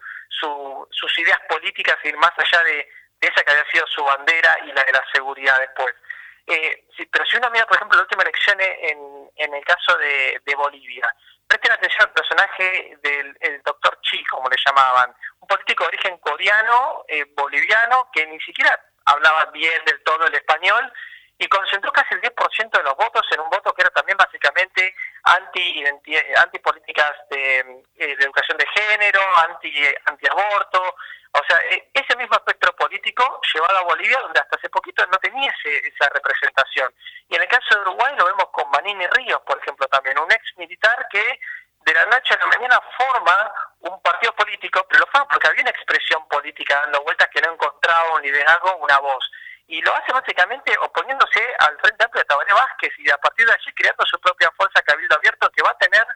sus 0.90 1.18
ideas 1.18 1.40
políticas 1.48 1.96
y 2.04 2.08
ir 2.08 2.16
más 2.16 2.32
allá 2.36 2.62
de, 2.64 2.88
esa 3.20 3.42
que 3.44 3.50
había 3.52 3.70
sido 3.70 3.86
su 3.86 4.02
bandera 4.04 4.56
y 4.64 4.72
la 4.72 4.84
de 4.84 4.92
la 4.92 5.04
seguridad 5.12 5.58
después. 5.60 5.94
Eh, 6.46 6.84
pero 7.10 7.24
si 7.26 7.36
uno 7.36 7.50
mira, 7.50 7.66
por 7.66 7.76
ejemplo, 7.76 7.96
la 7.96 8.02
última 8.02 8.22
elección 8.22 8.60
en, 8.60 9.30
en 9.36 9.54
el 9.54 9.64
caso 9.64 9.96
de, 9.98 10.40
Bolivia, 10.56 11.14
presten 11.46 11.72
atención 11.72 12.02
al 12.02 12.12
personaje 12.12 12.98
del 13.02 13.62
doctor 13.64 13.98
Chi, 14.02 14.22
como 14.24 14.48
le 14.48 14.56
llamaban, 14.64 15.14
un 15.40 15.48
político 15.48 15.84
de 15.84 15.88
origen 15.88 16.18
coreano, 16.18 17.04
eh, 17.08 17.24
boliviano, 17.34 18.08
que 18.12 18.26
ni 18.26 18.40
siquiera 18.40 18.78
hablaba 19.04 19.46
bien 19.46 19.84
del 19.84 20.02
todo 20.04 20.26
el 20.26 20.34
español 20.34 20.92
y 21.38 21.48
concentró 21.48 21.90
casi 21.92 22.14
el 22.14 22.20
10% 22.20 22.70
de 22.70 22.84
los 22.84 22.96
votos 22.96 23.26
en 23.32 23.40
un 23.40 23.50
voto 23.50 23.72
que 23.74 23.82
era 23.82 23.90
también 23.90 24.16
básicamente 24.16 24.94
anti, 25.24 25.84
anti 26.36 26.58
políticas 26.60 27.12
de, 27.30 27.58
eh, 27.96 28.16
de 28.16 28.24
educación 28.24 28.56
de 28.58 28.66
género, 28.66 29.20
anti, 29.48 29.72
anti 30.04 30.26
aborto, 30.28 30.94
o 31.32 31.44
sea, 31.48 31.58
e, 31.70 31.90
ese 31.94 32.16
mismo 32.16 32.36
espectro 32.36 32.74
político 32.76 33.40
llevado 33.54 33.78
a 33.78 33.82
Bolivia, 33.82 34.20
donde 34.20 34.40
hasta 34.40 34.56
hace 34.56 34.68
poquito 34.68 35.04
no 35.06 35.18
tenía 35.18 35.52
esa 35.64 36.08
representación. 36.10 36.92
Y 37.28 37.36
en 37.36 37.42
el 37.42 37.48
caso 37.48 37.74
de 37.74 37.80
Uruguay 37.82 38.14
lo 38.18 38.26
vemos 38.26 38.48
con 38.52 38.70
Manini 38.70 39.06
Ríos, 39.08 39.40
por 39.46 39.58
ejemplo, 39.58 39.86
también, 39.88 40.18
un 40.18 40.30
ex 40.30 40.42
militar 40.56 41.06
que 41.10 41.40
de 41.84 41.94
la 41.94 42.04
noche 42.06 42.34
a 42.34 42.38
la 42.38 42.46
mañana 42.46 42.80
forma 42.96 43.52
un 43.80 44.00
partido 44.02 44.34
político, 44.34 44.84
pero 44.88 45.00
lo 45.00 45.06
forma 45.06 45.26
porque 45.28 45.48
había 45.48 45.62
una 45.62 45.70
expresión 45.70 46.26
política 46.28 46.80
dando 46.84 47.02
vueltas 47.02 47.28
que 47.32 47.40
no 47.40 47.52
encontraba 47.52 48.14
un 48.14 48.22
liderazgo, 48.22 48.76
una 48.76 48.98
voz. 48.98 49.30
Y 49.66 49.80
lo 49.80 49.94
hace 49.94 50.12
básicamente 50.12 50.72
oponiéndose 50.80 51.40
al 51.58 51.78
Frente 51.80 52.04
Amplio 52.04 52.22
de 52.22 52.26
Tabaré 52.26 52.52
Vázquez 52.52 52.92
y 52.98 53.10
a 53.10 53.16
partir 53.16 53.46
de 53.46 53.52
allí 53.52 53.72
creando 53.74 54.04
su 54.04 54.20
propia 54.20 54.50
fuerza 54.56 54.82
Cabildo 54.82 55.16
Abierto 55.16 55.50
que 55.50 55.62
va 55.62 55.70
a 55.70 55.78
tener 55.78 56.06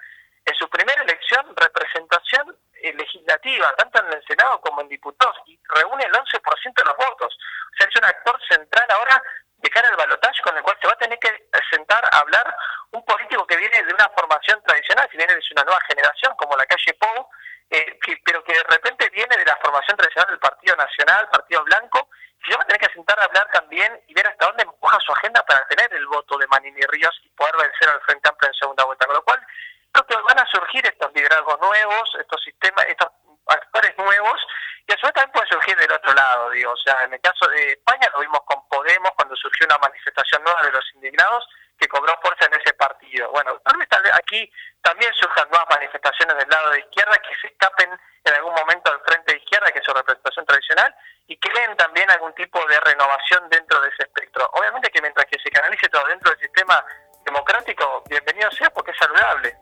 en 0.44 0.54
su 0.54 0.68
primera 0.68 1.02
elección 1.02 1.56
representación 1.56 2.56
legislativa, 2.92 3.74
tanto 3.76 4.04
en 4.04 4.12
el 4.12 4.24
Senado 4.26 4.60
como 4.60 4.80
en 4.80 4.88
diputados, 4.88 5.36
y 5.46 5.58
reúne 5.68 6.04
el 6.04 6.12
11% 6.12 6.74
de 6.74 6.84
los 6.84 6.96
votos. 6.96 7.36
O 7.72 7.76
sea, 7.76 7.88
es 7.88 7.96
un 7.96 8.04
actor 8.04 8.38
central 8.48 8.86
ahora 8.90 9.22
de 9.58 9.70
cara 9.70 9.88
al 9.88 9.96
balotaje 9.96 10.42
con 10.42 10.56
el 10.56 10.62
cual 10.62 10.76
se 10.80 10.86
va 10.86 10.92
a 10.92 10.98
tener 10.98 11.18
que 11.18 11.48
sentar 11.70 12.04
a 12.12 12.18
hablar 12.18 12.54
un 12.92 13.04
político 13.04 13.46
que 13.46 13.56
viene 13.56 13.82
de 13.82 13.94
una 13.94 14.08
formación 14.10 14.62
tradicional, 14.62 15.08
si 15.10 15.16
viene 15.16 15.34
de 15.34 15.40
una 15.52 15.64
nueva 15.64 15.80
generación 15.88 16.34
como 16.36 16.56
la 16.56 16.66
calle 16.66 16.94
Pou, 16.94 17.28
eh, 17.70 17.98
pero 18.24 18.44
que 18.44 18.52
de 18.52 18.62
repente 18.64 19.08
viene 19.10 19.36
de 19.36 19.44
la 19.44 19.56
formación 19.56 19.96
tradicional 19.96 20.30
del 20.30 20.38
Partido 20.38 20.76
Nacional, 20.76 21.28
Partido 21.30 21.64
Blanco, 21.64 22.08
y 22.46 22.50
se 22.50 22.56
va 22.56 22.62
a 22.62 22.66
tener 22.66 22.80
que 22.80 22.94
sentar 22.94 23.18
a 23.18 23.24
hablar 23.24 23.48
también 23.52 24.00
y 24.06 24.14
ver 24.14 24.26
hasta 24.26 24.46
dónde 24.46 24.62
empuja 24.62 24.98
su 25.00 25.12
agenda 25.12 25.44
para 25.44 25.66
tener 25.68 25.92
el 25.94 26.06
voto 26.06 26.38
de 26.38 26.46
Manini 26.46 26.80
Ríos 26.88 27.18
y 27.24 27.28
poder 27.30 27.56
vencer 27.56 27.88
al 27.88 28.00
Frente 28.02 28.28
Amplio 28.28 28.48
en 28.48 28.54
segunda 28.54 28.84
vuelta. 28.84 29.06
Con 29.06 29.16
lo 29.16 29.24
cual, 29.24 29.46
creo 29.92 30.06
que 30.06 30.16
van 30.16 30.38
a 30.38 30.46
surgir 30.46 30.86
estos 30.86 31.12
liderazgos 31.12 31.60
nuevos, 31.60 32.16
estos 32.20 32.42
sistemas, 32.42 32.84
estos 32.88 33.08
actores 33.46 33.96
nuevos, 33.98 34.40
y 34.86 34.92
a 34.92 34.96
su 34.96 35.06
vez 35.06 35.14
también 35.14 35.32
puede 35.32 35.48
surgir 35.48 35.76
del 35.76 35.92
otro 35.92 36.12
lado, 36.14 36.50
digo, 36.50 36.72
o 36.72 36.76
sea, 36.76 37.02
en 37.04 37.14
el 37.14 37.20
caso 37.20 37.48
de 37.48 37.72
España 37.72 38.08
lo 38.14 38.20
vimos 38.20 38.40
con 38.44 38.68
Podemos 38.68 39.10
cuando 39.16 39.34
surgió 39.34 39.66
una 39.66 39.78
manifestación 39.78 40.42
nueva 40.44 40.62
de 40.62 40.70
los 40.70 40.84
indignados 40.94 41.44
que 41.78 41.88
cobró 41.88 42.16
fuerza 42.22 42.46
en 42.46 42.60
ese 42.60 42.72
partido. 42.74 43.30
Bueno, 43.30 43.58
tal 43.64 44.02
vez, 44.02 44.14
aquí 44.14 44.50
también 44.82 45.12
surjan 45.14 45.48
nuevas 45.50 45.66
manifestaciones 45.70 46.36
del 46.36 46.48
lado 46.48 46.70
de 46.70 46.80
izquierda 46.80 47.18
que 47.18 47.36
se 47.40 47.46
escapen 47.48 47.90
en 48.24 48.34
algún 48.34 48.54
momento 48.54 48.92
al 48.92 49.00
frente 49.00 49.25
que 49.72 49.78
es 49.78 49.84
su 49.84 49.92
representación 49.92 50.44
tradicional, 50.46 50.94
y 51.26 51.36
creen 51.38 51.76
también 51.76 52.10
algún 52.10 52.34
tipo 52.34 52.58
de 52.66 52.78
renovación 52.80 53.48
dentro 53.50 53.80
de 53.80 53.88
ese 53.88 54.04
espectro. 54.04 54.48
Obviamente 54.54 54.90
que 54.90 55.00
mientras 55.02 55.26
que 55.26 55.38
se 55.38 55.50
canalice 55.50 55.88
todo 55.88 56.06
dentro 56.06 56.30
del 56.30 56.40
sistema 56.40 56.84
democrático, 57.24 58.04
bienvenido 58.08 58.50
sea 58.52 58.70
porque 58.70 58.92
es 58.92 58.96
saludable. 58.98 59.56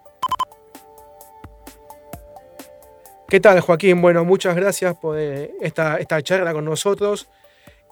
¿Qué 3.28 3.40
tal, 3.40 3.60
Joaquín? 3.60 4.00
Bueno, 4.02 4.24
muchas 4.24 4.54
gracias 4.54 4.94
por 4.96 5.18
eh, 5.18 5.50
esta, 5.60 5.96
esta 5.96 6.22
charla 6.22 6.52
con 6.52 6.64
nosotros. 6.64 7.28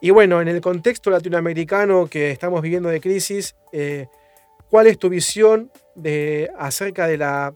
Y 0.00 0.10
bueno, 0.10 0.40
en 0.40 0.48
el 0.48 0.60
contexto 0.60 1.10
latinoamericano 1.10 2.08
que 2.08 2.30
estamos 2.30 2.60
viviendo 2.60 2.90
de 2.90 3.00
crisis, 3.00 3.56
eh, 3.72 4.08
¿cuál 4.68 4.88
es 4.88 4.98
tu 4.98 5.08
visión 5.08 5.72
acerca 6.58 7.06
de 7.06 7.16
la, 7.16 7.54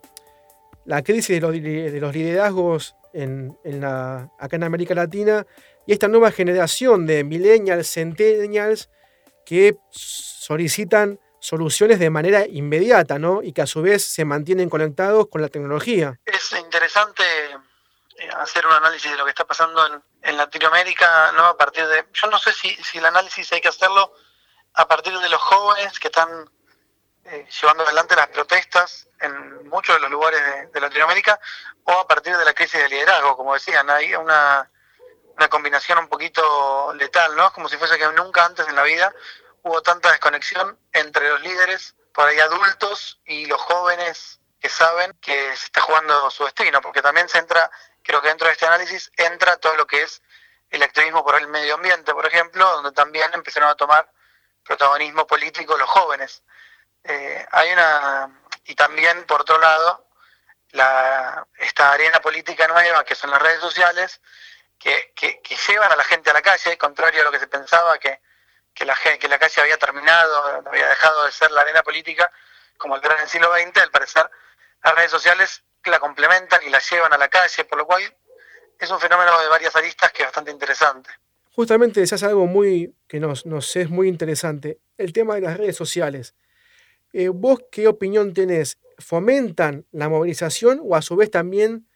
la 0.85 1.03
crisis 1.03 1.41
de 1.41 2.01
los 2.01 2.15
liderazgos 2.15 2.96
en, 3.17 3.59
en 3.65 3.81
la, 3.81 4.31
acá 4.39 4.57
en 4.57 4.65
América 4.65 4.95
Latina 4.95 5.47
y 5.87 5.93
esta 5.93 6.09
nueva 6.09 6.31
generación 6.31 7.07
de 7.07 7.25
millennials, 7.25 7.91
centennials 7.93 8.91
que 9.45 9.77
solicitan 9.91 11.21
soluciones 11.39 12.01
de 12.01 12.11
manera 12.11 12.47
inmediata, 12.47 13.19
¿no? 13.19 13.43
Y 13.43 13.53
que 13.53 13.63
a 13.63 13.67
su 13.67 13.81
vez 13.81 14.05
se 14.05 14.25
mantienen 14.25 14.69
conectados 14.69 15.29
con 15.29 15.41
la 15.41 15.49
tecnología. 15.49 16.19
Es 16.25 16.53
interesante 16.53 17.23
eh, 18.19 18.29
hacer 18.37 18.67
un 18.67 18.73
análisis 18.73 19.11
de 19.11 19.17
lo 19.17 19.25
que 19.25 19.31
está 19.31 19.47
pasando 19.47 19.87
en, 19.87 20.03
Latinoamérica, 20.37 21.31
¿no? 21.37 21.47
A 21.47 21.57
partir 21.57 21.87
de, 21.87 22.05
yo 22.13 22.29
no 22.29 22.39
sé 22.41 22.53
si, 22.53 22.75
si 22.83 22.99
el 22.99 23.07
análisis 23.07 23.53
hay 23.53 23.61
que 23.61 23.69
hacerlo 23.69 24.13
a 24.75 24.89
partir 24.89 25.17
de 25.17 25.29
los 25.29 25.41
jóvenes 25.41 26.01
que 26.01 26.09
están 26.09 26.51
eh, 27.29 27.47
llevando 27.61 27.85
adelante 27.85 28.17
las 28.17 28.29
protestas 28.29 29.09
en 29.21 29.69
muchos 29.69 29.97
de 29.97 30.01
los 30.01 30.11
lugares 30.11 30.41
de, 30.73 30.81
Latinoamérica 30.81 31.39
o 31.85 31.93
a 31.93 32.07
partir 32.07 32.37
de 32.37 32.45
la 32.45 32.53
crisis 32.53 32.81
de 32.81 32.89
liderazgo, 32.89 33.37
como 33.37 33.55
decían, 33.55 33.89
hay 33.91 34.15
una, 34.15 34.71
una 35.37 35.49
combinación 35.49 35.99
un 35.99 36.09
poquito 36.09 36.93
letal, 36.95 37.35
¿no? 37.37 37.53
Como 37.53 37.69
si 37.69 37.77
fuese 37.77 37.99
que 37.99 38.07
nunca 38.13 38.45
antes 38.45 38.69
en 38.69 38.77
la 38.77 38.83
vida 38.83 39.13
hubo 39.63 39.83
tanta 39.83 40.11
desconexión 40.11 40.79
entre 40.93 41.29
los 41.29 41.41
líderes, 41.41 41.95
por 42.13 42.29
ahí 42.29 42.39
adultos, 42.39 43.21
y 43.25 43.47
los 43.47 43.61
jóvenes 43.61 44.41
que 44.61 44.69
saben 44.69 45.13
que 45.21 45.57
se 45.57 45.67
está 45.67 45.81
jugando 45.81 46.31
su 46.31 46.45
destino, 46.45 46.81
porque 46.81 47.03
también 47.03 47.29
se 47.29 47.39
entra 47.39 47.71
creo 48.07 48.23
que 48.23 48.29
dentro 48.29 48.47
de 48.47 48.53
este 48.53 48.67
análisis 48.67 49.11
entra 49.17 49.57
todo 49.57 49.75
lo 49.77 49.87
que 49.87 50.03
es 50.03 50.23
el 50.71 50.83
activismo 50.83 51.25
por 51.25 51.35
el 51.37 51.49
medio 51.49 51.75
ambiente, 51.75 52.13
por 52.15 52.25
ejemplo, 52.25 52.65
donde 52.65 52.93
también 52.93 53.31
empezaron 53.35 53.69
a 53.69 53.75
tomar 53.75 54.11
protagonismo 54.65 55.27
político 55.27 55.77
los 55.77 55.89
jóvenes. 55.89 56.43
Eh, 57.09 57.47
hay 57.53 57.73
una 57.73 58.43
y 58.65 58.75
también 58.75 59.25
por 59.25 59.43
otro 59.43 59.59
lado 59.59 60.09
la, 60.73 61.47
esta 61.59 61.93
arena 61.93 62.21
política 62.21 62.67
nueva 62.67 63.05
que 63.05 63.15
son 63.15 63.31
las 63.31 63.41
redes 63.41 63.61
sociales 63.61 64.21
que, 64.79 65.13
que, 65.15 65.41
llevan 65.69 65.91
a 65.91 65.97
la 65.97 66.05
gente 66.05 66.31
a 66.31 66.35
la 66.35 66.43
calle, 66.43 66.77
contrario 66.77 67.23
a 67.23 67.25
lo 67.25 67.33
que 67.33 67.39
se 67.39 67.47
pensaba 67.47 67.97
que, 67.99 68.21
que, 68.75 68.85
la, 68.85 68.95
que 69.19 69.29
la 69.29 69.39
calle 69.39 69.63
había 69.63 69.79
terminado, 69.79 70.63
había 70.67 70.89
dejado 70.89 71.25
de 71.25 71.33
ser 71.33 71.51
la 71.51 71.63
arena 71.63 71.83
política 71.83 72.31
como 72.77 72.97
era 72.99 73.15
en 73.15 73.23
el 73.23 73.29
siglo 73.29 73.53
XX, 73.55 73.79
al 73.79 73.91
parecer 73.91 74.29
las 74.85 74.95
redes 74.95 75.11
sociales 75.11 75.65
la 75.91 75.99
complementan 75.99 76.61
y 76.67 76.71
la 76.71 76.81
llevan 76.81 77.13
a 77.13 77.19
la 77.19 77.29
calle, 77.29 77.65
por 77.65 77.79
lo 77.79 77.87
cual 77.87 78.03
es 78.79 78.91
un 78.91 79.01
fenómeno 79.01 79.41
de 79.41 79.49
varias 79.49 79.75
aristas 79.77 80.13
que 80.13 80.23
es 80.23 80.29
bastante 80.29 80.51
interesante. 80.51 81.11
Justamente 81.53 82.01
decías 82.01 82.23
algo 82.23 82.47
muy 82.47 82.95
que 83.09 83.19
nos, 83.19 83.47
nos 83.47 83.75
es 83.77 83.89
muy 83.89 84.09
interesante, 84.09 84.79
el 84.99 85.13
tema 85.13 85.37
de 85.37 85.43
las 85.43 85.57
redes 85.57 85.77
sociales. 85.77 86.35
Eh, 87.13 87.29
¿Vos 87.29 87.61
qué 87.71 87.89
opinión 87.89 88.35
tenés? 88.35 88.79
¿Fomentan 88.99 89.85
la 89.93 90.09
movilización 90.09 90.81
o 90.83 90.97
a 90.97 91.03
su 91.03 91.17
vez 91.17 91.31
también 91.31 91.87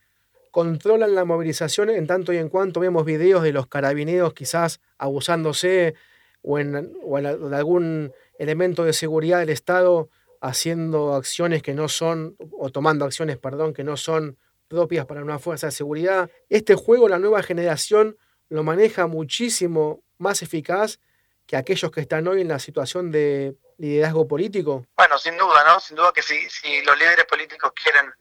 controlan 0.50 1.14
la 1.14 1.24
movilización 1.24 1.90
en 1.90 2.06
tanto 2.06 2.32
y 2.32 2.36
en 2.38 2.48
cuanto 2.48 2.80
vemos 2.80 3.04
videos 3.04 3.42
de 3.42 3.52
los 3.52 3.66
carabineros 3.66 4.34
quizás 4.34 4.80
abusándose 4.98 5.94
o 6.42 6.58
en, 6.58 6.92
o 7.02 7.16
algún 7.16 8.12
elemento 8.38 8.84
de 8.84 8.92
seguridad 8.92 9.40
del 9.40 9.50
Estado 9.50 10.08
haciendo 10.40 11.14
acciones 11.14 11.62
que 11.62 11.74
no 11.74 11.88
son, 11.88 12.36
o 12.52 12.70
tomando 12.70 13.04
acciones, 13.04 13.36
perdón, 13.38 13.74
que 13.74 13.84
no 13.84 13.96
son 13.96 14.38
propias 14.68 15.04
para 15.04 15.22
una 15.22 15.38
fuerza 15.38 15.66
de 15.66 15.72
seguridad. 15.72 16.30
Este 16.48 16.74
juego, 16.74 17.08
la 17.08 17.18
nueva 17.18 17.42
generación, 17.42 18.16
lo 18.48 18.62
maneja 18.62 19.06
muchísimo 19.06 20.02
más 20.18 20.42
eficaz 20.42 20.98
que 21.46 21.56
aquellos 21.56 21.90
que 21.90 22.00
están 22.00 22.26
hoy 22.26 22.40
en 22.40 22.48
la 22.48 22.58
situación 22.58 23.10
de 23.10 23.56
liderazgo 23.80 24.28
político. 24.28 24.84
Bueno, 24.96 25.18
sin 25.18 25.36
duda, 25.36 25.64
¿no? 25.64 25.80
Sin 25.80 25.96
duda 25.96 26.12
que 26.12 26.22
si, 26.22 26.48
si 26.50 26.82
los 26.82 26.98
líderes 26.98 27.24
políticos 27.24 27.72
quieren 27.74 28.12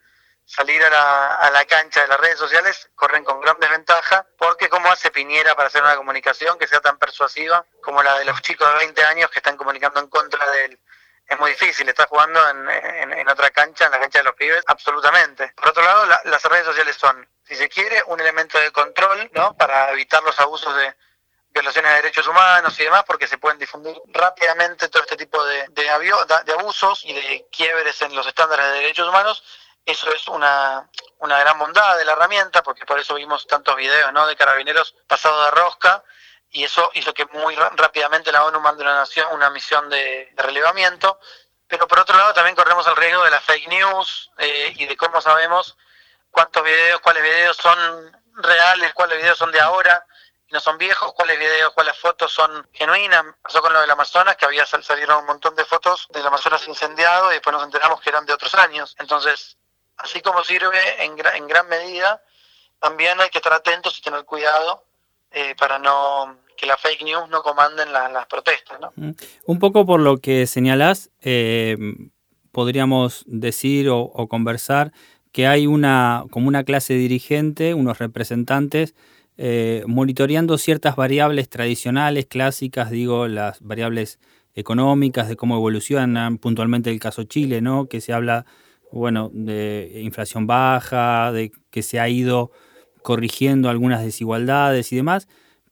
salir 0.45 0.84
a 0.84 0.89
la, 0.89 1.51
la 1.51 1.66
cancha 1.66 2.01
de 2.01 2.07
las 2.07 2.20
redes 2.20 2.39
sociales, 2.39 2.89
corren 2.95 3.24
con 3.24 3.39
gran 3.41 3.60
desventaja, 3.60 4.26
porque 4.38 4.70
¿cómo 4.70 4.91
hace 4.91 5.12
Piñera 5.12 5.55
para 5.55 5.68
hacer 5.68 5.84
una 5.84 5.95
comunicación 5.95 6.57
que 6.57 6.66
sea 6.66 6.80
tan 6.80 6.97
persuasiva 6.97 7.66
como 7.84 8.01
la 8.01 8.18
de 8.18 8.26
los 8.26 8.41
chicos 8.41 8.68
de 8.72 8.80
20 8.80 9.03
años 9.03 9.30
que 9.30 9.39
están 9.39 9.57
comunicando 9.57 9.99
en 9.99 10.07
contra 10.07 10.49
de 10.51 10.66
él? 10.66 10.80
es 11.30 11.39
muy 11.39 11.51
difícil, 11.51 11.88
está 11.88 12.07
jugando 12.07 12.39
en, 12.49 12.68
en, 13.20 13.30
otra 13.30 13.51
cancha, 13.51 13.86
en 13.86 13.91
la 13.91 13.99
cancha 13.99 14.18
de 14.18 14.24
los 14.24 14.34
pibes, 14.34 14.64
absolutamente. 14.66 15.53
Por 15.55 15.70
otro 15.70 15.84
lado, 15.84 16.07
las 16.26 16.43
redes 16.43 16.66
sociales 16.66 16.95
son, 16.95 17.28
si 17.43 17.53
se 17.53 17.70
quiere, 17.70 18.01
un 18.07 18.20
elemento 18.20 18.60
de 18.60 18.72
control, 18.72 19.30
¿no? 19.34 19.55
Para 19.55 19.91
evitar 19.91 20.24
los 20.24 20.39
abusos 20.39 20.76
de 20.76 20.95
violaciones 21.52 21.91
de 21.91 21.95
derechos 21.97 22.28
humanos 22.28 22.80
y 22.80 22.84
demás, 22.84 23.04
porque 23.06 23.28
se 23.28 23.38
pueden 23.38 23.60
difundir 23.60 23.95
rápidamente 24.08 24.89
todo 24.89 25.04
este 25.04 25.18
tipo 25.18 25.43
de, 25.43 25.68
de, 25.70 25.84
de 26.45 26.54
abusos 26.54 27.04
y 27.06 27.14
de 27.14 27.47
quiebres 27.52 28.02
en 28.02 28.16
los 28.16 28.28
estándares 28.28 28.66
de 28.66 28.72
derechos 28.74 29.08
humanos. 29.08 29.43
Eso 29.86 30.12
es 30.12 30.28
una, 30.28 30.88
una 31.20 31.39
gran 31.39 31.58
bondad 31.58 31.97
de 31.97 32.06
la 32.06 32.12
herramienta, 32.14 32.62
porque 32.62 32.86
por 32.86 33.00
eso 33.00 33.16
vimos 33.16 33.47
tantos 33.47 33.76
videos, 33.76 34.14
¿no? 34.14 34.28
De 34.28 34.36
carabineros 34.36 34.95
pasados 35.08 35.45
de 35.45 35.52
rosca 35.52 36.04
y 36.52 36.64
eso 36.64 36.89
hizo 36.93 37.14
que 37.14 37.26
muy 37.28 37.56
rápidamente 37.56 38.32
la 38.32 38.43
ONU 38.45 38.60
mande 38.60 38.84
una, 38.84 38.95
nación, 38.95 39.28
una 39.32 39.50
misión 39.50 39.89
de, 39.89 40.32
relevamiento, 40.36 41.20
pero 41.68 41.88
por 41.88 42.00
otro 42.00 42.18
lado 42.18 42.34
también 42.34 42.56
corremos 42.56 42.88
el 42.88 42.95
riesgo 42.95 43.24
de 43.24 43.32
la 43.32 43.41
fake 43.41 43.68
news 43.68 44.32
eh, 44.38 44.74
y 44.76 44.86
de 44.88 44.97
cómo 44.97 45.22
sabemos 45.22 45.78
cuántos 46.32 46.64
videos, 46.64 47.00
cuáles 47.02 47.22
videos 47.22 47.58
son 47.58 47.78
reales, 48.36 48.93
cuáles 48.93 49.20
videos 49.20 49.38
son 49.38 49.52
de 49.52 49.60
ahora 49.60 50.04
no 50.52 50.60
son 50.60 50.78
viejos, 50.78 51.14
cuáles 51.14 51.38
videos, 51.38 51.74
cuáles 51.74 51.97
fotos 51.97 52.32
son 52.32 52.68
genuinas. 52.74 53.24
Pasó 53.41 53.62
con 53.62 53.74
lo 53.74 53.82
del 53.82 53.91
Amazonas, 53.91 54.36
que 54.36 54.45
había 54.45 54.66
salieron 54.66 55.20
un 55.20 55.26
montón 55.26 55.56
de 55.56 55.66
fotos 55.66 56.08
del 56.12 56.26
Amazonas 56.26 56.68
incendiado 56.68 57.32
y 57.32 57.36
después 57.36 57.54
nos 57.54 57.64
enteramos 57.64 58.02
que 58.02 58.10
eran 58.10 58.26
de 58.26 58.34
otros 58.34 58.54
años. 58.56 58.95
Entonces, 59.00 59.58
así 59.97 60.22
como 60.22 60.43
sirve 60.43 61.04
en, 61.04 61.18
en 61.36 61.47
gran 61.47 61.68
medida, 61.68 62.22
también 62.80 63.20
hay 63.20 63.30
que 63.30 63.38
estar 63.38 63.54
atentos 63.54 63.97
y 64.00 64.02
tener 64.02 64.26
cuidado 64.26 64.86
eh, 65.32 65.54
para 65.58 65.78
no 65.78 66.38
que 66.58 66.66
la 66.66 66.76
fake 66.76 67.04
news 67.04 67.30
no 67.30 67.41
comanden 67.41 67.93
las 67.93 68.26
protestas. 68.26 68.80
¿no? 68.82 68.91
Un 69.45 69.60
poco 69.60 69.86
por 69.86 70.02
lo 70.02 70.18
que 70.18 70.45
señalás, 70.45 71.10
eh, 71.22 71.78
podríamos 72.52 73.24
decir 73.28 73.89
o, 73.89 74.28
conversar 74.28 74.91
que 75.32 75.47
hay 75.47 75.68
una 75.68 76.26
como 76.32 76.50
una 76.50 76.64
clase 76.66 76.95
dirigente, 76.95 77.74
unos 77.74 78.00
representantes 78.00 78.93
eh, 79.42 79.84
monitoreando 79.88 80.58
ciertas 80.58 80.98
variables 80.98 81.48
tradicionales, 81.48 82.26
clásicas, 82.26 82.92
digo, 82.92 83.26
las 83.30 83.62
variables 83.62 84.20
económicas, 84.54 85.30
de 85.30 85.38
cómo 85.38 85.56
evolucionan, 85.56 86.38
puntualmente 86.40 86.90
el 86.92 87.00
caso 87.00 87.24
Chile, 87.24 87.62
¿no? 87.62 87.88
Que 87.88 88.02
se 88.02 88.12
habla, 88.12 88.46
bueno, 88.92 89.32
de 89.34 90.02
inflación 90.04 90.46
baja, 90.46 91.32
de 91.32 91.54
que 91.72 91.84
se 91.84 92.02
ha 92.02 92.10
ido 92.10 92.52
corrigiendo 93.02 93.70
algunas 93.70 94.04
desigualdades 94.04 94.92
y 94.92 94.98
demás, 94.98 95.30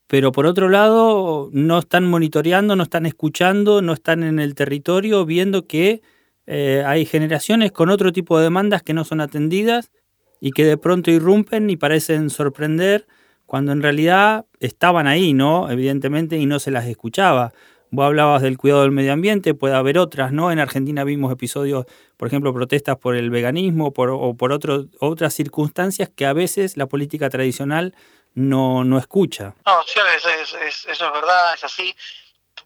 pero 0.08 0.32
por 0.32 0.46
otro 0.46 0.70
lado 0.70 1.50
no 1.52 1.80
están 1.80 2.06
monitoreando, 2.08 2.78
no 2.78 2.84
están 2.84 3.06
escuchando, 3.06 3.82
no 3.82 3.92
están 3.92 4.24
en 4.24 4.40
el 4.40 4.56
territorio 4.56 5.26
viendo 5.26 5.68
que 5.68 6.02
eh, 6.46 6.84
hay 6.86 7.06
generaciones 7.06 7.74
con 7.74 7.90
otro 7.90 8.14
tipo 8.14 8.38
de 8.38 8.46
demandas 8.46 8.82
que 8.82 8.94
no 8.94 9.04
son 9.04 9.20
atendidas 9.20 9.92
y 10.40 10.52
que 10.52 10.64
de 10.64 10.78
pronto 10.78 11.12
irrumpen 11.12 11.70
y 11.70 11.76
parecen 11.76 12.30
sorprender 12.30 13.08
cuando 13.48 13.72
en 13.72 13.82
realidad 13.82 14.46
estaban 14.60 15.08
ahí, 15.08 15.34
¿no? 15.34 15.72
Evidentemente, 15.72 16.38
y 16.38 16.46
no 16.46 16.60
se 16.60 16.70
las 16.70 16.86
escuchaba. 16.86 17.54
Vos 17.90 18.06
hablabas 18.06 18.42
del 18.42 18.58
cuidado 18.58 18.82
del 18.82 18.92
medio 18.92 19.14
ambiente, 19.14 19.54
puede 19.54 19.74
haber 19.74 19.98
otras, 19.98 20.34
¿no? 20.34 20.52
En 20.52 20.60
Argentina 20.60 21.06
vimos 21.06 21.32
episodios, 21.32 21.86
por 22.18 22.28
ejemplo, 22.28 22.54
protestas 22.54 22.98
por 22.98 23.16
el 23.16 23.30
veganismo 23.30 23.94
por, 23.94 24.10
o 24.10 24.34
por 24.36 24.52
otras 24.52 25.34
circunstancias 25.34 26.10
que 26.14 26.26
a 26.26 26.34
veces 26.34 26.76
la 26.76 26.88
política 26.88 27.30
tradicional 27.30 27.96
no, 28.36 28.84
no 28.84 28.98
escucha. 28.98 29.56
No, 29.66 29.82
sí, 29.84 30.00
eso 30.18 30.30
es, 30.60 31.00
verdad, 31.00 31.54
es 31.56 31.64
así, 31.64 31.96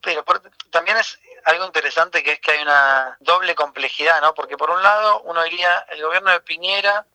pero 0.01 0.23
también 0.71 0.97
es 0.97 1.19
algo 1.45 1.65
interesante 1.67 2.23
que 2.23 2.31
es 2.33 2.39
que 2.39 2.53
hay 2.53 2.61
una 2.63 3.15
doble 3.19 3.53
complejidad, 3.53 4.19
¿no? 4.21 4.33
Porque 4.33 4.57
por 4.57 4.71
un 4.71 4.81
lado 4.81 5.21
uno 5.21 5.43
diría, 5.43 5.85
el 5.91 6.01
gobierno 6.01 6.31
de 6.31 6.39
Piñera 6.41 7.05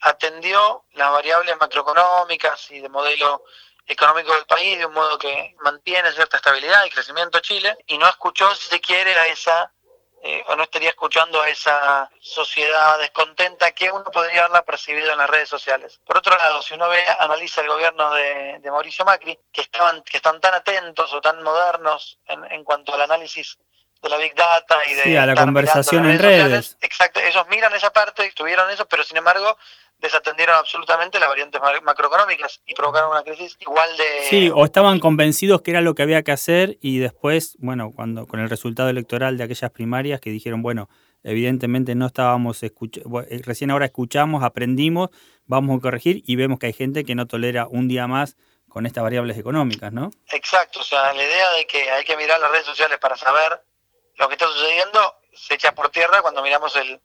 atendió 0.00 0.84
las 0.92 1.10
variables 1.12 1.56
macroeconómicas 1.58 2.70
y 2.70 2.80
de 2.80 2.88
modelo 2.88 3.44
económico 3.86 4.34
del 4.34 4.44
país 4.44 4.78
de 4.78 4.86
un 4.86 4.92
modo 4.92 5.18
que 5.18 5.56
mantiene 5.62 6.12
cierta 6.12 6.36
estabilidad 6.36 6.84
y 6.84 6.90
crecimiento 6.90 7.40
Chile 7.40 7.76
y 7.86 7.96
no 7.98 8.06
escuchó, 8.06 8.54
si 8.54 8.68
se 8.68 8.80
quiere, 8.80 9.14
a 9.14 9.26
esa, 9.26 9.72
eh, 10.22 10.44
o 10.48 10.56
no 10.56 10.64
estaría 10.64 10.90
escuchando 10.90 11.40
a 11.40 11.48
esa 11.48 12.10
sociedad 12.20 12.98
descontenta 12.98 13.72
que 13.72 13.90
uno 13.90 14.04
podría 14.04 14.40
haberla 14.40 14.62
percibido 14.62 15.10
en 15.10 15.18
las 15.18 15.30
redes 15.30 15.48
sociales. 15.48 16.00
Por 16.04 16.18
otro 16.18 16.36
lado, 16.36 16.60
si 16.60 16.74
uno 16.74 16.88
ve, 16.88 17.02
analiza 17.18 17.62
el 17.62 17.68
gobierno 17.68 18.12
de, 18.12 18.60
Mauricio 18.66 19.06
Macri, 19.06 19.38
que, 19.50 19.62
estaban, 19.62 20.02
que 20.02 20.18
están 20.18 20.38
tan 20.40 20.52
atentos 20.52 21.12
o 21.14 21.20
tan 21.22 21.42
modernos 21.42 22.18
en, 22.26 22.44
en 22.52 22.64
cuanto 22.64 22.92
al 22.94 23.00
análisis 23.00 23.56
de 24.02 24.08
la 24.08 24.16
Big 24.16 24.34
Data 24.34 24.78
y 24.86 24.94
de... 24.94 25.02
Sí, 25.02 25.16
a 25.16 25.26
la 25.26 25.34
conversación 25.34 26.08
en 26.08 26.18
redes. 26.18 26.76
Exacto, 26.80 27.20
ellos 27.20 27.46
miran 27.48 27.74
esa 27.74 27.90
parte, 27.90 28.30
tuvieron 28.32 28.70
eso, 28.70 28.86
pero 28.86 29.02
sin 29.02 29.16
embargo 29.16 29.56
desatendieron 29.98 30.56
absolutamente 30.56 31.18
las 31.18 31.28
variantes 31.28 31.60
macroeconómicas 31.82 32.60
y 32.66 32.74
provocaron 32.74 33.10
una 33.10 33.22
crisis 33.22 33.56
igual 33.60 33.96
de... 33.96 34.04
Sí, 34.28 34.50
o 34.54 34.64
estaban 34.64 35.00
convencidos 35.00 35.62
que 35.62 35.72
era 35.72 35.80
lo 35.80 35.94
que 35.94 36.02
había 36.02 36.22
que 36.22 36.32
hacer 36.32 36.78
y 36.80 36.98
después, 36.98 37.56
bueno, 37.58 37.90
cuando 37.94 38.26
con 38.26 38.40
el 38.40 38.48
resultado 38.48 38.88
electoral 38.88 39.36
de 39.36 39.44
aquellas 39.44 39.70
primarias 39.70 40.20
que 40.20 40.30
dijeron, 40.30 40.62
bueno, 40.62 40.88
evidentemente 41.24 41.94
no 41.94 42.06
estábamos 42.06 42.62
escuchando, 42.62 43.22
eh, 43.22 43.40
recién 43.44 43.70
ahora 43.70 43.86
escuchamos, 43.86 44.44
aprendimos, 44.44 45.10
vamos 45.46 45.78
a 45.78 45.82
corregir 45.82 46.22
y 46.24 46.36
vemos 46.36 46.58
que 46.60 46.66
hay 46.66 46.72
gente 46.72 47.04
que 47.04 47.16
no 47.16 47.26
tolera 47.26 47.66
un 47.68 47.88
día 47.88 48.06
más 48.06 48.36
con 48.68 48.86
estas 48.86 49.02
variables 49.02 49.36
económicas, 49.36 49.92
¿no? 49.92 50.10
Exacto, 50.30 50.80
o 50.80 50.84
sea, 50.84 51.12
la 51.12 51.24
idea 51.24 51.50
de 51.52 51.66
que 51.66 51.90
hay 51.90 52.04
que 52.04 52.16
mirar 52.16 52.38
las 52.38 52.50
redes 52.52 52.66
sociales 52.66 52.98
para 52.98 53.16
saber 53.16 53.60
lo 54.16 54.28
que 54.28 54.34
está 54.34 54.46
sucediendo 54.46 55.00
se 55.32 55.54
echa 55.54 55.74
por 55.74 55.90
tierra 55.90 56.22
cuando 56.22 56.42
miramos 56.42 56.74
el, 56.76 57.00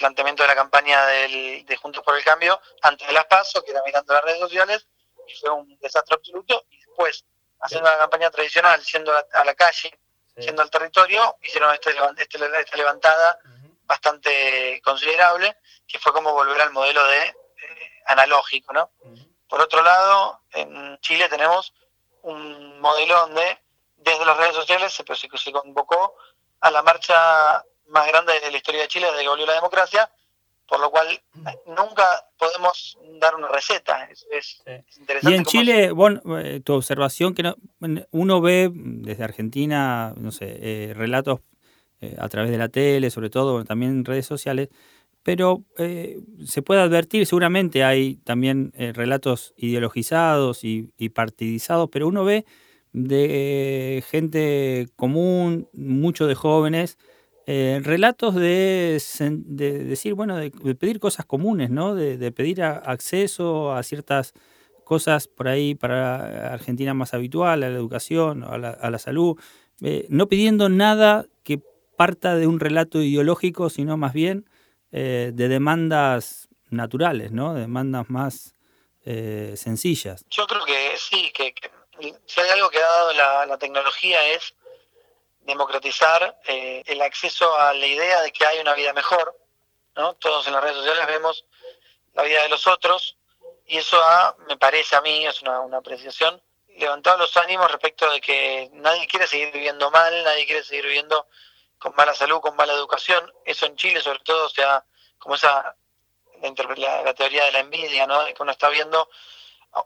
planteamiento 0.00 0.42
de 0.42 0.48
la 0.48 0.56
campaña 0.56 1.06
del, 1.06 1.64
de 1.64 1.76
Juntos 1.76 2.02
por 2.02 2.16
el 2.16 2.24
Cambio 2.24 2.60
antes 2.82 3.06
de 3.06 3.12
las 3.12 3.26
PASO, 3.26 3.62
que 3.62 3.70
era 3.70 3.82
mirando 3.84 4.14
las 4.14 4.24
redes 4.24 4.40
sociales, 4.40 4.88
y 5.28 5.34
fue 5.38 5.50
un 5.50 5.78
desastre 5.78 6.16
absoluto, 6.16 6.64
y 6.70 6.78
después, 6.78 7.24
haciendo 7.60 7.88
la 7.88 7.98
campaña 7.98 8.30
tradicional, 8.30 8.82
yendo 8.82 9.12
a, 9.12 9.44
la 9.44 9.54
calle, 9.54 9.96
yendo 10.36 10.62
al 10.62 10.70
territorio, 10.70 11.36
hicieron 11.42 11.72
este, 11.74 11.90
este 11.90 12.60
esta 12.60 12.76
levantada 12.76 13.38
bastante 13.82 14.80
considerable, 14.82 15.58
que 15.86 15.98
fue 15.98 16.12
como 16.12 16.32
volver 16.32 16.60
al 16.60 16.72
modelo 16.72 17.04
de 17.06 17.22
eh, 17.22 17.34
analógico, 18.06 18.72
¿no? 18.72 18.90
Por 19.48 19.60
otro 19.60 19.82
lado, 19.82 20.40
en 20.52 20.98
Chile 21.00 21.28
tenemos 21.28 21.74
un 22.22 22.80
modelo 22.80 23.16
donde 23.20 23.58
desde 23.96 24.24
las 24.24 24.36
redes 24.36 24.54
sociales 24.54 24.92
se, 24.94 25.04
se, 25.14 25.28
se 25.36 25.52
convocó 25.52 26.16
a 26.60 26.70
la 26.70 26.82
marcha 26.82 27.64
más 27.90 28.06
grande 28.08 28.32
de 28.40 28.50
la 28.50 28.56
historia 28.56 28.82
de 28.82 28.88
Chile 28.88 29.06
desde 29.10 29.22
que 29.22 29.28
volvió 29.28 29.46
la 29.46 29.54
democracia, 29.54 30.10
por 30.66 30.80
lo 30.80 30.90
cual 30.90 31.06
nunca 31.66 32.24
podemos 32.38 32.96
dar 33.18 33.34
una 33.34 33.48
receta. 33.48 34.08
Es, 34.30 34.62
interesante. 34.98 35.34
Y 35.34 35.34
en 35.34 35.44
Chile, 35.44 35.90
bueno, 35.90 36.20
eh, 36.38 36.60
tu 36.60 36.74
observación, 36.74 37.34
que 37.34 37.52
uno 38.12 38.40
ve 38.40 38.70
desde 38.72 39.24
Argentina, 39.24 40.14
no 40.16 40.30
sé, 40.30 40.46
eh, 40.48 40.94
relatos 40.94 41.40
eh, 42.00 42.14
a 42.18 42.28
través 42.28 42.52
de 42.52 42.58
la 42.58 42.68
tele, 42.68 43.10
sobre 43.10 43.30
todo 43.30 43.64
también 43.64 43.90
en 43.90 44.04
redes 44.04 44.26
sociales, 44.26 44.68
pero 45.22 45.64
se 46.46 46.62
puede 46.62 46.80
advertir, 46.80 47.26
seguramente 47.26 47.84
hay 47.84 48.16
también 48.24 48.72
relatos 48.74 49.52
ideologizados 49.58 50.64
y, 50.64 50.88
y 50.96 51.10
partidizados, 51.10 51.90
pero 51.92 52.08
uno 52.08 52.24
ve 52.24 52.46
de 52.92 54.02
gente 54.08 54.88
común, 54.96 55.68
mucho 55.74 56.26
de 56.26 56.34
jóvenes, 56.34 56.96
eh, 57.52 57.80
relatos 57.82 58.36
de, 58.36 59.02
decir, 59.48 60.14
bueno, 60.14 60.36
de, 60.36 60.52
pedir 60.76 61.00
cosas 61.00 61.26
comunes, 61.26 61.68
¿no? 61.68 61.96
De, 61.96 62.30
pedir 62.30 62.62
acceso 62.62 63.72
a 63.72 63.82
ciertas 63.82 64.34
cosas 64.84 65.26
por 65.26 65.48
ahí 65.48 65.74
para 65.74 66.54
Argentina 66.54 66.94
más 66.94 67.12
habitual, 67.12 67.64
a 67.64 67.68
la 67.68 67.76
educación, 67.76 68.44
a 68.44 68.56
la, 68.56 68.98
salud, 69.00 69.36
eh, 69.82 70.06
no 70.10 70.28
pidiendo 70.28 70.68
nada 70.68 71.26
que 71.42 71.60
parta 71.96 72.36
de 72.36 72.46
un 72.46 72.60
relato 72.60 73.02
ideológico, 73.02 73.68
sino 73.68 73.96
más 73.96 74.12
bien 74.12 74.48
eh, 74.92 75.32
de 75.34 75.48
demandas 75.48 76.48
naturales, 76.68 77.32
¿no? 77.32 77.54
demandas 77.54 78.08
más 78.10 78.54
sencillas. 79.02 80.24
Yo 80.30 80.46
creo 80.46 80.64
que 80.64 80.92
sí, 80.96 81.32
que, 81.34 81.52
si 82.26 82.40
hay 82.40 82.50
algo 82.50 82.70
que 82.70 82.78
ha 82.78 82.82
dado 82.82 83.46
la 83.46 83.58
tecnología 83.58 84.24
es 84.34 84.54
democratizar 85.50 86.38
el 86.46 87.02
acceso 87.02 87.54
a 87.56 87.72
la 87.74 87.86
idea 87.86 88.22
de 88.22 88.32
que 88.32 88.46
hay 88.46 88.58
una 88.58 88.74
vida 88.74 88.92
mejor. 88.92 89.36
¿no? 89.96 90.14
Todos 90.14 90.46
en 90.46 90.54
las 90.54 90.62
redes 90.62 90.76
sociales 90.76 91.06
vemos 91.06 91.44
la 92.14 92.22
vida 92.22 92.42
de 92.42 92.48
los 92.48 92.66
otros 92.66 93.16
y 93.66 93.78
eso 93.78 94.02
ha, 94.02 94.34
me 94.48 94.56
parece 94.56 94.96
a 94.96 95.00
mí, 95.00 95.26
es 95.26 95.42
una, 95.42 95.60
una 95.60 95.78
apreciación, 95.78 96.42
levantado 96.76 97.18
los 97.18 97.36
ánimos 97.36 97.70
respecto 97.70 98.10
de 98.10 98.20
que 98.20 98.68
nadie 98.72 99.06
quiere 99.06 99.26
seguir 99.26 99.52
viviendo 99.52 99.90
mal, 99.90 100.24
nadie 100.24 100.46
quiere 100.46 100.64
seguir 100.64 100.86
viviendo 100.86 101.28
con 101.78 101.94
mala 101.94 102.14
salud, 102.14 102.40
con 102.40 102.56
mala 102.56 102.72
educación. 102.72 103.32
Eso 103.44 103.66
en 103.66 103.76
Chile 103.76 104.00
sobre 104.00 104.20
todo, 104.20 104.46
o 104.46 104.50
sea, 104.50 104.84
como 105.18 105.34
esa 105.34 105.76
la, 106.76 107.02
la, 107.02 107.14
teoría 107.14 107.44
de 107.44 107.52
la 107.52 107.60
envidia, 107.60 108.06
¿no? 108.06 108.24
Que 108.26 108.42
uno 108.42 108.52
está 108.52 108.68
viendo, 108.70 109.08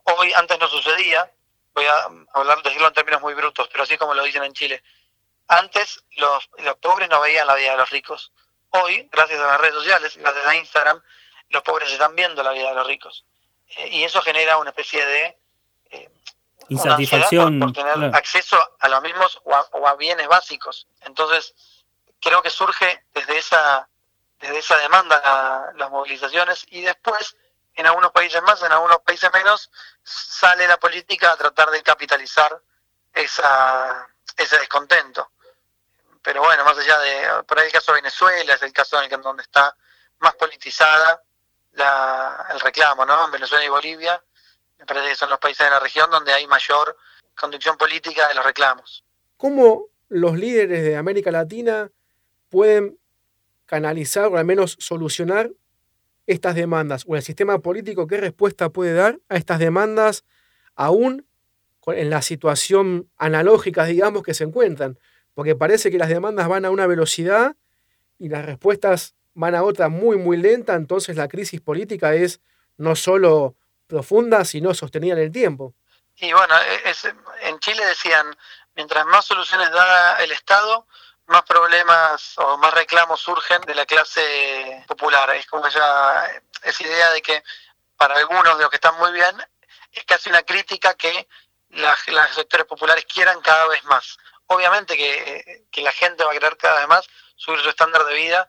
hoy 0.05 0.33
antes 0.35 0.59
no 0.59 0.69
sucedía, 0.69 1.31
voy 1.75 1.87
a 1.87 2.09
hablar, 2.35 2.63
decirlo 2.63 2.89
en 2.89 2.95
términos 2.95 3.21
muy 3.21 3.35
brutos, 3.35 3.69
pero 3.71 3.85
así 3.85 3.97
como 3.99 4.15
lo 4.15 4.23
dicen 4.23 4.45
en 4.45 4.53
Chile. 4.53 4.83
Antes 5.49 6.05
los, 6.17 6.49
los 6.59 6.77
pobres 6.77 7.09
no 7.09 7.21
veían 7.21 7.47
la 7.47 7.55
vida 7.55 7.73
de 7.73 7.77
los 7.77 7.91
ricos. 7.91 8.33
Hoy, 8.71 9.09
gracias 9.13 9.41
a 9.41 9.47
las 9.47 9.61
redes 9.61 9.75
sociales, 9.75 10.17
gracias 10.17 10.47
a 10.47 10.57
Instagram, 10.57 11.03
los 11.51 11.63
pobres 11.63 11.91
están 11.93 12.15
viendo 12.17 12.43
la 12.43 12.53
vida 12.53 12.71
de 12.71 12.75
los 12.75 12.87
ricos. 12.87 13.25
Eh, 13.77 13.89
y 13.89 14.05
eso 14.05 14.21
genera 14.23 14.59
una 14.59 14.71
especie 14.71 15.05
de 15.05 15.39
eh, 15.91 16.11
insatisfacción 16.69 17.61
por, 17.61 17.73
tener 17.73 18.15
acceso 18.15 18.59
a 18.81 18.89
los 18.89 19.03
mismos 19.03 19.41
o 19.45 19.87
a, 19.87 19.95
bienes 19.97 20.27
básicos. 20.29 20.89
Entonces, 21.03 21.55
creo 22.21 22.43
que 22.43 22.51
surge 22.51 23.05
desde 23.13 23.39
esa, 23.39 23.89
desde 24.39 24.59
esa 24.59 24.77
demanda 24.79 25.73
las 25.77 25.91
movilizaciones 25.91 26.67
y 26.71 26.83
después, 26.83 27.37
en 27.75 27.87
algunos 27.87 28.13
países 28.13 28.43
más, 28.43 28.63
en 28.63 28.73
algunos 28.73 29.01
países 29.01 29.31
menos, 29.33 29.71
sale 30.03 30.67
la 30.67 30.79
política 30.79 31.33
a 31.33 31.37
tratar 31.37 31.71
de 31.71 31.83
capitalizar 31.83 32.61
esa, 33.13 34.09
ese 34.37 34.59
descontento. 34.59 35.31
Pero 36.25 36.41
bueno, 36.41 36.65
más 36.65 36.79
allá 36.79 36.99
de, 37.01 37.45
por 37.45 37.59
ahí 37.59 37.67
el 37.67 37.73
caso 37.73 37.93
de 37.93 38.01
Venezuela 38.01 38.55
es 38.55 38.63
el 38.63 38.73
caso 38.73 38.97
en 38.97 39.05
el 39.05 39.11
que 39.11 39.17
donde 39.19 39.43
está 39.43 39.77
más 40.21 40.35
politizada 40.37 41.23
el 42.51 42.61
reclamo, 42.61 43.05
¿no? 43.05 43.27
En 43.27 43.31
Venezuela 43.31 43.63
y 43.63 43.69
Bolivia, 43.69 44.23
me 44.79 44.87
parece 44.87 45.11
que 45.11 45.17
son 45.17 45.29
los 45.29 45.39
países 45.39 45.67
de 45.67 45.71
la 45.71 45.81
región 45.81 46.11
donde 46.11 46.33
hay 46.33 46.47
mayor 46.47 46.97
conducción 47.39 47.77
política 47.77 48.27
de 48.29 48.35
los 48.35 48.45
reclamos. 48.45 49.05
¿Cómo 49.37 49.89
los 50.09 50.39
líderes 50.39 50.83
de 50.83 50.97
América 50.97 51.31
Latina 51.31 51.91
pueden 52.49 52.99
canalizar 53.67 54.27
o 54.29 54.39
al 54.39 54.47
menos 54.47 54.77
solucionar 54.81 55.51
estas 56.27 56.55
demandas? 56.55 57.05
¿O 57.07 57.17
el 57.17 57.23
sistema 57.23 57.59
político 57.59 58.07
qué 58.07 58.17
respuesta 58.17 58.71
puede 58.71 58.95
dar 58.95 59.19
a 59.29 59.37
estas 59.37 59.59
demandas 59.59 60.25
aún 60.75 61.27
en 61.87 62.09
la 62.09 62.23
situación 62.23 63.11
analógica, 63.19 63.85
digamos, 63.85 64.23
que 64.23 64.33
se 64.33 64.45
encuentran? 64.45 64.99
Porque 65.35 65.57
parece 65.57 65.91
que 65.91 65.99
las 65.99 66.09
demandas 66.09 66.49
van 66.49 66.65
a 66.65 66.71
una 66.71 66.87
velocidad 66.87 67.57
y 68.19 68.29
las 68.29 68.45
respuestas 68.45 69.15
van 69.35 69.55
a 69.55 69.65
otra 69.65 69.89
muy, 69.89 70.17
muy 70.17 70.37
lenta, 70.37 70.75
entonces 70.75 71.17
la 71.17 71.29
crisis 71.29 71.61
política 71.61 72.15
es 72.15 72.41
no 72.77 72.95
solo 72.95 73.57
profunda, 73.87 74.45
sino 74.45 74.75
sostenida 74.75 75.15
en 75.15 75.21
el 75.21 75.33
tiempo. 75.33 75.75
Y 76.17 76.33
bueno, 76.33 76.55
e, 76.59 76.95
en 77.49 77.59
Chile 77.59 77.85
decían, 77.85 78.37
mientras 78.77 79.05
más 79.07 79.25
soluciones 79.25 79.71
da 79.73 80.17
el 80.23 80.31
Estado, 80.31 80.87
más 81.27 81.43
problemas 81.43 82.35
o 82.39 82.57
más 82.59 82.73
reclamos 82.75 83.21
surgen 83.21 83.61
de 83.63 83.75
la 83.75 83.87
clase 83.87 84.85
popular. 84.87 85.35
Es 85.35 85.47
como 85.47 85.67
ya 85.69 86.31
esa 86.63 86.83
idea 86.85 87.11
de 87.13 87.23
que 87.23 87.43
para 87.97 88.17
algunos 88.17 88.57
de 88.57 88.63
los 88.63 88.71
que 88.71 88.77
están 88.77 88.97
muy 88.99 89.13
bien 89.13 89.35
es 89.93 90.05
casi 90.05 90.29
una 90.29 90.43
crítica 90.43 90.95
que 90.95 91.29
los 91.71 92.35
sectores 92.35 92.67
populares 92.67 93.07
quieran 93.07 93.41
cada 93.41 93.67
vez 93.69 93.83
más. 93.85 94.19
Obviamente 94.47 94.97
que, 94.97 95.67
que 95.71 95.81
la 95.81 95.93
gente 95.93 96.25
va 96.25 96.31
a 96.31 96.35
querer 96.35 96.57
cada 96.57 96.81
vez 96.81 96.89
más 96.89 97.09
subir 97.37 97.61
su 97.61 97.69
estándar 97.69 98.05
de 98.05 98.15
vida 98.15 98.49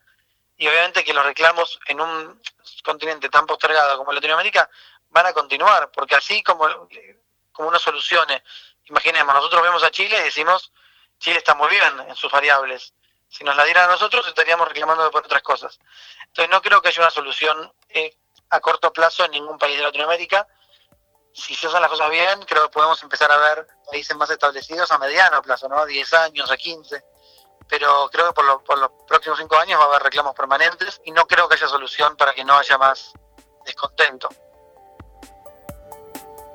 y 0.58 0.68
obviamente 0.68 1.04
que 1.04 1.14
los 1.14 1.26
reclamos 1.26 1.80
en 1.88 2.02
un 2.02 2.42
continente 2.84 3.30
tan 3.30 3.46
postergado 3.46 3.98
como 3.98 4.14
Latinoamérica 4.14 4.70
van 5.10 5.26
a 5.26 5.34
continuar, 5.34 5.92
porque 5.92 6.16
así 6.16 6.44
como, 6.44 6.68
como 7.52 7.70
uno 7.70 7.80
solucione, 7.80 8.44
imaginemos, 8.86 9.34
nosotros 9.34 9.62
vemos 9.62 9.84
a 9.84 9.92
Chile 9.92 10.18
y 10.20 10.24
decimos, 10.24 10.72
Chile 11.20 11.38
está 11.38 11.56
muy 11.56 11.70
bien 11.70 12.00
en 12.08 12.16
sus 12.16 12.32
variables, 12.32 12.94
si 13.28 13.44
nos 13.44 13.56
la 13.56 13.66
dieran 13.66 13.90
a 13.90 13.94
nosotros 13.94 14.26
estaríamos 14.28 14.68
reclamando 14.68 15.10
por 15.12 15.26
otras 15.26 15.42
cosas. 15.42 15.80
Entonces 16.28 16.50
no 16.50 16.62
creo 16.62 16.82
que 16.82 16.90
haya 16.90 17.02
una 17.02 17.12
solución 17.12 17.74
eh, 17.90 18.16
a 18.50 18.60
corto 18.60 18.94
plazo 18.94 19.26
en 19.26 19.32
ningún 19.32 19.58
país 19.58 19.78
de 19.78 19.84
Latinoamérica. 19.84 20.48
Si 21.36 21.54
se 21.54 21.68
hacen 21.68 21.82
las 21.82 21.92
cosas 21.92 22.10
bien, 22.10 22.42
creo 22.48 22.64
que 22.64 22.70
podemos 22.70 23.02
empezar 23.04 23.32
a 23.32 23.38
ver 23.38 23.68
países 23.92 24.16
más 24.16 24.30
establecidos 24.30 24.90
a 24.92 24.98
mediano 24.98 25.42
plazo, 25.42 25.68
¿no? 25.68 25.78
A 25.80 25.86
10 25.86 26.14
años, 26.14 26.50
a 26.50 26.58
15 26.58 27.04
pero 27.70 28.10
creo 28.12 28.28
que 28.28 28.34
por, 28.34 28.64
por, 28.64 28.80
los 28.80 28.90
próximos 29.08 29.40
cinco 29.40 29.58
años 29.58 29.80
va 29.80 29.86
a 29.86 29.88
haber 29.88 30.04
reclamos 30.04 30.36
permanentes 30.36 31.02
y 31.06 31.12
no 31.12 31.26
creo 31.26 31.48
que 31.48 31.56
haya 31.56 31.68
solución 31.68 32.16
para 32.16 32.34
que 32.34 32.44
no 32.44 32.54
haya 32.54 32.78
más 32.78 33.14
descontento. 33.66 34.30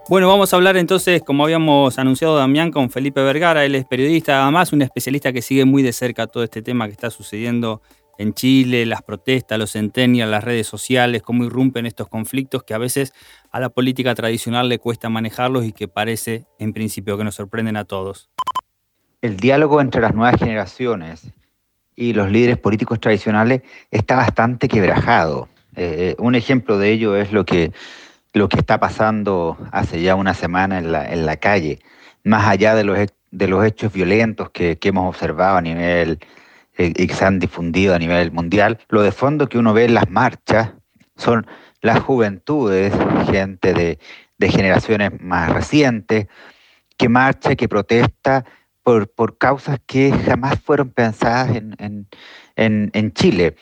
Bueno, 0.09 0.29
vamos 0.29 0.53
a 0.53 0.57
hablar 0.57 0.77
entonces, 0.77 1.23
como 1.25 1.45
habíamos 1.45 1.99
anunciado 1.99 2.37
Damián, 2.37 2.73
con 2.73 2.91
Felipe 2.91 3.23
Vergara. 3.23 3.65
Él 3.65 3.77
es 3.77 3.87
periodista, 3.87 4.43
además 4.43 4.73
un 4.73 4.83
especialista 4.83 5.33
que 5.33 5.43
sigue 5.43 5.65
muy 5.65 5.83
de 5.83 5.93
cerca 5.93 6.27
todo 6.27 6.43
este 6.43 6.63
tema 6.63 6.87
que 6.87 6.93
está 6.93 7.11
sucediendo 7.11 7.81
en 8.19 8.35
Chile, 8.35 8.85
las 8.87 9.03
protestas, 9.03 9.59
los 9.59 9.71
centenials, 9.71 10.31
las 10.31 10.45
redes 10.45 10.67
sociales, 10.67 11.23
cómo 11.23 11.45
irrumpen 11.45 11.87
estos 11.87 12.09
conflictos 12.09 12.65
que 12.65 12.75
a 12.75 12.79
veces 12.79 13.15
a 13.51 13.61
la 13.61 13.69
política 13.69 14.15
tradicional 14.15 14.69
le 14.69 14.79
cuesta 14.79 15.09
manejarlos 15.09 15.65
y 15.65 15.73
que 15.73 15.89
parece 15.89 16.47
en 16.59 16.73
principio 16.73 17.19
que 17.19 17.25
nos 17.25 17.35
sorprenden 17.35 17.77
a 17.77 17.85
todos 17.85 18.31
el 19.23 19.37
diálogo 19.37 19.81
entre 19.81 20.01
las 20.01 20.15
nuevas 20.15 20.39
generaciones 20.39 21.33
y 21.95 22.13
los 22.15 22.31
líderes 22.31 22.59
políticos 22.59 23.01
tradicionales 23.01 23.63
está 23.91 24.17
bastante 24.17 24.69
quebrajado. 24.69 25.49
Eh, 25.77 26.15
un 26.19 26.35
ejemplo 26.35 26.79
de 26.79 26.91
ello 26.91 27.17
es 27.17 27.33
lo 27.33 27.45
que, 27.45 27.73
lo 28.33 28.49
que 28.49 28.59
está 28.59 28.81
pasando 28.81 29.59
hace 29.73 30.01
ya 30.01 30.15
una 30.15 30.35
semana 30.35 30.79
en 30.79 30.93
la, 30.93 31.13
en 31.13 31.27
la 31.27 31.37
calle, 31.37 31.81
más 32.25 32.47
allá 32.47 32.75
de 32.75 32.85
los, 32.85 32.99
de 33.31 33.49
los 33.49 33.65
hechos 33.65 33.93
violentos 33.93 34.51
que, 34.51 34.79
que 34.79 34.89
hemos 34.89 35.09
observado 35.09 35.59
a 35.59 35.63
nivel 35.63 36.19
eh, 36.79 36.93
y 36.97 37.07
que 37.07 37.15
se 37.15 37.25
han 37.25 37.39
difundido 37.39 37.95
a 37.95 37.99
nivel 37.99 38.33
mundial, 38.33 38.79
lo 38.89 39.03
de 39.03 39.13
fondo 39.13 39.49
que 39.49 39.59
uno 39.59 39.75
ve 39.75 39.85
en 39.85 39.95
las 39.95 40.09
marchas 40.09 40.71
son 41.17 41.47
las 41.81 42.01
juventudes, 42.01 42.93
gente 43.31 43.73
de, 43.73 43.99
de 44.39 44.49
generaciones 44.49 45.13
más 45.21 45.53
recientes, 45.53 46.27
que 46.97 47.09
marcha, 47.09 47.57
que 47.57 47.69
protesta 47.69 48.45
por, 48.83 49.39
causas 49.39 49.79
que 49.87 50.13
jamás 50.13 50.61
fueron 50.61 50.91
pensadas 50.91 51.57
en, 51.57 52.09
en, 52.57 53.13
Chile, 53.13 53.57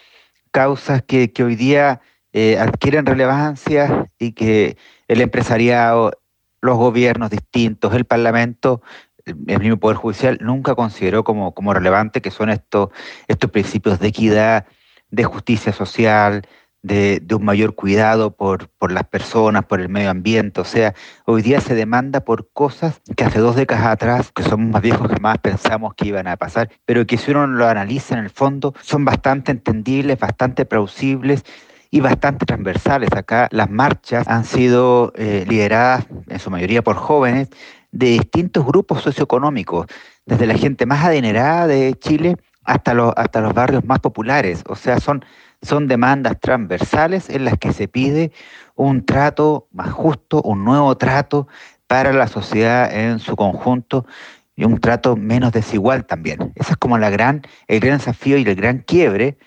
causas 0.50 1.02
que, 1.02 1.30
hoy 1.44 1.56
día 1.56 2.00
eh, 2.32 2.58
adquieren 2.58 3.06
relevancia 3.06 4.06
y 4.18 4.32
que 4.32 4.76
el 5.08 5.20
empresariado, 5.20 6.12
los 6.60 6.76
gobiernos 6.76 7.30
distintos, 7.30 7.94
el 7.94 8.04
Parlamento, 8.04 8.82
el 9.24 9.60
mismo 9.60 9.76
Poder 9.76 9.96
Judicial 9.96 10.38
nunca 10.40 10.74
consideró 10.74 11.24
como, 11.24 11.52
como 11.52 11.74
relevante, 11.74 12.22
que 12.22 12.30
son 12.30 12.48
estos, 12.48 12.88
estos 13.26 13.50
principios 13.50 13.98
de 13.98 14.08
equidad, 14.08 14.66
de 15.10 15.24
justicia 15.24 15.72
social, 15.72 16.42
de, 16.88 17.34
un 17.34 17.44
mayor 17.44 17.74
cuidado 17.74 18.34
por, 18.34 18.68
por, 18.70 18.90
las 18.90 19.04
personas, 19.04 19.64
por 19.66 19.80
el 19.80 19.88
medio 19.88 20.10
ambiente. 20.10 20.60
O 20.60 20.64
sea, 20.64 20.94
hoy 21.26 21.42
día 21.42 21.60
se 21.60 21.74
demanda 21.74 22.20
por 22.20 22.48
cosas 22.52 23.00
que 23.16 23.24
hace 23.24 23.38
dos 23.38 23.56
décadas 23.56 23.86
atrás, 23.86 24.32
que 24.34 24.42
somos 24.42 24.70
más 24.70 24.82
viejos 24.82 25.08
que 25.08 25.20
más 25.20 25.38
pensamos 25.38 25.94
que 25.94 26.08
iban 26.08 26.26
a 26.26 26.36
pasar, 26.36 26.70
pero 26.84 27.06
que 27.06 27.18
si 27.18 27.30
uno 27.30 27.46
lo 27.46 27.68
analiza 27.68 28.14
en 28.16 28.24
el 28.24 28.30
fondo, 28.30 28.74
son 28.82 29.04
bastante 29.04 29.52
entendibles, 29.52 30.18
bastante 30.18 30.64
plausibles 30.64 31.44
y 31.90 32.00
bastante 32.00 32.46
transversales. 32.46 33.10
Acá 33.12 33.48
las 33.50 33.70
marchas 33.70 34.26
han 34.26 34.44
sido 34.44 35.12
eh, 35.16 35.44
lideradas 35.46 36.06
en 36.26 36.38
su 36.38 36.50
mayoría 36.50 36.82
por 36.82 36.96
jóvenes 36.96 37.48
de 37.92 38.08
distintos 38.08 38.66
grupos 38.66 39.02
socioeconómicos, 39.02 39.86
desde 40.26 40.46
la 40.46 40.54
gente 40.54 40.84
más 40.84 41.04
adinerada 41.04 41.66
de 41.66 41.94
Chile 41.98 42.36
hasta 42.64 42.92
los, 42.92 43.14
hasta 43.16 43.40
los 43.40 43.54
barrios 43.54 43.84
más 43.84 44.00
populares. 44.00 44.62
O 44.68 44.76
sea, 44.76 45.00
son 45.00 45.24
son 45.62 45.88
demandas 45.88 46.38
transversales 46.40 47.28
en 47.30 47.44
las 47.44 47.58
que 47.58 47.72
se 47.72 47.88
pide 47.88 48.32
un 48.74 49.04
trato 49.04 49.68
más 49.72 49.90
justo, 49.92 50.40
un 50.42 50.64
nuevo 50.64 50.96
trato 50.96 51.48
para 51.86 52.12
la 52.12 52.28
sociedad 52.28 52.94
en 52.94 53.18
su 53.18 53.34
conjunto 53.36 54.06
y 54.54 54.64
un 54.64 54.78
trato 54.78 55.16
menos 55.16 55.52
desigual 55.52 56.04
también. 56.06 56.52
Ese 56.56 56.72
es 56.72 56.76
como 56.76 56.98
la 56.98 57.10
gran, 57.10 57.42
el 57.66 57.80
gran 57.80 57.98
desafío 57.98 58.38
y 58.38 58.42
el 58.42 58.54
gran 58.54 58.78
quiebre 58.78 59.38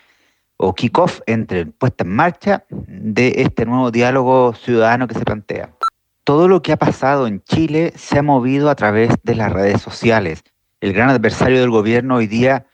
o 0.57 0.73
kick-off 0.73 1.21
entre 1.25 1.65
puesta 1.65 2.03
en 2.03 2.11
marcha 2.15 2.65
de 2.69 3.33
este 3.37 3.65
nuevo 3.65 3.91
diálogo 3.91 4.53
ciudadano 4.53 5.07
que 5.07 5.15
se 5.15 5.25
plantea. 5.25 5.73
todo 6.23 6.47
lo 6.47 6.61
que 6.61 6.71
ha 6.71 6.77
pasado 6.77 7.27
en 7.27 7.41
Chile 7.43 7.93
se 7.95 8.19
ha 8.19 8.23
movido 8.23 8.69
a 8.69 8.75
través 8.75 9.09
de 9.23 9.35
las 9.35 9.51
redes 9.51 9.81
sociales. 9.81 10.43
El 10.79 10.93
gran 10.93 11.09
adversario 11.09 11.59
del 11.59 11.71
gobierno 11.71 12.15
hoy 12.15 12.27
día 12.27 12.67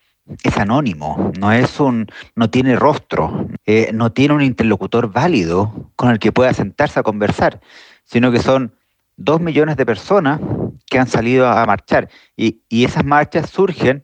es 0.44 0.58
anónimo, 0.58 1.32
no 1.40 1.52
es 1.52 1.80
un, 1.80 2.08
no 2.36 2.50
tiene 2.50 2.76
rostro, 2.76 3.48
eh, 3.66 3.92
no 3.94 4.12
tiene 4.12 4.34
un 4.34 4.42
interlocutor 4.42 5.12
válido 5.12 5.92
con 5.96 6.12
el 6.12 6.20
que 6.20 6.32
pueda 6.32 6.54
sentarse 6.54 7.00
a 7.00 7.04
conversar, 7.04 7.62
sino 8.04 8.32
que 8.32 8.40
son 8.40 8.74
dos 9.16 9.42
millones 9.42 9.78
de 9.78 9.86
personas 9.86 10.40
que 10.86 11.00
han 11.00 11.08
salido 11.08 11.48
a 11.48 11.66
marchar 11.66 12.10
y, 12.36 12.62
esas 12.70 13.06
marchas 13.06 13.50
surgen 13.50 14.04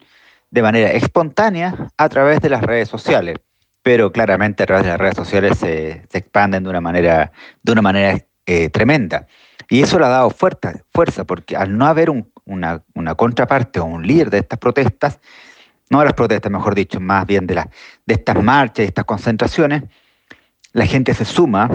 de 0.49 0.61
manera 0.61 0.91
espontánea 0.91 1.89
a 1.97 2.09
través 2.09 2.41
de 2.41 2.49
las 2.49 2.61
redes 2.61 2.89
sociales, 2.89 3.37
pero 3.81 4.11
claramente 4.11 4.63
a 4.63 4.65
través 4.65 4.85
de 4.85 4.91
las 4.91 4.99
redes 4.99 5.15
sociales 5.15 5.57
se, 5.57 6.05
expanden 6.13 6.63
de 6.63 6.69
una 6.69 6.81
manera, 6.81 7.31
de 7.61 7.71
una 7.71 7.81
manera 7.81 8.17
eh, 8.45 8.69
tremenda. 8.69 9.27
Y 9.69 9.81
eso 9.81 9.97
le 9.97 10.05
ha 10.05 10.09
dado 10.09 10.29
fuerza, 10.29 10.73
fuerza 10.91 11.23
porque 11.23 11.55
al 11.55 11.77
no 11.77 11.85
haber 11.85 12.09
una, 12.45 12.83
una 12.93 13.15
contraparte 13.15 13.79
o 13.79 13.85
un 13.85 14.05
líder 14.05 14.29
de 14.29 14.39
estas 14.39 14.59
protestas, 14.59 15.19
no 15.89 15.99
de 15.99 16.05
las 16.05 16.13
protestas, 16.13 16.51
mejor 16.51 16.75
dicho, 16.75 16.99
más 16.99 17.25
bien 17.25 17.47
de, 17.47 17.55
de 17.55 18.13
estas 18.13 18.41
marchas 18.43 18.85
y 18.85 18.87
estas 18.87 19.05
concentraciones, 19.05 19.83
la 20.73 20.85
gente 20.85 21.13
se 21.13 21.25
suma 21.25 21.69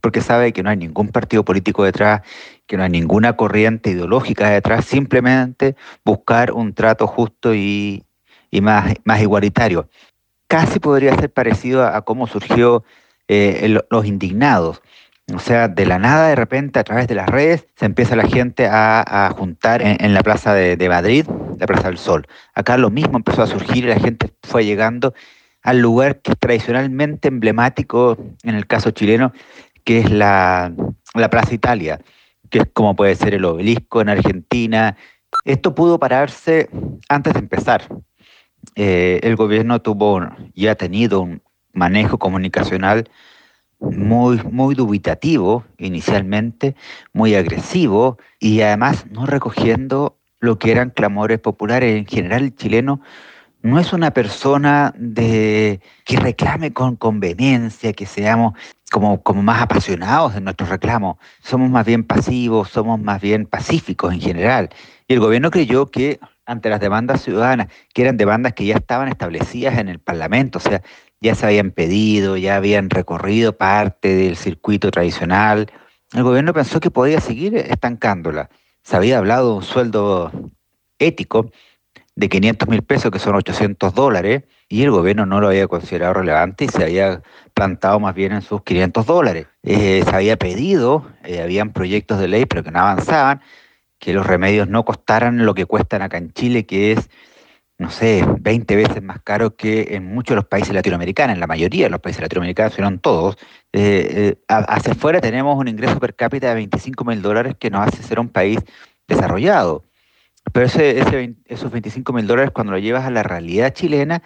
porque 0.00 0.20
sabe 0.20 0.52
que 0.52 0.62
no 0.62 0.70
hay 0.70 0.76
ningún 0.76 1.08
partido 1.08 1.44
político 1.44 1.84
detrás, 1.84 2.22
que 2.66 2.76
no 2.76 2.82
hay 2.82 2.90
ninguna 2.90 3.36
corriente 3.36 3.90
ideológica 3.90 4.50
detrás, 4.50 4.84
simplemente 4.84 5.76
buscar 6.04 6.52
un 6.52 6.74
trato 6.74 7.06
justo 7.06 7.54
y, 7.54 8.04
más, 8.60 8.94
más 9.04 9.20
igualitario. 9.20 9.88
Casi 10.48 10.80
podría 10.80 11.14
ser 11.14 11.32
parecido 11.32 11.86
a, 11.86 12.02
cómo 12.02 12.26
surgió 12.26 12.84
eh, 13.28 13.78
los 13.90 14.06
indignados. 14.06 14.82
O 15.34 15.38
sea, 15.38 15.68
de 15.68 15.86
la 15.86 15.98
nada, 15.98 16.28
de 16.28 16.36
repente, 16.36 16.78
a 16.78 16.84
través 16.84 17.08
de 17.08 17.14
las 17.14 17.28
redes, 17.28 17.66
se 17.76 17.86
empieza 17.86 18.16
la 18.16 18.26
gente 18.26 18.66
a, 18.70 19.32
juntar 19.36 19.82
en, 19.82 20.14
la 20.14 20.22
Plaza 20.22 20.54
de, 20.54 20.88
Madrid, 20.88 21.26
la 21.58 21.66
Plaza 21.66 21.88
del 21.88 21.98
Sol. 21.98 22.26
Acá 22.54 22.76
lo 22.76 22.90
mismo 22.90 23.16
empezó 23.16 23.42
a 23.42 23.46
surgir 23.46 23.84
y 23.84 23.88
la 23.88 23.98
gente 23.98 24.32
fue 24.42 24.64
llegando 24.64 25.14
al 25.62 25.78
lugar 25.78 26.20
que 26.20 26.32
es 26.32 26.38
tradicionalmente 26.38 27.28
emblemático, 27.28 28.16
en 28.42 28.54
el 28.54 28.66
caso 28.66 28.90
chileno, 28.90 29.32
que 29.84 30.00
es 30.00 30.10
la, 30.10 30.72
Plaza 31.30 31.54
Italia, 31.54 32.00
que 32.50 32.60
es 32.60 32.64
como 32.72 32.96
puede 32.96 33.14
ser 33.14 33.34
el 33.34 33.44
obelisco 33.44 34.00
en 34.00 34.08
Argentina. 34.08 34.96
Esto 35.44 35.74
pudo 35.74 35.98
pararse 35.98 36.68
antes 37.08 37.32
de 37.32 37.38
empezar. 37.38 37.86
Eh, 38.76 39.20
el 39.22 39.36
gobierno 39.36 39.80
tuvo 39.80 40.20
y 40.54 40.66
ha 40.66 40.74
tenido 40.74 41.20
un 41.20 41.42
manejo 41.72 42.18
comunicacional 42.18 43.08
muy, 43.82 44.40
muy 44.50 44.74
dubitativo 44.74 45.64
inicialmente, 45.78 46.76
muy 47.12 47.34
agresivo 47.34 48.18
y 48.38 48.60
además 48.60 49.06
no 49.10 49.26
recogiendo 49.26 50.18
lo 50.40 50.58
que 50.58 50.70
eran 50.70 50.90
clamores 50.90 51.38
populares. 51.40 51.96
En 51.96 52.06
general, 52.06 52.42
el 52.44 52.54
chileno 52.54 53.00
no 53.62 53.78
es 53.78 53.92
una 53.92 54.12
persona 54.12 54.92
de, 54.96 55.80
que 56.04 56.16
reclame 56.16 56.72
con, 56.72 56.96
con 56.96 57.20
vehemencia, 57.20 57.92
que 57.92 58.06
seamos 58.06 58.54
como, 58.90 59.22
como 59.22 59.42
más 59.42 59.62
apasionados 59.62 60.36
en 60.36 60.44
nuestros 60.44 60.68
reclamos. 60.68 61.16
Somos 61.40 61.70
más 61.70 61.86
bien 61.86 62.04
pasivos, 62.04 62.70
somos 62.70 63.00
más 63.00 63.20
bien 63.20 63.46
pacíficos 63.46 64.12
en 64.12 64.20
general. 64.20 64.70
Y 65.06 65.14
el 65.14 65.20
gobierno 65.20 65.50
creyó 65.50 65.90
que 65.90 66.20
ante 66.44 66.68
las 66.68 66.80
demandas 66.80 67.22
ciudadanas, 67.22 67.68
que 67.94 68.02
eran 68.02 68.16
demandas 68.16 68.52
que 68.52 68.66
ya 68.66 68.74
estaban 68.74 69.08
establecidas 69.08 69.78
en 69.78 69.88
el 69.88 70.00
Parlamento, 70.00 70.58
o 70.58 70.60
sea, 70.60 70.82
ya 71.22 71.36
se 71.36 71.46
habían 71.46 71.70
pedido, 71.70 72.36
ya 72.36 72.56
habían 72.56 72.90
recorrido 72.90 73.56
parte 73.56 74.14
del 74.14 74.36
circuito 74.36 74.90
tradicional. 74.90 75.70
El 76.12 76.24
gobierno 76.24 76.52
pensó 76.52 76.80
que 76.80 76.90
podía 76.90 77.20
seguir 77.20 77.56
estancándola. 77.56 78.50
Se 78.82 78.96
había 78.96 79.18
hablado 79.18 79.50
de 79.50 79.56
un 79.58 79.62
sueldo 79.62 80.32
ético 80.98 81.50
de 82.16 82.28
500 82.28 82.68
mil 82.68 82.82
pesos, 82.82 83.12
que 83.12 83.20
son 83.20 83.36
800 83.36 83.94
dólares, 83.94 84.42
y 84.68 84.82
el 84.82 84.90
gobierno 84.90 85.24
no 85.24 85.40
lo 85.40 85.46
había 85.46 85.68
considerado 85.68 86.14
relevante 86.14 86.64
y 86.64 86.68
se 86.68 86.82
había 86.82 87.22
plantado 87.54 88.00
más 88.00 88.14
bien 88.14 88.32
en 88.32 88.42
sus 88.42 88.62
500 88.62 89.06
dólares. 89.06 89.46
Eh, 89.62 90.02
se 90.04 90.16
había 90.16 90.36
pedido, 90.36 91.06
eh, 91.22 91.40
habían 91.40 91.72
proyectos 91.72 92.18
de 92.18 92.26
ley, 92.28 92.46
pero 92.46 92.64
que 92.64 92.72
no 92.72 92.80
avanzaban, 92.80 93.40
que 94.00 94.12
los 94.12 94.26
remedios 94.26 94.68
no 94.68 94.84
costaran 94.84 95.46
lo 95.46 95.54
que 95.54 95.66
cuestan 95.66 96.02
acá 96.02 96.18
en 96.18 96.32
Chile, 96.32 96.66
que 96.66 96.92
es 96.92 97.08
no 97.82 97.90
sé, 97.90 98.24
20 98.40 98.76
veces 98.76 99.02
más 99.02 99.20
caro 99.22 99.56
que 99.56 99.88
en 99.90 100.06
muchos 100.06 100.30
de 100.30 100.36
los 100.36 100.44
países 100.46 100.72
latinoamericanos, 100.72 101.34
en 101.34 101.40
la 101.40 101.48
mayoría 101.48 101.86
de 101.86 101.90
los 101.90 102.00
países 102.00 102.22
latinoamericanos, 102.22 102.74
si 102.74 102.80
no 102.80 102.86
en 102.86 103.00
todos. 103.00 103.36
Eh, 103.72 104.36
eh, 104.38 104.44
hacia 104.48 104.92
afuera 104.92 105.20
tenemos 105.20 105.58
un 105.58 105.66
ingreso 105.66 105.98
per 105.98 106.14
cápita 106.14 106.48
de 106.48 106.54
25 106.54 107.04
mil 107.04 107.20
dólares 107.22 107.56
que 107.58 107.70
nos 107.70 107.88
hace 107.88 108.04
ser 108.04 108.20
un 108.20 108.28
país 108.28 108.60
desarrollado. 109.08 109.84
Pero 110.52 110.66
ese, 110.66 111.34
esos 111.46 111.72
25 111.72 112.12
mil 112.12 112.26
dólares 112.26 112.52
cuando 112.52 112.72
lo 112.72 112.78
llevas 112.78 113.04
a 113.04 113.10
la 113.10 113.24
realidad 113.24 113.74
chilena 113.74 114.22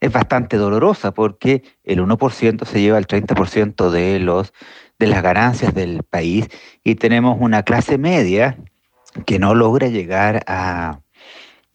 es 0.00 0.12
bastante 0.12 0.56
dolorosa 0.56 1.12
porque 1.12 1.64
el 1.82 2.00
1% 2.00 2.64
se 2.64 2.80
lleva 2.80 2.98
el 2.98 3.08
30% 3.08 3.90
de, 3.90 4.20
los, 4.20 4.52
de 5.00 5.06
las 5.08 5.22
ganancias 5.22 5.74
del 5.74 6.04
país 6.04 6.48
y 6.84 6.94
tenemos 6.94 7.36
una 7.40 7.64
clase 7.64 7.98
media 7.98 8.56
que 9.26 9.40
no 9.40 9.56
logra 9.56 9.88
llegar 9.88 10.44
a 10.46 11.00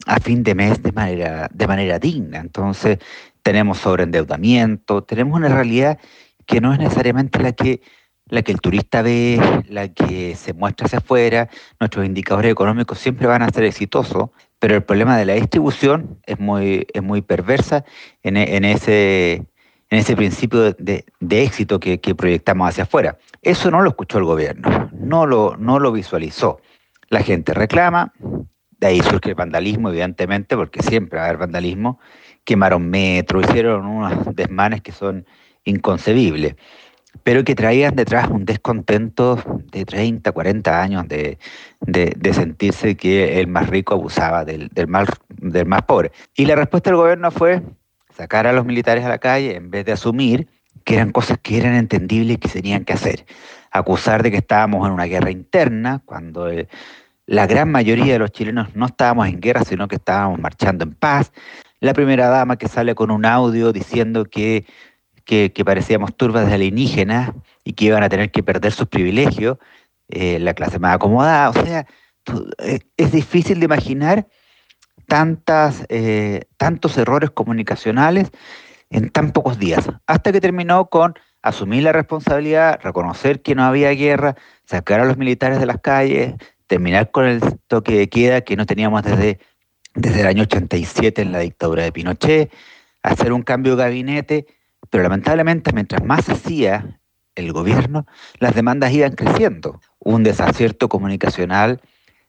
a 0.05 0.19
fin 0.19 0.43
de 0.43 0.55
mes 0.55 0.81
de 0.81 0.91
manera, 0.91 1.49
de 1.53 1.67
manera 1.67 1.99
digna. 1.99 2.39
Entonces, 2.39 2.99
tenemos 3.41 3.77
sobreendeudamiento, 3.79 5.03
tenemos 5.03 5.37
una 5.37 5.49
realidad 5.49 5.99
que 6.45 6.61
no 6.61 6.73
es 6.73 6.79
necesariamente 6.79 7.39
la 7.39 7.53
que, 7.53 7.81
la 8.27 8.41
que 8.41 8.51
el 8.51 8.61
turista 8.61 9.01
ve, 9.01 9.39
la 9.69 9.89
que 9.89 10.35
se 10.35 10.53
muestra 10.53 10.85
hacia 10.85 10.99
afuera. 10.99 11.49
Nuestros 11.79 12.05
indicadores 12.05 12.51
económicos 12.51 12.99
siempre 12.99 13.27
van 13.27 13.41
a 13.41 13.49
ser 13.49 13.63
exitosos, 13.63 14.29
pero 14.59 14.75
el 14.75 14.83
problema 14.83 15.17
de 15.17 15.25
la 15.25 15.33
distribución 15.33 16.19
es 16.25 16.39
muy, 16.39 16.87
es 16.93 17.03
muy 17.03 17.21
perversa 17.21 17.83
en, 18.23 18.37
en 18.37 18.65
ese, 18.65 19.33
en 19.89 19.99
ese 19.99 20.15
principio 20.15 20.73
de, 20.73 21.05
de 21.19 21.43
éxito 21.43 21.79
que, 21.79 21.99
que, 21.99 22.15
proyectamos 22.15 22.69
hacia 22.69 22.85
afuera. 22.85 23.17
Eso 23.41 23.71
no 23.71 23.81
lo 23.81 23.89
escuchó 23.89 24.17
el 24.17 24.23
gobierno, 24.23 24.89
no 24.93 25.25
lo, 25.25 25.55
no 25.57 25.79
lo 25.79 25.91
visualizó. 25.91 26.61
La 27.09 27.21
gente 27.21 27.53
reclama, 27.53 28.13
de 28.79 28.87
ahí 28.87 29.01
surge 29.01 29.29
el 29.29 29.35
vandalismo, 29.35 29.89
evidentemente, 29.89 30.55
porque 30.55 30.81
siempre 30.81 31.17
va 31.17 31.25
a 31.25 31.27
haber 31.27 31.39
vandalismo. 31.39 31.99
Quemaron 32.43 32.89
metro, 32.89 33.41
hicieron 33.41 33.85
unos 33.85 34.35
desmanes 34.35 34.81
que 34.81 34.91
son 34.91 35.25
inconcebibles, 35.63 36.55
pero 37.23 37.43
que 37.43 37.55
traían 37.55 37.95
detrás 37.95 38.29
un 38.29 38.45
descontento 38.45 39.41
de 39.71 39.85
30, 39.85 40.31
40 40.31 40.81
años 40.81 41.07
de, 41.07 41.37
sentirse 42.33 42.97
que 42.97 43.39
el 43.39 43.47
más 43.47 43.69
rico 43.69 43.93
abusaba 43.93 44.43
del, 44.43 44.69
del, 44.69 44.87
del 45.29 45.65
más 45.65 45.81
pobre. 45.83 46.11
Y 46.35 46.45
la 46.45 46.55
respuesta 46.55 46.89
del 46.89 46.97
gobierno 46.97 47.31
fue 47.31 47.61
sacar 48.13 48.47
a 48.47 48.53
los 48.53 48.65
militares 48.65 49.05
a 49.05 49.09
la 49.09 49.19
calle 49.19 49.55
en 49.55 49.71
vez 49.71 49.85
de 49.85 49.93
asumir 49.93 50.47
que 50.83 50.95
eran 50.95 51.11
cosas 51.11 51.37
que 51.41 51.57
eran 51.57 51.75
entendibles 51.75 52.35
y 52.35 52.39
que 52.39 52.49
tenían 52.49 52.85
que 52.85 52.93
hacer. 52.93 53.25
Acusar 53.71 54.21
de 54.23 54.31
que 54.31 54.37
estábamos 54.37 54.85
en 54.87 54.93
una 54.93 55.05
guerra 55.05 55.31
interna, 55.31 56.01
cuando 56.05 56.49
la 57.25 57.47
gran 57.47 57.71
mayoría 57.71 58.13
de 58.13 58.19
los 58.19 58.31
chilenos 58.31 58.75
no 58.75 58.87
estábamos 58.87 59.27
en 59.27 59.39
guerra, 59.39 59.63
sino 59.63 59.87
que 59.87 59.95
estábamos 59.95 60.39
marchando 60.39 60.83
en 60.83 60.93
paz. 60.93 61.31
La 61.79 61.93
primera 61.93 62.27
dama 62.29 62.57
que 62.57 62.67
sale 62.67 62.95
con 62.95 63.11
un 63.11 63.25
audio 63.25 63.71
diciendo 63.71 64.25
que, 64.25 64.65
que, 65.25 65.51
parecíamos 65.65 66.15
turbas 66.15 66.47
de 66.47 66.53
alienígenas 66.53 67.31
y 67.63 67.73
que 67.73 67.85
iban 67.85 68.03
a 68.03 68.09
tener 68.09 68.31
que 68.31 68.43
perder 68.43 68.71
sus 68.71 68.87
privilegios, 68.87 69.57
eh, 70.09 70.39
la 70.39 70.53
clase 70.53 70.79
más 70.79 70.95
acomodada. 70.95 71.49
O 71.49 71.53
sea, 71.53 71.87
eh, 72.59 72.79
es 72.97 73.11
difícil 73.11 73.59
de 73.59 73.65
imaginar 73.65 74.27
tantas, 75.07 75.85
eh, 75.89 76.43
tantos 76.57 76.97
errores 76.97 77.29
comunicacionales 77.31 78.31
en 78.89 79.09
tan 79.09 79.31
pocos 79.31 79.57
días, 79.57 79.89
hasta 80.07 80.31
que 80.31 80.41
terminó 80.41 80.89
con 80.89 81.15
asumir 81.41 81.83
la 81.83 81.91
responsabilidad, 81.91 82.79
reconocer 82.81 83.41
que 83.41 83.55
no 83.55 83.63
había 83.63 83.91
guerra, 83.91 84.35
sacar 84.65 85.01
a 85.01 85.05
los 85.05 85.17
militares 85.17 85.59
de 85.59 85.65
las 85.65 85.79
calles, 85.81 86.35
terminar 86.73 87.11
con 87.11 87.25
el 87.25 87.39
toque 87.67 87.95
de 87.95 88.09
queda 88.09 88.41
que 88.41 88.55
no 88.55 88.65
teníamos 88.65 89.03
desde, 89.03 89.37
desde 89.93 90.21
el 90.21 90.25
año 90.25 90.41
87 90.41 91.21
en 91.21 91.31
la 91.31 91.37
dictadura 91.37 91.83
de 91.83 91.91
Pinochet, 91.91 92.51
hacer 93.03 93.31
un 93.31 93.43
cambio 93.43 93.75
de 93.75 93.83
gabinete, 93.83 94.47
pero 94.89 95.03
lamentablemente 95.03 95.71
mientras 95.71 96.03
más 96.03 96.27
hacía 96.29 96.99
el 97.35 97.53
gobierno, 97.53 98.07
las 98.39 98.55
demandas 98.55 98.91
iban 98.91 99.11
creciendo. 99.11 99.81
Un 99.99 100.23
desacierto 100.23 100.89
comunicacional 100.89 101.79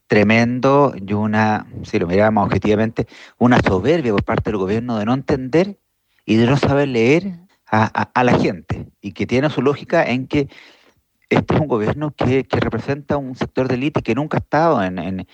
tremendo 0.08 0.92
y 0.94 1.14
una, 1.14 1.66
si 1.82 1.98
lo 1.98 2.06
miramos 2.06 2.44
objetivamente, 2.44 3.06
una 3.38 3.60
soberbia 3.60 4.12
por 4.12 4.24
parte 4.24 4.50
del 4.50 4.58
gobierno 4.58 4.98
de 4.98 5.06
no 5.06 5.14
entender 5.14 5.78
y 6.26 6.36
de 6.36 6.44
no 6.44 6.58
saber 6.58 6.88
leer 6.88 7.38
a 7.66 8.22
la 8.22 8.38
gente 8.38 8.88
y 9.00 9.12
que 9.12 9.26
tiene 9.26 9.48
su 9.48 9.62
lógica 9.62 10.04
en 10.04 10.28
que 10.28 10.48
este 11.30 11.54
es 11.54 11.60
un 11.60 11.68
gobierno 11.68 12.12
que, 12.16 12.46
representa 12.50 13.16
un 13.16 13.34
sector 13.36 13.68
de 13.68 13.74
élite 13.74 14.02
que 14.02 14.14
nunca 14.14 14.38
ha 14.38 14.40
estado 14.40 14.82
en, 14.82 15.26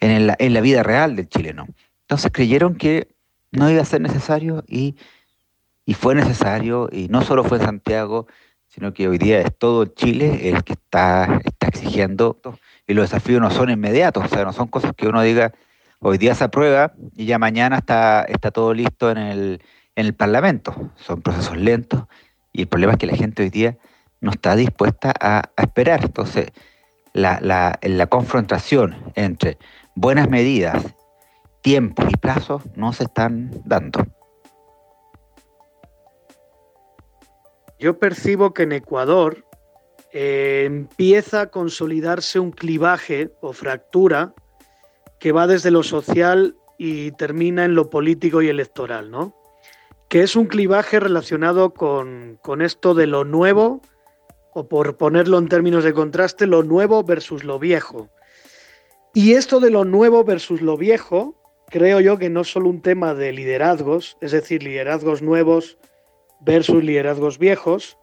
en, 0.00 0.26
la, 0.26 0.60
vida 0.60 0.82
real 0.82 1.16
del 1.16 1.28
chileno. 1.28 1.66
Entonces 2.02 2.30
creyeron 2.32 2.76
que 2.76 3.08
no 3.50 3.70
iba 3.70 3.82
a 3.82 3.86
ser 3.86 4.00
necesario 4.00 4.64
y, 4.66 4.96
fue 5.94 6.14
necesario, 6.14 6.88
y 6.90 7.08
no 7.08 7.22
solo 7.22 7.44
fue 7.44 7.58
Santiago, 7.58 8.26
sino 8.68 8.92
que 8.92 9.08
hoy 9.08 9.18
día 9.18 9.40
es 9.40 9.56
todo 9.56 9.86
Chile 9.86 10.48
el 10.48 10.64
que 10.64 10.74
está, 10.74 11.40
está 11.44 11.68
exigiendo 11.68 12.38
y 12.86 12.94
los 12.94 13.10
desafíos 13.10 13.40
no 13.40 13.50
son 13.50 13.70
inmediatos, 13.70 14.24
o 14.24 14.28
sea, 14.28 14.44
no 14.44 14.52
son 14.52 14.68
cosas 14.68 14.92
que 14.96 15.06
uno 15.06 15.22
diga, 15.22 15.52
hoy 16.00 16.18
día 16.18 16.34
se 16.34 16.44
aprueba 16.44 16.92
y 17.16 17.26
ya 17.26 17.38
mañana 17.38 17.78
está, 17.78 18.22
está 18.24 18.50
todo 18.50 18.74
listo 18.74 19.10
en 19.10 19.18
el, 19.18 19.62
en 19.94 20.06
el 20.06 20.14
Parlamento. 20.14 20.92
Son 20.96 21.22
procesos 21.22 21.56
lentos 21.56 22.04
y 22.52 22.62
el 22.62 22.68
problema 22.68 22.92
es 22.92 22.98
que 22.98 23.06
la 23.06 23.16
gente 23.16 23.42
hoy 23.42 23.50
día 23.50 23.78
no 24.20 24.30
está 24.30 24.56
dispuesta 24.56 25.12
a, 25.20 25.50
esperar. 25.56 26.04
Entonces, 26.04 26.50
la, 27.12 27.38
la, 27.40 28.06
confrontación 28.08 28.96
entre 29.14 29.58
buenas 29.94 30.28
medidas, 30.28 30.84
tiempos 31.62 32.06
y 32.10 32.16
plazos 32.16 32.62
no 32.76 32.92
se 32.92 33.04
están 33.04 33.50
dando. 33.64 34.06
Yo 37.78 37.98
percibo 37.98 38.54
que 38.54 38.62
en 38.62 38.72
Ecuador 38.72 39.44
eh, 40.12 40.64
empieza 40.66 41.42
a 41.42 41.46
consolidarse 41.50 42.40
un 42.40 42.50
clivaje 42.50 43.32
o 43.40 43.52
fractura 43.52 44.34
que 45.18 45.32
va 45.32 45.46
desde 45.46 45.70
lo 45.70 45.82
social 45.82 46.56
y 46.78 47.12
termina 47.12 47.64
en 47.64 47.74
lo 47.74 47.90
político 47.90 48.42
y 48.42 48.48
electoral, 48.48 49.10
¿no? 49.10 49.34
Que 50.08 50.22
es 50.22 50.36
un 50.36 50.46
clivaje 50.46 51.00
relacionado 51.00 51.74
con, 51.74 52.38
con 52.42 52.62
esto 52.62 52.94
de 52.94 53.06
lo 53.06 53.24
nuevo, 53.24 53.80
o 54.56 54.68
por 54.68 54.96
ponerlo 54.96 55.36
en 55.36 55.50
términos 55.50 55.84
de 55.84 55.92
contraste, 55.92 56.46
lo 56.46 56.62
nuevo 56.62 57.04
versus 57.04 57.44
lo 57.44 57.58
viejo. 57.58 58.08
Y 59.12 59.34
esto 59.34 59.60
de 59.60 59.68
lo 59.68 59.84
nuevo 59.84 60.24
versus 60.24 60.62
lo 60.62 60.78
viejo, 60.78 61.34
creo 61.68 62.00
yo 62.00 62.16
que 62.16 62.30
no 62.30 62.40
es 62.40 62.52
solo 62.52 62.70
un 62.70 62.80
tema 62.80 63.12
de 63.12 63.34
liderazgos, 63.34 64.16
es 64.22 64.32
decir, 64.32 64.62
liderazgos 64.62 65.20
nuevos 65.20 65.76
versus 66.40 66.82
liderazgos 66.82 67.38
viejos, 67.38 67.98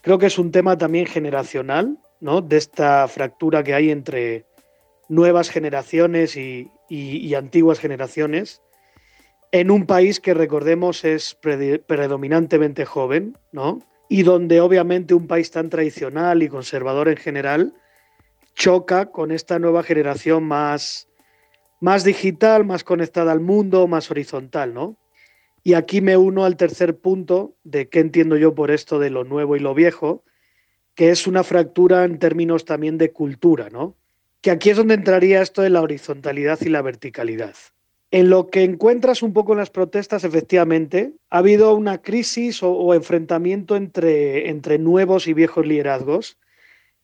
creo 0.00 0.16
que 0.16 0.28
es 0.28 0.38
un 0.38 0.50
tema 0.50 0.78
también 0.78 1.04
generacional, 1.04 1.98
¿no? 2.20 2.40
De 2.40 2.56
esta 2.56 3.06
fractura 3.06 3.62
que 3.62 3.74
hay 3.74 3.90
entre 3.90 4.46
nuevas 5.10 5.50
generaciones 5.50 6.38
y, 6.38 6.70
antiguas 7.34 7.78
generaciones 7.78 8.62
en 9.50 9.70
un 9.70 9.84
país 9.84 10.20
que 10.20 10.32
recordemos 10.32 11.04
es 11.04 11.34
predominantemente 11.34 12.86
joven, 12.86 13.36
¿no? 13.52 13.80
Y 14.12 14.24
donde 14.24 14.60
obviamente 14.60 15.14
un 15.14 15.26
país 15.26 15.50
tan 15.50 15.70
tradicional 15.70 16.42
y 16.42 16.48
conservador 16.50 17.08
en 17.08 17.16
general 17.16 17.72
choca 18.54 19.10
con 19.10 19.30
esta 19.30 19.58
nueva 19.58 19.82
generación 19.82 20.44
más, 20.44 21.08
más 21.80 22.04
digital, 22.04 22.66
más 22.66 22.84
conectada 22.84 23.32
al 23.32 23.40
mundo, 23.40 23.86
más 23.86 24.10
horizontal, 24.10 24.74
¿no? 24.74 24.98
Y 25.64 25.72
aquí 25.72 26.02
me 26.02 26.18
uno 26.18 26.44
al 26.44 26.58
tercer 26.58 26.98
punto 26.98 27.56
de 27.64 27.88
qué 27.88 28.00
entiendo 28.00 28.36
yo 28.36 28.54
por 28.54 28.70
esto 28.70 28.98
de 28.98 29.08
lo 29.08 29.24
nuevo 29.24 29.56
y 29.56 29.60
lo 29.60 29.72
viejo, 29.72 30.24
que 30.94 31.08
es 31.08 31.26
una 31.26 31.42
fractura 31.42 32.04
en 32.04 32.18
términos 32.18 32.66
también 32.66 32.98
de 32.98 33.12
cultura, 33.12 33.70
¿no? 33.70 33.96
Que 34.42 34.50
aquí 34.50 34.68
es 34.68 34.76
donde 34.76 34.92
entraría 34.92 35.40
esto 35.40 35.62
de 35.62 35.70
la 35.70 35.80
horizontalidad 35.80 36.58
y 36.60 36.68
la 36.68 36.82
verticalidad. 36.82 37.54
En 38.12 38.30
lo 38.30 38.48
que 38.48 38.62
encuentras 38.62 39.22
un 39.22 39.32
poco 39.32 39.52
en 39.52 39.58
las 39.58 39.70
protestas, 39.70 40.22
efectivamente, 40.22 41.14
ha 41.30 41.38
habido 41.38 41.74
una 41.74 42.00
crisis 42.00 42.62
o, 42.62 42.94
enfrentamiento 42.94 43.74
entre, 43.74 44.48
entre 44.50 44.78
nuevos 44.78 45.26
y 45.26 45.32
viejos 45.32 45.66
liderazgos. 45.66 46.38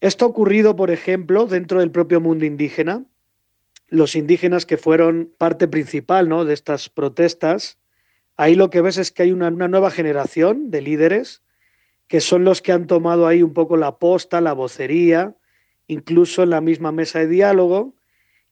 Esto 0.01 0.27
ha 0.27 0.29
ocurrido, 0.29 0.77
por 0.77 0.93
ejemplo, 0.93 1.47
dentro 1.47 1.81
del 1.81 1.91
propio 1.91 2.21
mundo 2.21 2.45
indígena. 2.45 3.05
Los 3.89 4.15
indígenas 4.15 4.67
que 4.67 4.77
fueron 4.77 5.33
parte 5.37 5.67
principal 5.67 6.29
¿no? 6.29 6.45
de 6.45 6.55
estas 6.55 6.89
protestas 6.89 7.79
ahí 8.39 8.55
lo 8.55 8.71
que 8.71 8.81
ves 8.81 8.97
es 8.97 9.13
que 9.13 9.25
hay 9.25 9.33
una, 9.33 9.51
nueva 9.51 9.91
generación 9.91 10.71
de 10.71 10.81
líderes 10.81 11.43
que 12.07 12.23
son 12.23 12.45
los 12.45 12.63
que 12.63 12.73
han 12.73 12.87
tomado 12.87 13.27
ahí 13.27 13.43
un 13.43 13.53
poco 13.53 13.77
la 13.77 13.99
posta, 13.99 14.41
la 14.41 14.55
vocería, 14.55 15.37
incluso 15.89 16.43
en 16.43 16.51
la 16.51 16.63
misma 16.63 16.91
mesa 16.91 17.19
de 17.19 17.27
diálogo, 17.27 17.93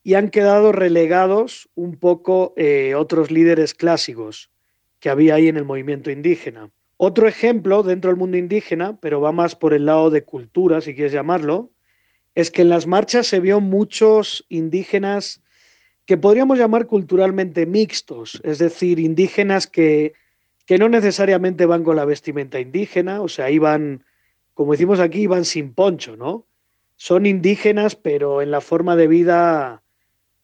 y 0.07 0.15
han 0.15 0.31
quedado 0.31 0.71
relegados 0.71 1.69
un 1.75 1.97
poco 1.97 2.55
eh, 2.57 2.95
otros 2.95 3.33
líderes 3.33 3.75
clásicos 3.75 4.53
que 5.01 5.11
había 5.11 5.35
ahí 5.35 5.49
en 5.49 5.57
el 5.57 5.65
movimiento 5.65 6.13
indígena. 6.13 6.71
Otro 6.97 7.27
ejemplo 7.27 7.83
dentro 7.83 8.11
del 8.11 8.17
mundo 8.17 8.37
indígena, 8.37 9.01
pero 9.01 9.21
va 9.21 9.33
más 9.33 9.57
por 9.57 9.75
el 9.75 9.85
lado 9.85 10.11
de 10.11 10.23
cultura, 10.23 10.81
si 10.81 10.95
quieres 10.95 11.13
llamarlo, 11.13 11.73
es 12.37 12.53
que 12.53 12.63
en 12.63 12.69
las 12.69 12.87
marchas 12.87 13.27
se 13.27 13.41
vio 13.41 13.61
muchos 13.61 14.47
indígenas 14.49 15.43
que 16.05 16.17
podríamos 16.17 16.57
llamar 16.57 16.87
culturalmente 16.87 17.67
mixtos, 17.67 18.41
es 18.45 18.59
decir, 18.59 19.01
indígenas 19.01 19.67
que, 19.67 20.13
que 20.67 20.79
no 20.79 20.89
necesariamente 20.89 21.67
van 21.67 21.83
con 21.83 21.97
la 21.97 22.05
vestimenta 22.05 22.61
indígena, 22.61 23.23
o 23.23 23.27
sea, 23.27 23.51
iban, 23.51 24.05
como 24.55 24.71
decimos 24.71 25.01
aquí, 25.01 25.23
iban 25.23 25.45
sin 25.45 25.75
poncho, 25.75 26.17
¿no? 26.17 26.47
Son 26.95 27.27
indígenas, 27.27 27.97
pero 27.97 28.41
en 28.41 28.53
la 28.53 28.61
forma 28.61 28.95
de 28.95 29.09
vida 29.09 29.83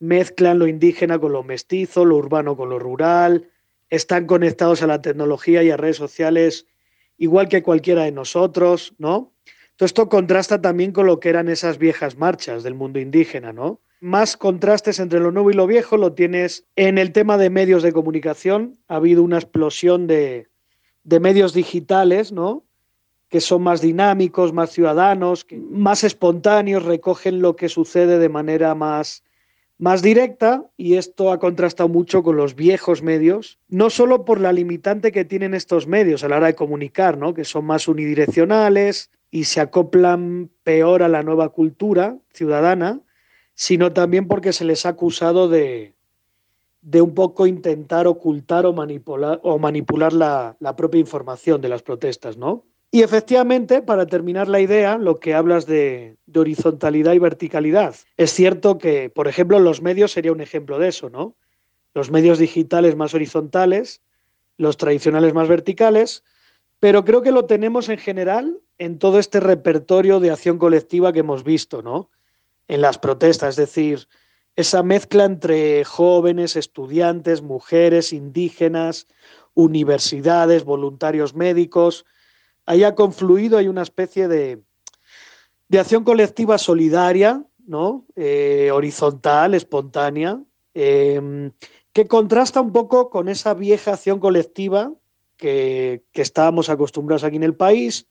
mezclan 0.03 0.59
lo 0.59 0.66
indígena 0.66 1.18
con 1.18 1.32
lo 1.32 1.42
mestizo, 1.42 2.05
lo 2.05 2.16
urbano 2.16 2.57
con 2.57 2.68
lo 2.68 2.78
rural, 2.78 3.48
están 3.88 4.26
conectados 4.26 4.82
a 4.82 4.86
la 4.86 5.00
tecnología 5.00 5.62
y 5.62 5.70
a 5.70 5.76
redes 5.76 5.96
sociales 5.96 6.66
igual 7.16 7.48
que 7.48 7.62
cualquiera 7.62 8.05
de 8.05 8.12
nosotros, 8.12 8.94
¿no? 8.98 9.32
Todo 9.76 9.86
esto 9.86 10.09
contrasta 10.09 10.61
también 10.61 10.92
con 10.92 11.07
lo 11.07 11.20
que 11.20 11.28
eran 11.28 11.48
esas 11.48 11.78
viejas 11.78 12.16
marchas 12.16 12.62
del 12.62 12.74
mundo 12.74 12.98
indígena, 12.98 13.53
¿no? 13.53 13.80
más 14.03 14.36
contrastes 14.36 14.98
entre 14.98 15.20
lo 15.20 15.30
nuevo 15.30 15.53
y 15.53 15.55
lo 15.55 15.68
viejo 15.68 15.96
lo 15.96 16.12
tienes 16.12 16.66
en 16.74 16.98
el 16.98 17.12
tema 17.12 17.38
de 17.38 17.50
medios 17.50 17.84
de 17.84 17.92
comunicación. 17.92 18.76
Ha 18.88 18.96
habido 18.96 19.22
una 19.22 19.38
explosión 19.38 20.09
de, 20.09 20.48
medios 21.05 21.55
digitales, 21.55 22.32
¿no? 22.32 22.64
que 23.28 23.40
son 23.40 23.62
más 23.62 23.80
dinámicos, 23.80 24.53
más 24.53 24.72
ciudadanos, 24.72 25.46
más 25.70 26.03
espontáneos, 26.03 26.84
recogen 26.84 27.40
lo 27.40 27.55
que 27.55 27.68
sucede 27.68 28.18
de 28.18 28.28
manera 28.28 28.74
más, 28.74 29.22
más 29.83 30.01
directa 30.01 30.64
y 30.76 30.95
esto 30.95 31.33
ha 31.33 31.41
contrastado 31.41 31.89
mucho 31.89 32.22
con 32.22 32.37
los 32.37 32.55
viejos 32.55 33.03
medios, 33.03 33.59
no 33.66 33.91
solo 33.91 34.24
por 34.24 34.41
la 34.41 34.53
limitante 34.53 35.11
que 35.11 35.24
tienen 35.24 35.55
estos 35.55 35.89
medios 35.89 36.22
a 36.22 36.28
la 36.28 36.37
hora 36.37 36.47
de 36.47 36.55
comunicar, 36.55 37.18
¿no? 37.18 37.35
que 37.35 37.45
son 37.45 37.64
más 37.64 37.89
unidireccionales 37.89 39.11
y 39.33 39.43
se 39.43 39.61
acoplan 39.61 40.51
peor 40.62 41.03
a 41.03 41.09
la 41.09 41.24
nueva 41.24 41.49
cultura 41.49 42.16
ciudadana, 42.33 43.01
sino 43.55 43.93
también 43.93 44.28
porque 44.28 44.53
se 44.53 44.64
les 44.64 44.87
ha 44.87 44.91
acusado 44.91 45.49
de, 45.49 45.95
de 46.80 47.03
un 47.03 47.12
poco 47.12 47.49
intentar 47.49 48.07
ocultar 48.07 48.66
o 48.66 48.72
manipular, 48.72 49.41
o 49.43 49.59
manipular 49.59 50.12
la, 50.12 50.57
propia 50.76 51.01
información 51.01 51.61
de 51.61 51.68
las 51.68 51.83
protestas, 51.83 52.37
¿no? 52.37 52.66
Y 52.93 53.03
efectivamente, 53.03 53.82
para 53.82 54.07
terminar 54.07 54.47
la 54.47 54.61
idea, 54.61 54.99
lo 54.99 55.18
que 55.18 55.34
hablas 55.34 55.66
de, 55.66 56.18
de, 56.26 56.40
horizontalidad 56.40 57.14
y 57.14 57.18
verticalidad. 57.18 57.97
Es 58.16 58.32
cierto 58.32 58.78
que, 58.78 59.11
por 59.11 59.26
ejemplo, 59.26 59.59
los 59.59 59.82
medios 59.82 60.12
sería 60.12 60.30
un 60.30 60.40
ejemplo 60.40 60.78
de 60.78 60.88
eso, 60.88 61.11
¿no? 61.11 61.34
Los 61.95 62.12
medios 62.12 62.38
digitales 62.38 62.95
más 62.95 63.14
horizontales, 63.14 64.03
los 64.57 64.76
tradicionales 64.76 65.34
más 65.34 65.49
verticales, 65.49 66.22
pero 66.78 67.05
creo 67.05 67.22
que 67.22 67.32
lo 67.32 67.47
tenemos 67.47 67.88
en 67.88 67.99
general 67.99 68.61
en 68.78 69.01
todo 69.01 69.18
este 69.18 69.40
repertorio 69.40 70.20
de 70.20 70.30
acción 70.30 70.59
colectiva 70.59 71.12
que 71.12 71.20
hemos 71.20 71.43
visto, 71.43 71.82
¿no? 71.82 72.11
en 72.68 72.80
las 72.80 72.99
protestas, 72.99 73.51
es 73.51 73.57
decir, 73.57 74.09
esa 74.57 74.82
mezcla 74.82 75.24
entre 75.24 75.84
jóvenes, 75.84 76.57
estudiantes, 76.57 77.43
mujeres, 77.43 78.12
indígenas, 78.12 79.09
universidades, 79.55 80.64
voluntarios 80.64 81.34
médicos, 81.34 82.07
ahí 82.66 82.84
ha 82.84 82.94
confluido, 82.94 83.58
hay 83.58 83.68
una 83.68 83.82
especie 83.82 84.28
de, 84.28 84.62
de 85.68 85.78
acción 85.78 86.04
colectiva 86.04 86.58
solidaria, 86.58 87.44
¿no? 87.66 88.06
Eh, 88.16 88.70
horizontal, 88.72 89.54
espontánea, 89.54 90.42
em, 90.74 91.52
que 91.92 92.06
contrasta 92.06 92.60
un 92.60 92.72
poco 92.72 93.10
con 93.10 93.28
esa 93.28 93.54
vieja 93.54 93.92
acción 93.92 94.18
colectiva 94.18 94.92
que, 95.36 96.04
que 96.12 96.22
estábamos 96.22 96.68
acostumbrados 96.68 97.24
aquí 97.24 97.36
en 97.36 97.42
el 97.42 97.54
país, 97.54 98.06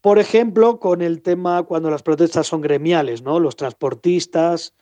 por 0.00 0.18
ejemplo, 0.18 0.78
con 0.78 1.02
el 1.02 1.22
tema 1.22 1.64
cuando 1.64 1.90
las 1.90 2.02
protestas 2.02 2.46
son 2.46 2.60
gremiales, 2.60 3.22
¿no? 3.22 3.40
Los 3.40 3.56
transportistas 3.56 4.74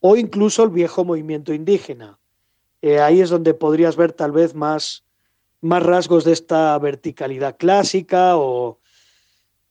o 0.00 0.16
incluso 0.16 0.62
el 0.62 0.70
viejo 0.70 1.04
movimiento 1.04 1.52
indígena. 1.52 2.18
Eh, 2.82 3.00
ahí 3.00 3.20
es 3.20 3.30
donde 3.30 3.54
podrías 3.54 3.96
ver 3.96 4.12
tal 4.12 4.32
vez 4.32 4.54
más, 4.54 5.04
más 5.60 5.82
rasgos 5.82 6.24
de 6.24 6.32
esta 6.32 6.78
verticalidad 6.78 7.56
clásica 7.56 8.36
o... 8.36 8.78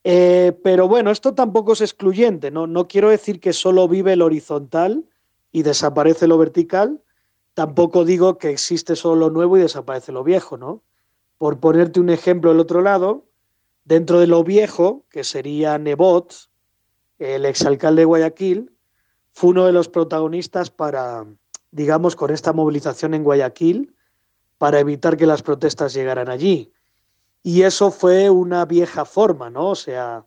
Eh, 0.04 0.58
pero 0.64 0.88
bueno, 0.88 1.12
esto 1.12 1.34
tampoco 1.34 1.74
es 1.74 1.82
excluyente, 1.82 2.50
¿no? 2.50 2.66
No 2.66 2.88
quiero 2.88 3.10
decir 3.10 3.40
que 3.42 3.52
solo 3.52 3.88
vive 3.88 4.14
el 4.14 4.22
horizontal 4.22 5.04
y 5.52 5.64
desaparece 5.64 6.28
lo 6.28 6.38
vertical, 6.38 7.02
tampoco 7.54 8.06
digo 8.06 8.38
que 8.38 8.50
existe 8.50 8.96
solo 8.96 9.28
lo 9.28 9.30
nuevo 9.32 9.58
y 9.58 9.62
desaparece 9.62 10.12
lo 10.14 10.24
viejo, 10.24 10.56
¿no? 10.56 10.82
Por 11.38 11.60
ponerte 11.60 12.00
un 12.00 12.10
ejemplo 12.10 12.52
del 12.52 12.60
otro 12.62 12.82
lado, 12.82 13.28
Dentro 13.88 14.20
de 14.20 14.28
lo 14.28 14.44
viejo, 14.44 15.06
que 15.10 15.24
sería 15.24 15.78
Nebot, 15.78 16.50
el 17.20 17.46
exalcalde 17.46 18.02
de 18.02 18.06
Guayaquil, 18.06 18.76
fue 19.32 19.52
uno 19.52 19.66
de 19.66 19.72
los 19.72 19.88
protagonistas 19.88 20.72
para, 20.72 21.26
digamos, 21.72 22.18
con 22.18 22.32
esta 22.32 22.52
movilización 22.52 23.14
en 23.14 23.24
Guayaquil, 23.24 23.96
para 24.58 24.80
evitar 24.80 25.18
que 25.18 25.26
las 25.26 25.42
protestas 25.42 25.94
llegaran 25.94 26.30
allí. 26.30 26.72
Y 27.44 27.64
eso 27.64 27.92
fue 27.92 28.30
una 28.30 28.66
vieja 28.66 29.06
forma, 29.06 29.50
¿no? 29.50 29.70
O 29.70 29.76
sea, 29.76 30.26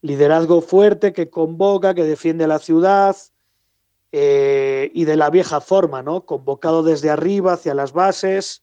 liderazgo 0.00 0.60
fuerte 0.60 1.12
que 1.12 1.30
convoca, 1.30 1.94
que 1.94 2.04
defiende 2.04 2.46
la 2.46 2.58
ciudad 2.58 3.16
eh, 4.12 4.90
y 4.94 5.04
de 5.04 5.16
la 5.16 5.30
vieja 5.30 5.60
forma, 5.60 6.02
¿no? 6.02 6.24
Convocado 6.24 6.82
desde 6.82 7.10
arriba 7.10 7.54
hacia 7.54 7.74
las 7.74 7.92
bases. 7.92 8.62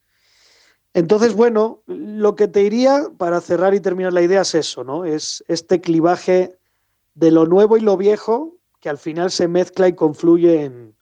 Entonces, 0.94 1.34
bueno, 1.34 1.82
lo 1.88 2.36
que 2.36 2.48
te 2.48 2.62
diría 2.62 3.08
para 3.18 3.42
cerrar 3.42 3.74
y 3.74 3.80
terminar 3.80 4.14
la 4.14 4.22
idea 4.22 4.42
es 4.42 4.56
eso, 4.56 4.84
¿no? 4.84 5.06
Es 5.06 5.44
este 5.48 5.82
clivaje 5.82 6.58
de 7.16 7.32
lo 7.32 7.46
nuevo 7.46 7.78
y 7.78 7.82
lo 7.82 7.98
viejo 7.98 8.56
que 8.80 8.90
al 8.90 8.98
final 8.98 9.32
se 9.32 9.48
mezcla 9.48 9.88
y 9.88 9.94
confluye 9.94 10.66
en, 10.66 10.96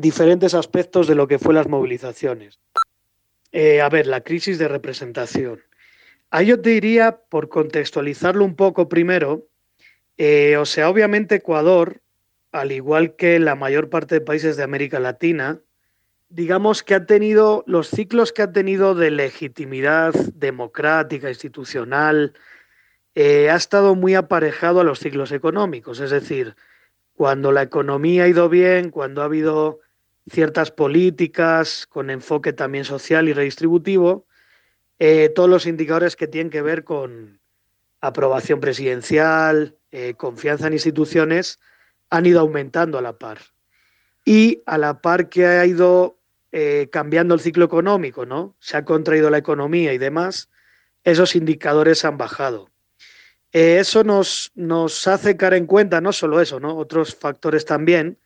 diferentes 0.00 0.52
aspectos 0.54 1.06
de 1.06 1.14
lo 1.14 1.28
que 1.28 1.38
fue 1.38 1.54
las 1.54 1.68
movilizaciones. 1.68 2.58
Eh, 3.52 3.80
a 3.80 3.88
ver, 3.88 4.06
la 4.06 4.20
crisis 4.20 4.58
de 4.58 4.68
representación. 4.68 5.62
Ahí 6.30 6.46
yo 6.46 6.60
te 6.60 6.70
diría, 6.70 7.20
por 7.28 7.48
contextualizarlo 7.48 8.44
un 8.44 8.56
poco 8.56 8.88
primero, 8.88 9.46
eh, 10.18 10.56
o 10.56 10.66
sea, 10.66 10.88
obviamente 10.88 11.36
Ecuador, 11.36 12.00
al 12.52 12.72
igual 12.72 13.16
que 13.16 13.38
la 13.38 13.54
mayor 13.54 13.90
parte 13.90 14.16
de 14.16 14.20
países 14.20 14.56
de 14.56 14.62
América 14.62 14.98
Latina, 14.98 15.60
digamos 16.28 16.82
que 16.82 16.94
ha 16.94 17.06
tenido 17.06 17.62
los 17.66 17.88
ciclos 17.88 18.32
que 18.32 18.42
ha 18.42 18.52
tenido 18.52 18.94
de 18.94 19.10
legitimidad 19.10 20.12
democrática, 20.34 21.28
institucional, 21.28 22.32
eh, 23.14 23.50
ha 23.50 23.56
estado 23.56 23.94
muy 23.94 24.14
aparejado 24.14 24.80
a 24.80 24.84
los 24.84 24.98
ciclos 24.98 25.32
económicos. 25.32 26.00
Es 26.00 26.10
decir, 26.10 26.56
cuando 27.14 27.52
la 27.52 27.62
economía 27.62 28.24
ha 28.24 28.28
ido 28.28 28.48
bien, 28.48 28.90
cuando 28.90 29.22
ha 29.22 29.26
habido 29.26 29.80
ciertas 30.28 30.70
políticas 30.70 31.86
con 31.86 32.10
enfoque 32.10 32.52
también 32.52 32.84
social 32.84 33.28
y 33.28 33.32
redistributivo, 33.32 34.26
eh, 34.98 35.30
todos 35.34 35.48
los 35.48 35.66
indicadores 35.66 36.16
que 36.16 36.26
tienen 36.26 36.50
que 36.50 36.62
ver 36.62 36.84
con 36.84 37.40
aprobación 38.00 38.60
presidencial, 38.60 39.76
eh, 39.90 40.14
confianza 40.16 40.66
en 40.66 40.72
instituciones, 40.72 41.60
han 42.10 42.26
ido 42.26 42.40
aumentando 42.40 42.98
a 42.98 43.02
la 43.02 43.18
par. 43.18 43.38
Y 44.24 44.62
a 44.66 44.78
la 44.78 45.00
par 45.00 45.28
que 45.28 45.46
ha 45.46 45.66
ido 45.66 46.18
eh, 46.52 46.88
cambiando 46.90 47.34
el 47.34 47.40
ciclo 47.40 47.64
económico, 47.64 48.26
¿no? 48.26 48.56
Se 48.58 48.76
ha 48.76 48.84
contraído 48.84 49.30
la 49.30 49.38
economía 49.38 49.92
y 49.92 49.98
demás, 49.98 50.50
esos 51.04 51.36
indicadores 51.36 52.04
han 52.04 52.18
bajado. 52.18 52.70
Eso 53.52 54.04
nos, 54.04 54.52
nos 54.54 55.06
hace 55.06 55.36
caer 55.36 55.54
en 55.54 55.66
cuenta, 55.66 56.00
no 56.00 56.12
solo 56.12 56.40
eso, 56.40 56.58
¿no? 56.58 56.76
Otros 56.76 57.14
factores 57.14 57.64
también, 57.64 58.18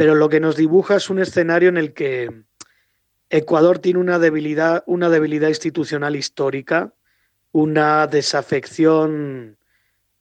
pero 0.00 0.14
lo 0.14 0.30
que 0.30 0.40
nos 0.40 0.56
dibuja 0.56 0.96
es 0.96 1.10
un 1.10 1.18
escenario 1.18 1.68
en 1.68 1.76
el 1.76 1.92
que 1.92 2.44
Ecuador 3.28 3.80
tiene 3.80 3.98
una 3.98 4.18
debilidad, 4.18 4.82
una 4.86 5.10
debilidad 5.10 5.50
institucional 5.50 6.16
histórica, 6.16 6.94
una 7.52 8.06
desafección 8.06 9.58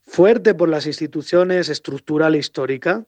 fuerte 0.01 0.53
por 0.53 0.67
las 0.67 0.86
instituciones, 0.86 1.69
estructural 1.69 2.36
e 2.36 2.39
histórica, 2.39 3.05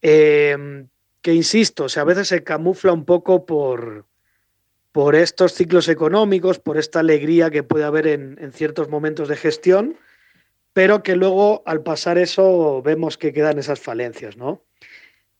em, 0.00 0.86
que 1.22 1.34
insisto, 1.34 1.86
a 1.96 2.04
veces 2.04 2.28
se 2.28 2.44
camufla 2.44 2.92
un 2.92 3.04
poco 3.04 3.44
por, 3.44 4.06
por 4.92 5.16
estos 5.16 5.54
ciclos 5.54 5.88
económicos, 5.88 6.60
por 6.60 6.78
esta 6.78 7.00
alegría 7.00 7.50
que 7.50 7.64
puede 7.64 7.82
haber 7.82 8.06
en, 8.06 8.52
ciertos 8.52 8.88
momentos 8.88 9.26
de 9.26 9.34
gestión, 9.34 9.96
pero 10.72 11.02
que 11.02 11.16
luego 11.16 11.64
al 11.66 11.82
pasar 11.82 12.16
eso 12.16 12.80
vemos 12.80 13.18
que 13.18 13.32
quedan 13.32 13.58
esas 13.58 13.80
falencias, 13.80 14.36
¿no? 14.36 14.62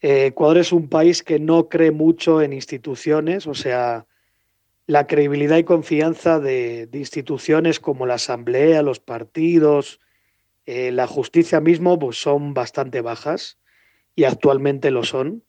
Eh, 0.00 0.26
Ecuador 0.26 0.58
es 0.58 0.72
un 0.72 0.88
país 0.88 1.22
que 1.22 1.38
no 1.38 1.68
cree 1.68 1.90
mucho 1.90 2.40
en 2.40 2.52
instituciones, 2.52 3.46
o 3.46 3.54
sea, 3.54 4.06
la 4.86 5.06
credibilidad 5.06 5.58
y 5.58 5.64
confianza 5.64 6.40
de, 6.40 6.86
de 6.86 6.98
instituciones 6.98 7.80
como 7.80 8.06
la 8.06 8.14
Asamblea, 8.14 8.82
los 8.82 8.98
partidos, 8.98 10.00
eh, 10.66 10.90
la 10.90 11.06
justicia 11.06 11.60
mismo 11.60 11.98
pues 11.98 12.20
son 12.20 12.54
bastante 12.54 13.00
bajas 13.00 13.58
y 14.16 14.24
actualmente 14.24 14.90
lo 14.90 15.04
son. 15.04 15.44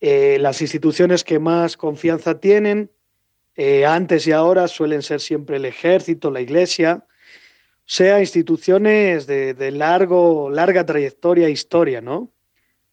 Eh, 0.00 0.38
las 0.40 0.60
instituciones 0.60 1.24
que 1.24 1.38
más 1.38 1.76
confianza 1.76 2.40
tienen, 2.40 2.90
antes 3.86 4.26
y 4.26 4.32
ahora, 4.32 4.66
suelen 4.66 5.02
ser 5.02 5.20
siempre 5.20 5.58
el 5.58 5.64
ejército, 5.64 6.32
la 6.32 6.40
iglesia, 6.40 7.06
sea 7.86 8.18
instituciones 8.20 9.26
de, 9.28 9.70
largo, 9.70 10.50
larga 10.50 10.84
trayectoria 10.84 11.46
e 11.46 11.52
historia, 11.52 12.00
¿no? 12.00 12.33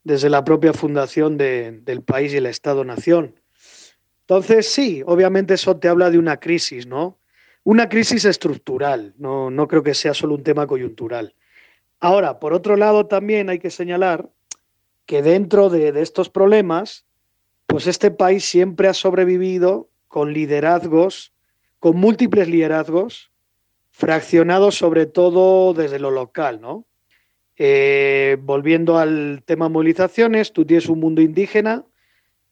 Desde 0.04 0.30
la 0.30 0.44
propia 0.44 0.74
fundación 0.74 1.38
del 1.38 2.04
país 2.06 2.34
y 2.34 2.38
el 2.38 2.48
Estado-Nación. 2.48 3.36
Entonces, 4.22 4.72
sí, 4.72 5.04
obviamente 5.06 5.56
eso 5.56 5.78
te 5.78 5.88
habla 5.88 6.10
de 6.10 6.18
una 6.18 6.40
crisis, 6.40 6.88
¿no? 6.88 7.20
Una 7.64 7.90
crisis 7.90 8.26
estructural, 8.26 9.14
no, 9.18 9.52
no 9.52 9.68
creo 9.68 9.84
que 9.84 9.94
sea 9.94 10.14
solo 10.14 10.34
un 10.34 10.44
tema 10.44 10.66
coyuntural. 10.66 11.36
Ahora, 12.00 12.40
por 12.40 12.54
otro 12.54 12.76
lado, 12.76 13.06
también 13.06 13.50
hay 13.50 13.60
que 13.60 13.70
señalar 13.70 14.32
que 15.06 15.22
dentro 15.22 15.70
de, 15.70 15.90
estos 16.02 16.30
problemas, 16.30 17.06
pues 17.68 17.86
este 17.86 18.10
país 18.10 18.46
siempre 18.46 18.88
ha 18.88 18.94
sobrevivido 18.94 19.90
con 20.08 20.34
liderazgos, 20.34 21.34
con 21.80 21.98
múltiples 21.98 22.48
liderazgos, 22.48 23.32
fraccionados 23.92 24.76
sobre 24.76 25.06
todo 25.06 25.74
desde 25.74 26.00
lo 26.00 26.12
local, 26.12 26.60
¿no? 26.62 26.86
Eh, 27.64 28.38
volviendo 28.42 28.98
al 28.98 29.44
tema 29.46 29.70
movilizaciones, 29.70 30.52
tú 30.52 30.66
tienes 30.66 30.90
un 30.90 31.00
mundo 31.00 31.22
indígena 31.22 31.86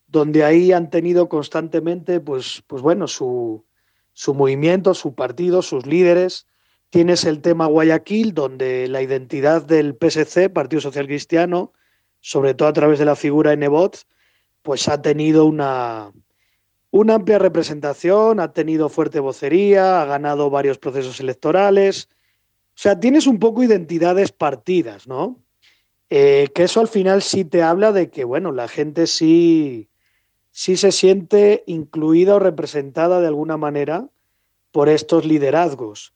donde 0.06 0.44
ahí 0.44 0.72
han 0.72 0.92
tenido 0.92 1.30
constantemente, 1.30 2.20
pues, 2.20 2.64
pues 2.68 2.82
bueno, 2.84 3.08
su, 3.08 3.66
su 4.14 4.34
movimiento, 4.36 4.94
su 4.94 5.16
partido, 5.16 5.62
sus 5.62 5.88
líderes, 5.88 6.46
Tienes 6.90 7.24
el 7.26 7.42
tema 7.42 7.68
Guayaquil, 7.68 8.34
donde 8.34 8.88
la 8.88 9.04
identidad 9.04 9.62
del 9.62 9.96
PSC, 9.96 10.50
Partido 10.50 10.82
Social 10.82 11.06
Cristiano, 11.06 11.72
sobre 12.20 12.56
todo 12.56 12.68
a 12.68 12.74
través 12.74 12.98
de 12.98 13.06
la 13.06 13.16
figura 13.16 13.52
de 13.52 13.58
Nebot, 13.58 14.08
pues 14.64 14.90
ha 14.90 15.00
tenido 15.00 15.46
una, 15.46 16.12
una 16.90 17.14
amplia 17.16 17.38
representación, 17.38 18.40
ha 18.40 18.54
tenido 18.54 18.90
fuerte 18.90 19.20
vocería, 19.20 20.02
ha 20.02 20.06
ganado 20.06 20.50
varios 20.50 20.80
procesos 20.80 21.20
electorales. 21.20 22.10
O 22.80 22.82
sea, 22.82 22.98
tienes 22.98 23.28
un 23.28 23.40
poco 23.40 23.62
identidades 23.62 24.32
partidas, 24.32 25.06
¿no? 25.06 25.38
Eh, 26.10 26.48
que 26.56 26.64
eso 26.64 26.80
al 26.80 26.88
final 26.88 27.22
sí 27.22 27.44
te 27.44 27.62
habla 27.62 27.92
de 27.92 28.10
que, 28.10 28.24
bueno, 28.24 28.54
la 28.54 28.70
gente 28.70 29.06
sí, 29.06 29.90
sí 30.52 30.78
se 30.78 30.94
siente 30.94 31.66
incluida 31.68 32.36
o 32.36 32.40
representada 32.40 33.20
de 33.20 33.28
alguna 33.28 33.58
manera 33.58 34.08
por 34.72 34.88
estos 34.88 35.26
liderazgos. 35.26 36.14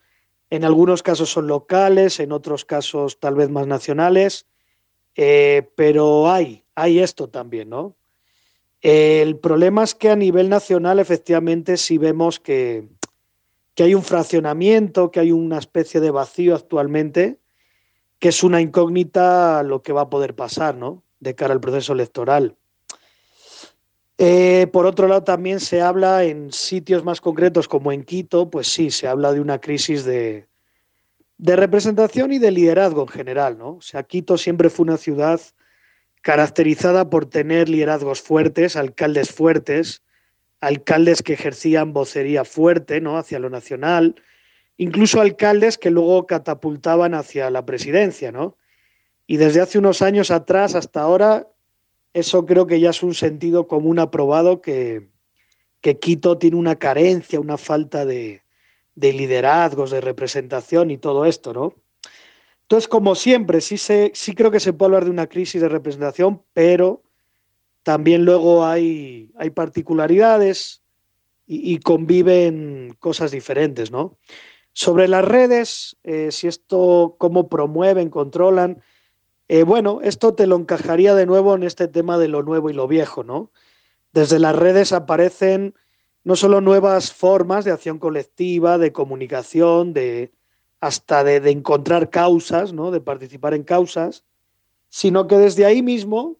En 0.49 0.63
algunos 0.63 1.03
casos 1.03 1.29
son 1.29 1.47
locales, 1.47 2.21
en 2.21 2.31
otros 2.31 2.63
casos 2.63 3.19
tal 3.19 3.35
vez 3.35 3.49
más 3.49 3.67
nacionales, 3.67 4.45
eh, 5.17 5.69
pero 5.75 6.31
hay, 6.31 6.63
hay 6.75 6.99
esto 6.99 7.27
también, 7.27 7.71
¿no? 7.71 7.97
El 8.79 9.37
problema 9.37 9.83
es 9.83 9.95
que 9.95 10.09
a 10.09 10.15
nivel 10.15 10.47
nacional 10.47 10.99
efectivamente 10.99 11.75
sí 11.75 11.97
vemos 11.97 12.39
que, 12.39 12.87
que 13.75 13.83
hay 13.83 13.95
un 13.95 14.03
fraccionamiento, 14.03 15.11
que 15.11 15.19
hay 15.19 15.31
una 15.31 15.57
especie 15.57 15.99
de 15.99 16.11
vacío 16.11 16.55
actualmente, 16.55 17.39
que 18.19 18.29
es 18.29 18.43
una 18.43 18.61
incógnita 18.61 19.63
lo 19.63 19.81
que 19.81 19.93
va 19.93 20.01
a 20.01 20.09
poder 20.09 20.35
pasar, 20.35 20.75
¿no? 20.75 21.03
De 21.19 21.35
cara 21.35 21.53
al 21.53 21.61
proceso 21.61 21.93
electoral. 21.93 22.55
Eh, 24.17 24.67
por 24.71 24.85
otro 24.85 25.07
lado, 25.07 25.23
también 25.23 25.59
se 25.59 25.81
habla 25.81 26.23
en 26.23 26.51
sitios 26.51 27.03
más 27.03 27.19
concretos 27.19 27.67
como 27.67 27.91
en 27.91 28.03
Quito, 28.03 28.49
pues 28.49 28.67
sí, 28.67 28.91
se 28.91 29.07
habla 29.07 29.33
de 29.33 29.41
una 29.41 29.59
crisis 29.59 30.05
de, 30.05 30.47
representación 31.39 32.31
y 32.31 32.39
de 32.39 32.51
liderazgo 32.51 33.01
en 33.01 33.07
general, 33.07 33.57
¿no? 33.57 33.75
O 33.75 33.81
sea, 33.81 34.03
Quito 34.03 34.37
siempre 34.37 34.69
fue 34.69 34.83
una 34.83 34.97
ciudad 34.97 35.41
caracterizada 36.21 37.09
por 37.09 37.25
tener 37.25 37.67
liderazgos 37.67 38.21
fuertes, 38.21 38.77
alcaldes 38.77 39.31
fuertes, 39.31 40.03
alcaldes 40.63 41.21
que 41.21 41.33
ejercían 41.33 41.93
vocería 41.93 42.45
fuerte, 42.45 43.01
¿no? 43.01 43.17
Hacia 43.17 43.39
lo 43.39 43.49
nacional, 43.49 44.15
incluso 44.77 45.19
alcaldes 45.19 45.77
que 45.77 45.91
luego 45.91 46.25
catapultaban 46.25 47.13
hacia 47.13 47.49
la 47.49 47.65
presidencia, 47.65 48.31
¿no? 48.31 48.57
Y 49.27 49.37
desde 49.37 49.61
hace 49.61 49.77
unos 49.77 50.01
años 50.01 50.31
atrás 50.31 50.75
hasta 50.75 51.01
ahora 51.01 51.47
eso 52.13 52.45
creo 52.45 52.67
que 52.67 52.79
ya 52.79 52.91
es 52.91 53.03
un 53.03 53.13
sentido 53.13 53.67
común 53.67 53.99
aprobado 53.99 54.61
que, 54.61 55.11
Quito 55.99 56.37
tiene 56.37 56.55
una 56.55 56.77
carencia, 56.77 57.41
una 57.41 57.57
falta 57.57 58.05
de, 58.05 58.41
liderazgos, 58.95 59.91
de 59.91 59.99
representación 59.99 60.91
y 60.91 60.97
todo 60.97 61.25
esto, 61.25 61.51
¿no? 61.53 61.73
Entonces, 62.61 62.87
como 62.87 63.15
siempre, 63.15 63.59
sí, 63.59 63.77
sí 63.77 64.33
creo 64.33 64.49
que 64.49 64.61
se 64.61 64.71
puede 64.71 64.87
hablar 64.87 65.03
de 65.03 65.11
una 65.11 65.27
crisis 65.27 65.61
de 65.61 65.67
representación, 65.67 66.41
pero 66.53 67.03
también 67.83 68.25
luego 68.25 68.65
hay, 68.65 69.31
hay 69.37 69.49
particularidades 69.49 70.81
y, 71.45 71.79
conviven 71.79 72.95
cosas 72.99 73.31
diferentes, 73.31 73.91
¿no? 73.91 74.17
Sobre 74.71 75.07
las 75.07 75.23
redes, 75.23 75.97
eh, 76.03 76.31
si 76.31 76.47
esto, 76.47 77.15
cómo 77.19 77.49
promueven, 77.49 78.09
controlan, 78.09 78.81
eh, 79.49 79.63
bueno, 79.63 79.99
esto 80.01 80.33
te 80.33 80.47
lo 80.47 80.55
encajaría 80.55 81.13
de 81.13 81.25
nuevo 81.25 81.53
en 81.53 81.63
este 81.63 81.87
tema 81.87 82.17
de 82.17 82.29
lo 82.29 82.43
nuevo 82.43 82.69
y 82.69 82.73
lo 82.73 82.87
viejo, 82.87 83.23
¿no? 83.23 83.51
Desde 84.13 84.39
las 84.39 84.55
redes 84.55 84.93
aparecen 84.93 85.75
no 86.23 86.35
solo 86.35 86.61
nuevas 86.61 87.11
formas 87.11 87.65
de 87.65 87.71
acción 87.71 87.99
colectiva, 87.99 88.77
de 88.77 88.93
comunicación, 88.93 89.93
de 89.93 90.31
hasta 90.79 91.23
de, 91.23 91.37
encontrar 91.49 92.09
causas, 92.09 92.73
¿no? 92.73 92.91
de 92.91 92.99
participar 92.99 93.53
en 93.53 93.63
causas, 93.63 94.25
sino 94.89 95.27
que 95.27 95.37
desde 95.37 95.65
ahí 95.65 95.81
mismo 95.81 96.37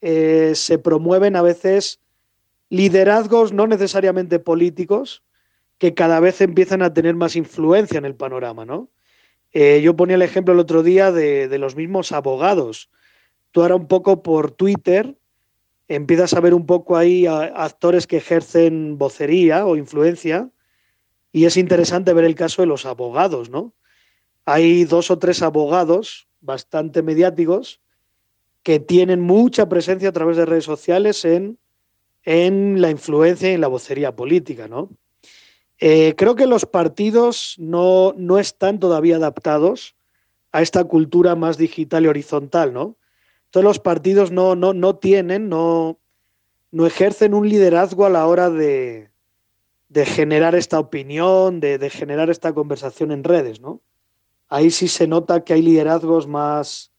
eh, 0.00 0.52
se 0.54 0.78
promueven 0.78 1.36
a 1.36 1.42
veces 1.42 2.00
liderazgos 2.68 3.52
no 3.52 3.66
necesariamente 3.66 4.38
políticos 4.38 5.22
que 5.78 5.94
cada 5.94 6.20
vez 6.20 6.40
empiezan 6.40 6.82
a 6.82 6.92
tener 6.92 7.14
más 7.14 7.36
influencia 7.36 7.98
en 7.98 8.04
el 8.04 8.14
panorama. 8.14 8.64
¿no? 8.64 8.88
Eh, 9.52 9.80
yo 9.82 9.96
ponía 9.96 10.16
el 10.16 10.22
ejemplo 10.22 10.54
el 10.54 10.60
otro 10.60 10.82
día 10.82 11.12
de, 11.12 11.48
de 11.48 11.58
los 11.58 11.76
mismos 11.76 12.12
abogados. 12.12 12.90
Tú 13.50 13.62
ahora 13.62 13.76
un 13.76 13.88
poco 13.88 14.22
por 14.22 14.50
Twitter 14.52 15.16
empiezas 15.88 16.34
a 16.34 16.40
ver 16.40 16.54
un 16.54 16.66
poco 16.66 16.96
ahí 16.96 17.26
a 17.26 17.40
actores 17.40 18.06
que 18.06 18.18
ejercen 18.18 18.96
vocería 18.96 19.66
o 19.66 19.76
influencia 19.76 20.48
y 21.32 21.46
es 21.46 21.56
interesante 21.56 22.12
ver 22.12 22.24
el 22.24 22.36
caso 22.36 22.62
de 22.62 22.66
los 22.66 22.86
abogados, 22.86 23.50
¿no? 23.50 23.72
Hay 24.44 24.84
dos 24.84 25.10
o 25.10 25.18
tres 25.18 25.42
abogados 25.42 26.28
bastante 26.40 27.02
mediáticos 27.02 27.80
que 28.62 28.80
tienen 28.80 29.20
mucha 29.20 29.68
presencia 29.68 30.10
a 30.10 30.12
través 30.12 30.36
de 30.36 30.46
redes 30.46 30.64
sociales 30.64 31.24
en, 31.24 31.58
en 32.24 32.80
la 32.80 32.90
influencia 32.90 33.50
y 33.50 33.54
en 33.54 33.60
la 33.60 33.68
vocería 33.68 34.14
política, 34.14 34.68
¿no? 34.68 34.90
Eh, 35.78 36.14
creo 36.16 36.34
que 36.34 36.46
los 36.46 36.66
partidos 36.66 37.56
no, 37.58 38.12
no 38.16 38.38
están 38.38 38.78
todavía 38.78 39.16
adaptados 39.16 39.96
a 40.52 40.60
esta 40.60 40.84
cultura 40.84 41.34
más 41.36 41.56
digital 41.56 42.04
y 42.04 42.08
horizontal, 42.08 42.74
¿no? 42.74 42.96
Todos 43.50 43.64
los 43.64 43.78
partidos 43.78 44.30
no, 44.30 44.54
no, 44.54 44.74
no 44.74 44.96
tienen, 44.96 45.48
no, 45.48 45.98
no 46.70 46.86
ejercen 46.86 47.32
un 47.32 47.48
liderazgo 47.48 48.04
a 48.04 48.10
la 48.10 48.26
hora 48.26 48.50
de, 48.50 49.10
de 49.88 50.06
generar 50.06 50.54
esta 50.54 50.78
opinión, 50.78 51.60
de, 51.60 51.78
de, 51.78 51.88
generar 51.88 52.28
esta 52.28 52.52
conversación 52.52 53.10
en 53.10 53.24
redes, 53.24 53.60
¿no? 53.60 53.80
Ahí 54.48 54.70
sí 54.70 54.86
se 54.86 55.06
nota 55.06 55.44
que 55.44 55.54
hay 55.54 55.62
liderazgos 55.62 56.26
más, 56.26 56.89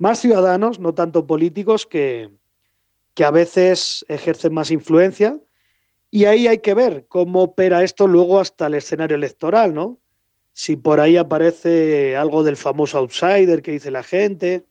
más 0.00 0.20
ciudadanos, 0.20 0.80
no 0.80 0.94
tanto 0.94 1.26
políticos, 1.26 1.86
que, 1.86 2.30
que 3.14 3.24
a 3.24 3.30
veces 3.30 4.04
ejercen 4.08 4.54
más 4.54 4.70
influencia. 4.70 5.38
Y 6.10 6.24
ahí 6.24 6.48
hay 6.48 6.58
que 6.58 6.74
ver 6.74 7.06
cómo 7.06 7.42
opera 7.42 7.84
esto 7.84 8.08
luego 8.08 8.40
hasta 8.40 8.66
el 8.66 8.74
escenario 8.74 9.16
electoral, 9.16 9.74
¿no? 9.74 9.98
Si 10.52 10.76
por 10.76 11.00
ahí 11.00 11.16
aparece 11.16 12.16
algo 12.16 12.42
del 12.42 12.56
famoso 12.56 12.98
outsider 12.98 13.62
que 13.62 13.72
dice 13.72 13.90
la 13.90 14.02
gente, 14.02 14.64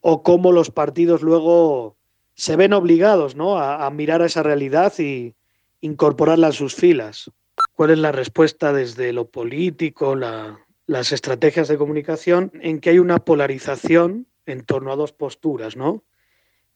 o 0.00 0.22
cómo 0.22 0.50
los 0.50 0.70
partidos 0.70 1.22
luego 1.22 1.96
se 2.34 2.56
ven 2.56 2.72
obligados 2.72 3.36
¿no? 3.36 3.58
a, 3.58 3.88
mirar 3.90 4.22
a 4.22 4.26
esa 4.26 4.42
realidad 4.42 4.92
y 4.98 5.34
incorporarla 5.80 6.48
a 6.48 6.52
sus 6.52 6.74
filas. 6.74 7.30
¿Cuál 7.74 7.90
es 7.90 7.98
la 7.98 8.12
respuesta 8.12 8.72
desde 8.72 9.12
lo 9.12 9.28
político, 9.28 10.14
la, 10.16 10.58
las 10.86 11.12
estrategias 11.12 11.68
de 11.68 11.78
comunicación, 11.78 12.50
en 12.60 12.80
que 12.80 12.90
hay 12.90 12.98
una 12.98 13.24
polarización 13.24 14.26
en 14.46 14.64
torno 14.64 14.92
a 14.92 14.96
dos 14.96 15.12
posturas, 15.12 15.76
¿no? 15.76 16.04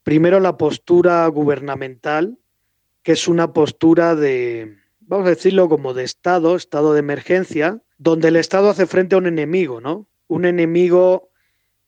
Primero 0.03 0.41
la 0.41 0.57
postura 0.57 1.27
gubernamental, 1.27 2.39
que 3.03 3.13
es 3.13 3.29
una 3.29 3.53
postura 3.53 4.15
de, 4.15 4.79
vamos 5.01 5.27
a 5.27 5.31
decirlo 5.31 5.69
como 5.69 5.95
de 5.95 6.05
Estado, 6.05 6.57
estado 6.57 6.93
de 6.93 7.01
emergencia, 7.01 7.83
donde 7.99 8.29
el 8.29 8.37
Estado 8.37 8.71
hace 8.71 8.87
frente 8.87 9.15
a 9.15 9.19
un 9.19 9.27
enemigo, 9.27 9.81
¿no? 9.81 10.07
Un 10.29 10.45
enemigo 10.45 11.31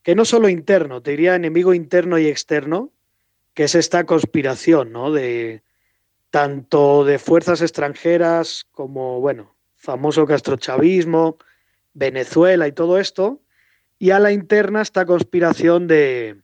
que 0.02 0.14
no 0.14 0.24
solo 0.24 0.48
interno, 0.48 1.02
te 1.02 1.12
diría 1.12 1.34
enemigo 1.34 1.74
interno 1.74 2.18
y 2.18 2.26
externo, 2.26 2.90
que 3.54 3.64
es 3.64 3.74
esta 3.74 4.04
conspiración, 4.04 4.92
¿no? 4.92 5.10
De 5.10 5.62
tanto 6.30 7.04
de 7.04 7.18
fuerzas 7.18 7.60
extranjeras 7.60 8.66
como, 8.70 9.20
bueno, 9.20 9.54
famoso 9.74 10.26
castrochavismo, 10.26 11.38
Venezuela 11.92 12.68
y 12.68 12.72
todo 12.72 12.98
esto, 12.98 13.40
y 14.00 14.10
a 14.10 14.18
la 14.18 14.32
interna 14.32 14.80
esta 14.80 15.04
conspiración 15.04 15.86
de 15.86 16.40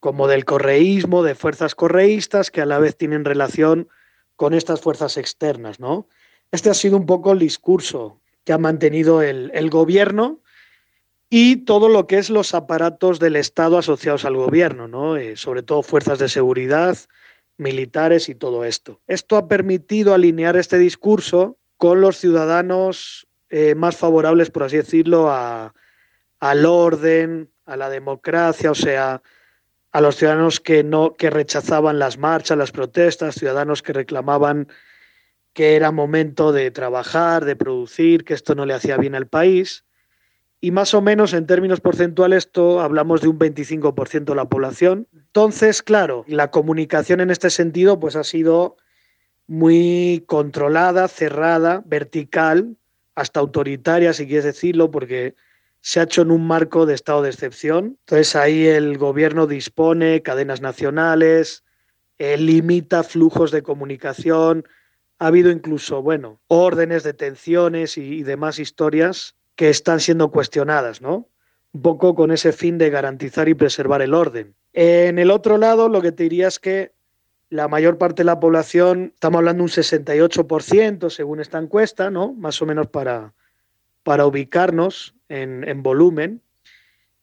como 0.00 0.26
del 0.26 0.44
correísmo, 0.44 1.22
de 1.22 1.36
fuerzas 1.36 1.74
correístas 1.74 2.50
que 2.50 2.62
a 2.62 2.66
la 2.66 2.78
vez 2.78 2.96
tienen 2.96 3.24
relación 3.24 3.88
con 4.34 4.54
estas 4.54 4.80
fuerzas 4.80 5.16
externas, 5.16 5.78
¿no? 5.78 6.08
Este 6.50 6.68
ha 6.68 6.74
sido 6.74 6.96
un 6.96 7.06
poco 7.06 7.32
el 7.32 7.38
discurso 7.38 8.20
que 8.44 8.52
ha 8.52 8.58
mantenido 8.58 9.22
el, 9.22 9.70
gobierno 9.70 10.40
y 11.28 11.58
todo 11.58 11.88
lo 11.88 12.06
que 12.08 12.18
es 12.18 12.28
los 12.28 12.54
aparatos 12.54 13.20
del 13.20 13.36
Estado 13.36 13.78
asociados 13.78 14.24
al 14.24 14.36
gobierno, 14.36 14.88
¿no? 14.88 15.16
Eh, 15.16 15.36
sobre 15.36 15.62
todo 15.62 15.82
fuerzas 15.82 16.18
de 16.18 16.28
seguridad, 16.28 16.98
militares 17.56 18.28
y 18.28 18.34
todo 18.34 18.64
esto. 18.64 19.00
Esto 19.06 19.36
ha 19.36 19.46
permitido 19.46 20.12
alinear 20.12 20.56
este 20.56 20.78
discurso 20.78 21.56
con 21.76 22.00
los 22.00 22.16
ciudadanos 22.16 23.28
eh, 23.48 23.76
más 23.76 23.96
favorables, 23.96 24.50
por 24.50 24.64
así 24.64 24.78
decirlo, 24.78 25.30
a, 25.30 25.72
al 26.40 26.66
orden, 26.66 27.50
a 27.66 27.76
la 27.76 27.88
democracia, 27.88 28.70
o 28.70 28.74
sea, 28.74 29.22
a 29.92 30.00
los 30.00 30.16
ciudadanos 30.16 30.60
que 30.60 30.82
no 30.82 31.14
que 31.14 31.30
rechazaban 31.30 31.98
las 31.98 32.18
marchas, 32.18 32.58
las 32.58 32.72
protestas, 32.72 33.36
ciudadanos 33.36 33.82
que 33.82 33.92
reclamaban 33.92 34.68
que 35.52 35.76
era 35.76 35.92
momento 35.92 36.52
de 36.52 36.70
trabajar, 36.70 37.44
de 37.44 37.56
producir, 37.56 38.24
que 38.24 38.34
esto 38.34 38.54
no 38.54 38.66
le 38.66 38.74
hacía 38.74 38.96
bien 38.96 39.14
al 39.14 39.26
país 39.26 39.84
y 40.60 40.70
más 40.72 40.92
o 40.92 41.00
menos 41.00 41.32
en 41.32 41.46
términos 41.46 41.80
porcentuales 41.80 42.44
esto 42.44 42.80
hablamos 42.80 43.22
de 43.22 43.28
un 43.28 43.38
25% 43.38 44.24
de 44.24 44.34
la 44.34 44.48
población. 44.48 45.08
Entonces, 45.14 45.82
claro, 45.82 46.24
la 46.28 46.50
comunicación 46.50 47.20
en 47.20 47.30
este 47.30 47.50
sentido 47.50 47.98
pues 47.98 48.14
ha 48.16 48.24
sido 48.24 48.76
muy 49.46 50.22
controlada, 50.26 51.08
cerrada, 51.08 51.82
vertical, 51.86 52.76
hasta 53.14 53.40
autoritaria, 53.40 54.12
si 54.12 54.26
quieres 54.26 54.44
decirlo, 54.44 54.90
porque 54.90 55.34
se 55.80 56.00
ha 56.00 56.04
hecho 56.04 56.22
en 56.22 56.30
un 56.30 56.46
marco 56.46 56.86
de 56.86 56.94
estado 56.94 57.22
de 57.22 57.30
excepción. 57.30 57.98
Entonces 58.00 58.36
ahí 58.36 58.66
el 58.66 58.98
gobierno 58.98 59.46
dispone 59.46 60.22
cadenas 60.22 60.60
nacionales, 60.60 61.64
eh, 62.18 62.36
limita 62.36 63.02
flujos 63.02 63.50
de 63.50 63.62
comunicación, 63.62 64.64
ha 65.18 65.26
habido 65.26 65.50
incluso, 65.50 66.02
bueno, 66.02 66.40
órdenes, 66.48 67.02
detenciones 67.02 67.96
y, 67.98 68.18
y 68.18 68.22
demás 68.22 68.58
historias 68.58 69.36
que 69.56 69.70
están 69.70 70.00
siendo 70.00 70.30
cuestionadas, 70.30 71.02
¿no? 71.02 71.28
Un 71.72 71.82
poco 71.82 72.14
con 72.14 72.30
ese 72.30 72.52
fin 72.52 72.78
de 72.78 72.90
garantizar 72.90 73.48
y 73.48 73.54
preservar 73.54 74.02
el 74.02 74.14
orden. 74.14 74.54
En 74.72 75.18
el 75.18 75.30
otro 75.30 75.58
lado, 75.58 75.88
lo 75.88 76.00
que 76.00 76.12
te 76.12 76.24
diría 76.24 76.48
es 76.48 76.58
que 76.58 76.92
la 77.50 77.68
mayor 77.68 77.98
parte 77.98 78.20
de 78.22 78.26
la 78.26 78.40
población, 78.40 79.12
estamos 79.14 79.38
hablando 79.38 79.64
un 79.64 79.68
68% 79.68 81.10
según 81.10 81.40
esta 81.40 81.58
encuesta, 81.58 82.10
¿no? 82.10 82.32
Más 82.32 82.62
o 82.62 82.66
menos 82.66 82.86
para, 82.86 83.34
para 84.04 84.24
ubicarnos 84.24 85.14
en, 85.30 85.66
en 85.66 85.82
volumen. 85.82 86.42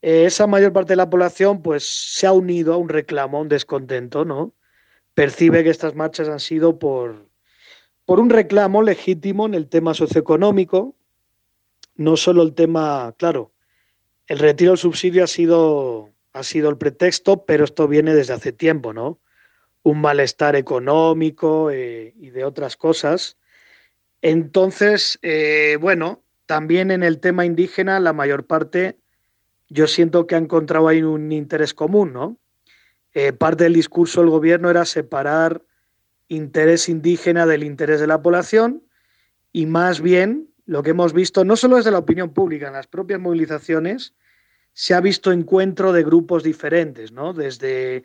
Eh, 0.02 0.26
esa 0.26 0.48
mayor 0.48 0.74
parte 0.74 0.94
de 0.94 0.98
la 0.98 1.10
población 1.10 1.62
pues 1.62 1.84
se 1.84 2.26
ha 2.26 2.32
unido 2.32 2.74
a 2.74 2.78
un 2.78 2.90
reclamo, 2.90 3.38
a 3.38 3.42
un 3.42 3.50
descontento, 3.50 4.26
¿no? 4.26 4.54
Percibe 5.14 5.64
que 5.64 5.70
estas 5.70 5.96
marchas 5.96 6.30
han 6.30 6.40
sido 6.40 6.80
por, 6.80 7.28
por 8.06 8.20
un 8.20 8.30
reclamo 8.30 8.82
legítimo 8.82 9.46
en 9.46 9.54
el 9.54 9.68
tema 9.68 9.94
socioeconómico, 9.94 10.96
no 11.96 12.16
solo 12.16 12.44
el 12.44 12.54
tema, 12.54 13.14
claro, 13.18 13.52
el 14.28 14.40
retiro 14.40 14.72
del 14.72 14.78
subsidio 14.78 15.24
ha 15.24 15.28
sido, 15.28 16.12
ha 16.34 16.44
sido 16.44 16.70
el 16.70 16.78
pretexto, 16.78 17.46
pero 17.46 17.64
esto 17.64 17.88
viene 17.88 18.14
desde 18.14 18.34
hace 18.34 18.52
tiempo, 18.52 18.94
¿no? 18.94 19.20
Un 19.82 20.00
malestar 20.02 20.56
económico 20.56 21.72
eh, 21.72 22.14
y 22.18 22.30
de 22.30 22.44
otras 22.44 22.78
cosas. 22.78 23.38
Entonces, 24.22 25.18
eh, 25.22 25.78
bueno, 25.82 26.24
también 26.48 26.90
en 26.90 27.04
el 27.04 27.20
tema 27.20 27.46
indígena, 27.46 28.00
la 28.00 28.14
mayor 28.14 28.48
parte, 28.48 28.98
yo 29.70 29.86
siento 29.86 30.26
que 30.26 30.36
ha 30.36 30.40
encontrado 30.40 30.88
ahí 30.88 31.04
un 31.04 31.32
interés 31.32 31.74
común, 31.74 32.14
¿no? 32.14 32.38
Eh, 33.14 33.34
parte 33.34 33.66
del 33.66 33.74
discurso 33.74 34.22
del 34.22 34.30
gobierno 34.30 34.70
era 34.70 34.86
separar 34.86 35.64
interés 36.30 36.90
indígena 36.90 37.46
del 37.46 37.64
interés 37.64 38.00
de 38.00 38.08
la 38.08 38.22
población 38.22 38.84
y 39.52 39.66
más 39.66 40.02
bien 40.02 40.50
lo 40.66 40.84
que 40.84 40.92
hemos 40.92 41.14
visto, 41.14 41.46
no 41.46 41.56
solo 41.56 41.78
desde 41.78 41.92
la 41.92 42.00
opinión 42.00 42.34
pública, 42.34 42.68
en 42.68 42.74
las 42.74 42.88
propias 42.88 43.20
movilizaciones, 43.20 44.14
se 44.74 44.94
ha 44.94 45.02
visto 45.02 45.32
encuentro 45.32 45.94
de 45.94 46.04
grupos 46.04 46.44
diferentes, 46.44 47.12
¿no? 47.12 47.34
Desde 47.34 48.04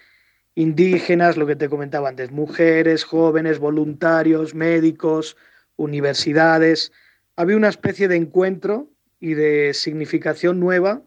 indígenas, 0.55 1.37
lo 1.37 1.47
que 1.47 1.57
te 1.57 1.69
comentaba 1.69 2.09
antes, 2.09 2.31
mujeres, 2.31 3.05
jóvenes, 3.05 3.59
voluntarios, 3.59 4.55
médicos, 4.55 5.37
universidades. 5.77 6.93
Había 7.37 7.57
una 7.57 7.69
especie 7.69 8.09
de 8.09 8.17
encuentro 8.17 8.89
y 9.21 9.35
de 9.35 9.73
significación 9.75 10.61
nueva 10.61 11.03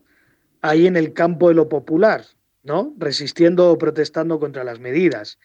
ahí 0.61 0.87
en 0.87 0.95
el 0.95 1.13
campo 1.13 1.49
de 1.49 1.55
lo 1.55 1.69
popular, 1.69 2.25
¿no? 2.63 2.93
Resistiendo 2.97 3.71
o 3.71 3.77
protestando 3.77 4.39
contra 4.39 4.63
las 4.63 4.79
medidas. 4.79 5.37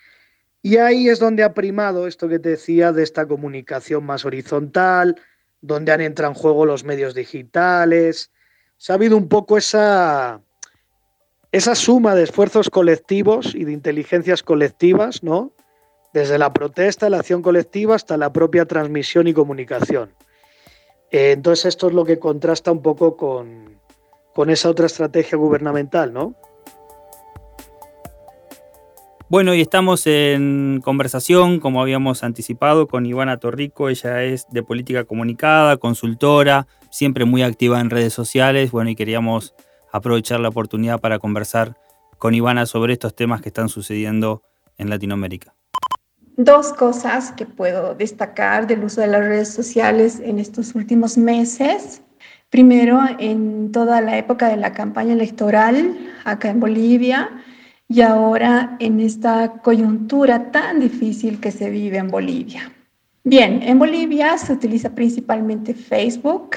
Y 0.62 0.76
ahí 0.76 1.08
es 1.08 1.18
donde 1.18 1.42
ha 1.42 1.54
primado 1.54 2.06
esto 2.06 2.28
que 2.28 2.38
te 2.38 2.50
decía 2.50 2.92
de 2.92 3.02
esta 3.02 3.26
comunicación 3.26 4.04
más 4.04 4.24
horizontal, 4.24 5.16
donde 5.60 5.92
han 5.92 6.00
entrado 6.00 6.32
en 6.32 6.38
juego 6.38 6.66
los 6.66 6.84
medios 6.84 7.14
digitales. 7.14 8.30
Se 8.76 8.92
ha 8.92 8.94
habido 8.94 9.16
un 9.16 9.28
poco 9.28 9.58
esa, 9.58 10.40
esa 11.52 11.74
suma 11.74 12.14
de 12.14 12.22
esfuerzos 12.22 12.70
colectivos 12.70 13.54
y 13.54 13.64
de 13.64 13.72
inteligencias 13.72 14.42
colectivas, 14.42 15.22
¿no? 15.22 15.52
Desde 16.12 16.38
la 16.38 16.52
protesta, 16.52 17.10
la 17.10 17.18
acción 17.18 17.42
colectiva 17.42 17.94
hasta 17.94 18.16
la 18.16 18.32
propia 18.32 18.64
transmisión 18.66 19.28
y 19.28 19.34
comunicación. 19.34 20.10
Eh, 21.10 21.32
entonces 21.32 21.66
esto 21.66 21.88
es 21.88 21.94
lo 21.94 22.04
que 22.04 22.18
contrasta 22.18 22.70
un 22.70 22.82
poco 22.82 23.16
con, 23.16 23.78
con 24.34 24.50
esa 24.50 24.70
otra 24.70 24.86
estrategia 24.86 25.36
gubernamental, 25.36 26.12
¿no? 26.12 26.34
Bueno, 29.28 29.54
y 29.54 29.60
estamos 29.60 30.08
en 30.08 30.80
conversación, 30.82 31.60
como 31.60 31.80
habíamos 31.80 32.24
anticipado, 32.24 32.88
con 32.88 33.06
Ivana 33.06 33.38
Torrico. 33.38 33.88
Ella 33.88 34.24
es 34.24 34.48
de 34.50 34.64
política 34.64 35.04
comunicada, 35.04 35.76
consultora, 35.76 36.66
siempre 36.90 37.24
muy 37.24 37.42
activa 37.42 37.80
en 37.80 37.90
redes 37.90 38.12
sociales. 38.12 38.72
Bueno, 38.72 38.90
y 38.90 38.96
queríamos 38.96 39.54
aprovechar 39.92 40.40
la 40.40 40.48
oportunidad 40.48 41.00
para 41.00 41.20
conversar 41.20 41.76
con 42.18 42.34
Ivana 42.34 42.66
sobre 42.66 42.92
estos 42.92 43.14
temas 43.14 43.40
que 43.40 43.50
están 43.50 43.68
sucediendo 43.68 44.42
en 44.78 44.90
Latinoamérica. 44.90 45.54
Dos 46.42 46.72
cosas 46.72 47.32
que 47.32 47.44
puedo 47.44 47.94
destacar 47.94 48.66
del 48.66 48.82
uso 48.82 49.02
de 49.02 49.08
las 49.08 49.20
redes 49.20 49.50
sociales 49.52 50.22
en 50.24 50.38
estos 50.38 50.74
últimos 50.74 51.18
meses. 51.18 52.00
Primero, 52.48 52.98
en 53.18 53.72
toda 53.72 54.00
la 54.00 54.16
época 54.16 54.48
de 54.48 54.56
la 54.56 54.72
campaña 54.72 55.12
electoral 55.12 55.98
acá 56.24 56.48
en 56.48 56.58
Bolivia, 56.58 57.28
y 57.88 58.00
ahora 58.00 58.74
en 58.78 59.00
esta 59.00 59.52
coyuntura 59.62 60.50
tan 60.50 60.80
difícil 60.80 61.40
que 61.40 61.50
se 61.50 61.68
vive 61.68 61.98
en 61.98 62.08
Bolivia. 62.08 62.72
Bien, 63.22 63.60
en 63.62 63.78
Bolivia 63.78 64.38
se 64.38 64.54
utiliza 64.54 64.94
principalmente 64.94 65.74
Facebook 65.74 66.52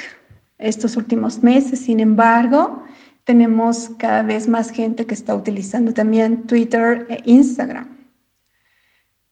estos 0.60 0.96
últimos 0.96 1.44
meses, 1.44 1.80
sin 1.80 2.00
embargo, 2.00 2.86
tenemos 3.26 3.92
cada 3.98 4.24
vez 4.24 4.48
más 4.48 4.70
gente 4.70 5.06
que 5.06 5.14
está 5.14 5.36
utilizando 5.36 5.94
también 5.94 6.44
Twitter 6.44 7.06
e 7.10 7.22
Instagram. 7.26 8.03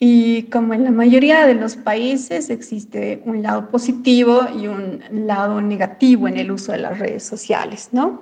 Y 0.04 0.46
como 0.50 0.74
en 0.74 0.84
la 0.84 0.90
mayoría 0.90 1.46
de 1.46 1.54
los 1.54 1.76
países 1.76 2.50
existe 2.50 3.22
un 3.24 3.44
lado 3.44 3.70
positivo 3.70 4.48
y 4.60 4.66
un 4.66 5.04
lado 5.12 5.62
negativo 5.62 6.28
en 6.28 6.40
el 6.40 6.50
uso 6.50 6.72
de 6.72 6.80
las 6.80 6.98
redes 6.98 7.22
sociales, 7.22 7.90
¿no? 7.92 8.20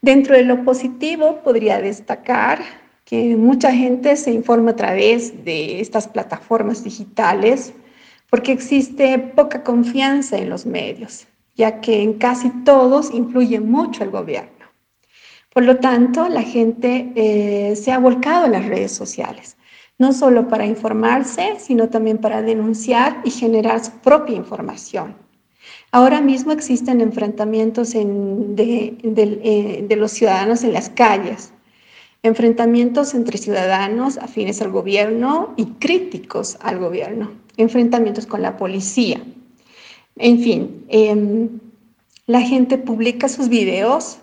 Dentro 0.00 0.34
de 0.34 0.42
lo 0.42 0.64
positivo 0.64 1.40
podría 1.44 1.80
destacar 1.80 2.62
que 3.04 3.36
mucha 3.36 3.70
gente 3.70 4.16
se 4.16 4.32
informa 4.32 4.72
a 4.72 4.76
través 4.76 5.44
de 5.44 5.80
estas 5.80 6.08
plataformas 6.08 6.82
digitales 6.82 7.72
porque 8.28 8.50
existe 8.50 9.20
poca 9.20 9.62
confianza 9.62 10.36
en 10.36 10.50
los 10.50 10.66
medios, 10.66 11.28
ya 11.54 11.80
que 11.80 12.02
en 12.02 12.14
casi 12.14 12.50
todos 12.64 13.14
influye 13.14 13.60
mucho 13.60 14.02
el 14.02 14.10
gobierno. 14.10 14.66
Por 15.54 15.62
lo 15.62 15.76
tanto, 15.76 16.28
la 16.28 16.42
gente 16.42 17.12
eh, 17.14 17.76
se 17.76 17.92
ha 17.92 18.00
volcado 18.00 18.46
en 18.46 18.52
las 18.52 18.66
redes 18.66 18.90
sociales, 18.90 19.56
no 20.02 20.12
solo 20.12 20.48
para 20.48 20.66
informarse, 20.66 21.54
sino 21.60 21.88
también 21.88 22.18
para 22.18 22.42
denunciar 22.42 23.22
y 23.24 23.30
generar 23.30 23.84
su 23.84 23.92
propia 24.00 24.34
información. 24.34 25.14
Ahora 25.92 26.20
mismo 26.20 26.50
existen 26.50 27.00
enfrentamientos 27.00 27.94
eh, 27.94 28.04
de, 29.04 29.96
los 29.96 30.10
ciudadanos 30.10 30.64
en 30.64 30.72
las 30.72 30.90
calles, 30.90 31.52
enfrentamientos 32.24 33.14
entre 33.14 33.38
ciudadanos 33.38 34.18
afines 34.18 34.60
al 34.60 34.72
gobierno 34.72 35.54
y 35.56 35.66
críticos 35.66 36.58
al 36.62 36.80
gobierno, 36.80 37.30
enfrentamientos 37.56 38.26
con 38.26 38.42
la 38.42 38.56
policía. 38.56 39.22
En 40.16 40.40
fin, 40.40 40.84
em, 40.88 41.60
la 42.26 42.40
gente 42.40 42.76
publica 42.76 43.28
sus 43.28 43.48
videos, 43.48 44.18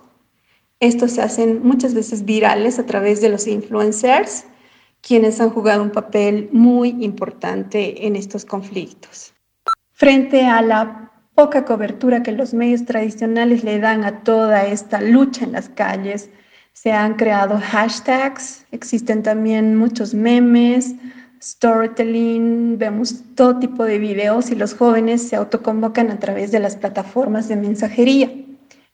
estos 0.82 1.12
se 1.14 1.22
hacen 1.22 1.62
muchas 1.64 1.94
veces 1.94 2.26
virales 2.26 2.80
a 2.80 2.86
través 2.86 3.22
de 3.22 3.30
los 3.30 3.48
influencers, 3.48 4.44
quienes 5.02 5.40
han 5.40 5.50
jugado 5.50 5.84
un 5.84 5.92
papel 5.92 6.50
muy 6.52 6.90
importante 7.04 8.06
en 8.06 8.16
estos 8.16 8.46
conflictos. 8.46 9.34
Frente 9.92 10.46
a 10.46 10.62
la 10.62 11.12
poca 11.36 11.64
cobertura 11.64 12.22
que 12.22 12.34
los 12.34 12.54
medios 12.54 12.86
tradicionales 12.86 13.64
le 13.64 13.80
dan 13.80 14.04
a 14.04 14.24
toda 14.24 14.66
esta 14.66 15.02
lucha 15.02 15.46
en 15.46 15.54
las 15.54 15.70
calles. 15.70 16.30
Se 16.74 16.92
han 16.92 17.16
creado 17.16 17.60
hashtags, 17.62 18.66
existen 18.72 19.24
también 19.24 19.78
muchos 19.78 20.14
memes, 20.14 20.96
storytelling, 21.42 22.78
vemos 22.78 23.24
todo 23.36 23.58
tipo 23.58 23.86
de 23.86 24.00
videos 24.00 24.52
y 24.52 24.56
los 24.56 24.74
jóvenes 24.74 25.28
se 25.28 25.38
autoconvocan 25.38 26.12
a 26.12 26.20
través 26.20 26.52
de 26.52 26.60
las 26.60 26.76
plataformas 26.76 27.48
de 27.48 27.56
mensajería. 27.56 28.30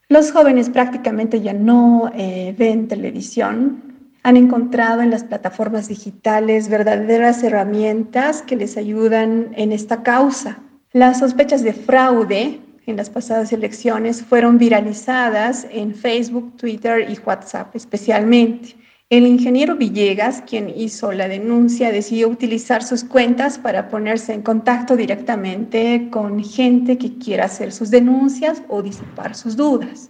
Los 0.08 0.32
jóvenes 0.32 0.70
prácticamente 0.70 1.42
ya 1.42 1.54
no 1.54 2.12
eh, 2.16 2.54
ven 2.58 2.88
televisión, 2.88 3.95
han 4.26 4.38
encontrado 4.38 5.04
en 5.04 5.12
las 5.12 5.24
plataformas 5.24 5.88
digitales 5.88 6.68
verdaderas 6.68 7.44
herramientas 7.44 8.42
que 8.42 8.56
les 8.56 8.76
ayudan 8.76 9.52
en 9.56 9.72
esta 9.72 10.02
causa. 10.02 10.58
Las 10.94 11.20
sospechas 11.20 11.62
de 11.62 11.74
fraude 11.74 12.60
en 12.88 12.98
las 12.98 13.12
pasadas 13.12 13.54
elecciones 13.54 14.24
fueron 14.24 14.58
viralizadas 14.58 15.68
en 15.70 15.94
Facebook, 15.94 16.58
Twitter 16.58 17.08
y 17.08 17.20
WhatsApp 17.24 17.76
especialmente. 17.76 18.76
El 19.12 19.28
ingeniero 19.28 19.76
Villegas, 19.76 20.42
quien 20.42 20.74
hizo 20.76 21.12
la 21.12 21.28
denuncia, 21.28 21.92
decidió 21.92 22.28
utilizar 22.28 22.82
sus 22.82 23.04
cuentas 23.04 23.60
para 23.60 23.90
ponerse 23.90 24.34
en 24.34 24.42
contacto 24.42 24.96
directamente 24.96 26.08
con 26.10 26.44
gente 26.44 26.98
que 26.98 27.16
quiera 27.20 27.46
hacer 27.46 27.72
sus 27.72 27.92
denuncias 27.92 28.64
o 28.70 28.82
disipar 28.82 29.36
sus 29.36 29.56
dudas. 29.56 30.10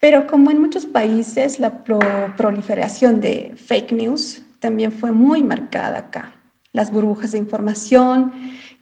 Pero 0.00 0.26
como 0.26 0.50
en 0.50 0.60
muchos 0.60 0.86
países, 0.86 1.60
la 1.60 1.84
proliferación 2.36 3.20
de 3.20 3.52
fake 3.54 3.92
news 3.92 4.42
también 4.58 4.92
fue 4.92 5.12
muy 5.12 5.42
marcada 5.42 5.98
acá. 5.98 6.32
Las 6.72 6.90
burbujas 6.90 7.32
de 7.32 7.38
información, 7.38 8.32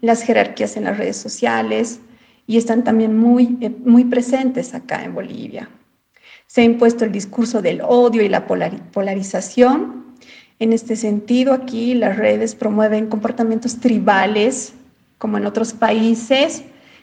las 0.00 0.22
jerarquías 0.22 0.76
en 0.76 0.84
las 0.84 0.96
redes 0.96 1.16
sociales 1.16 2.00
y 2.46 2.56
están 2.56 2.84
también 2.84 3.18
muy, 3.18 3.58
eh, 3.60 3.70
muy 3.84 4.04
presentes 4.04 4.74
acá 4.74 5.04
en 5.04 5.14
Bolivia. 5.14 5.68
Se 6.46 6.60
ha 6.60 6.64
impuesto 6.64 7.04
el 7.04 7.12
discurso 7.12 7.60
del 7.62 7.80
odio 7.82 8.22
y 8.22 8.28
la 8.28 8.46
polarización. 8.46 10.14
En 10.60 10.72
este 10.72 10.96
sentido, 10.96 11.52
aquí 11.52 11.94
las 11.94 12.16
redes 12.16 12.54
promueven 12.54 13.08
comportamientos 13.08 13.80
tribales, 13.80 14.72
como 15.18 15.36
en 15.36 15.46
otros 15.46 15.72
países, 15.72 16.62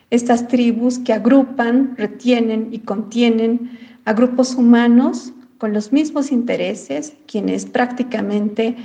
estas 0.10 0.48
tribus 0.48 1.00
que 1.00 1.14
agrupan, 1.14 1.96
retienen 1.98 2.70
y 2.72 2.80
contienen 2.80 3.78
a 4.06 4.14
grupos 4.14 4.56
humanos 4.56 5.34
con 5.58 5.74
los 5.74 5.92
mismos 5.92 6.32
intereses, 6.32 7.14
quienes 7.28 7.66
prácticamente 7.66 8.76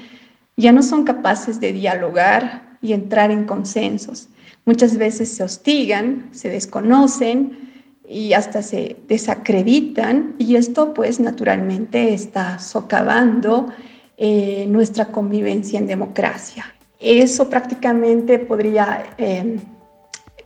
ya 0.57 0.73
no 0.73 0.83
son 0.83 1.05
capaces 1.05 1.61
de 1.61 1.73
dialogar, 1.73 2.71
y 2.83 2.93
entrar 2.93 3.31
en 3.31 3.45
consensos. 3.45 4.29
Muchas 4.65 4.97
veces 4.97 5.35
se 5.35 5.43
hostigan, 5.43 6.29
se 6.33 6.49
desconocen 6.49 7.71
y 8.09 8.33
hasta 8.33 8.63
se 8.63 8.97
desacreditan 9.09 10.35
y 10.39 10.57
esto 10.57 10.95
pues 10.95 11.21
naturalmente 11.21 12.13
está 12.13 12.59
socavando 12.59 13.69
eh, 14.17 14.67
nuestra 14.69 15.07
convivencia 15.07 15.79
en 15.79 15.87
democracia. 15.87 16.75
Eso 16.99 17.49
prácticamente 17.49 18.39
podría, 18.39 19.15
eh, 19.17 19.59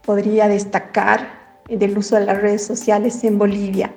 podría 0.04 0.48
destacar 0.48 1.44
del 1.68 1.96
uso 1.96 2.16
de 2.16 2.26
las 2.26 2.40
redes 2.40 2.64
sociales 2.64 3.24
en 3.24 3.38
Bolivia. 3.38 3.92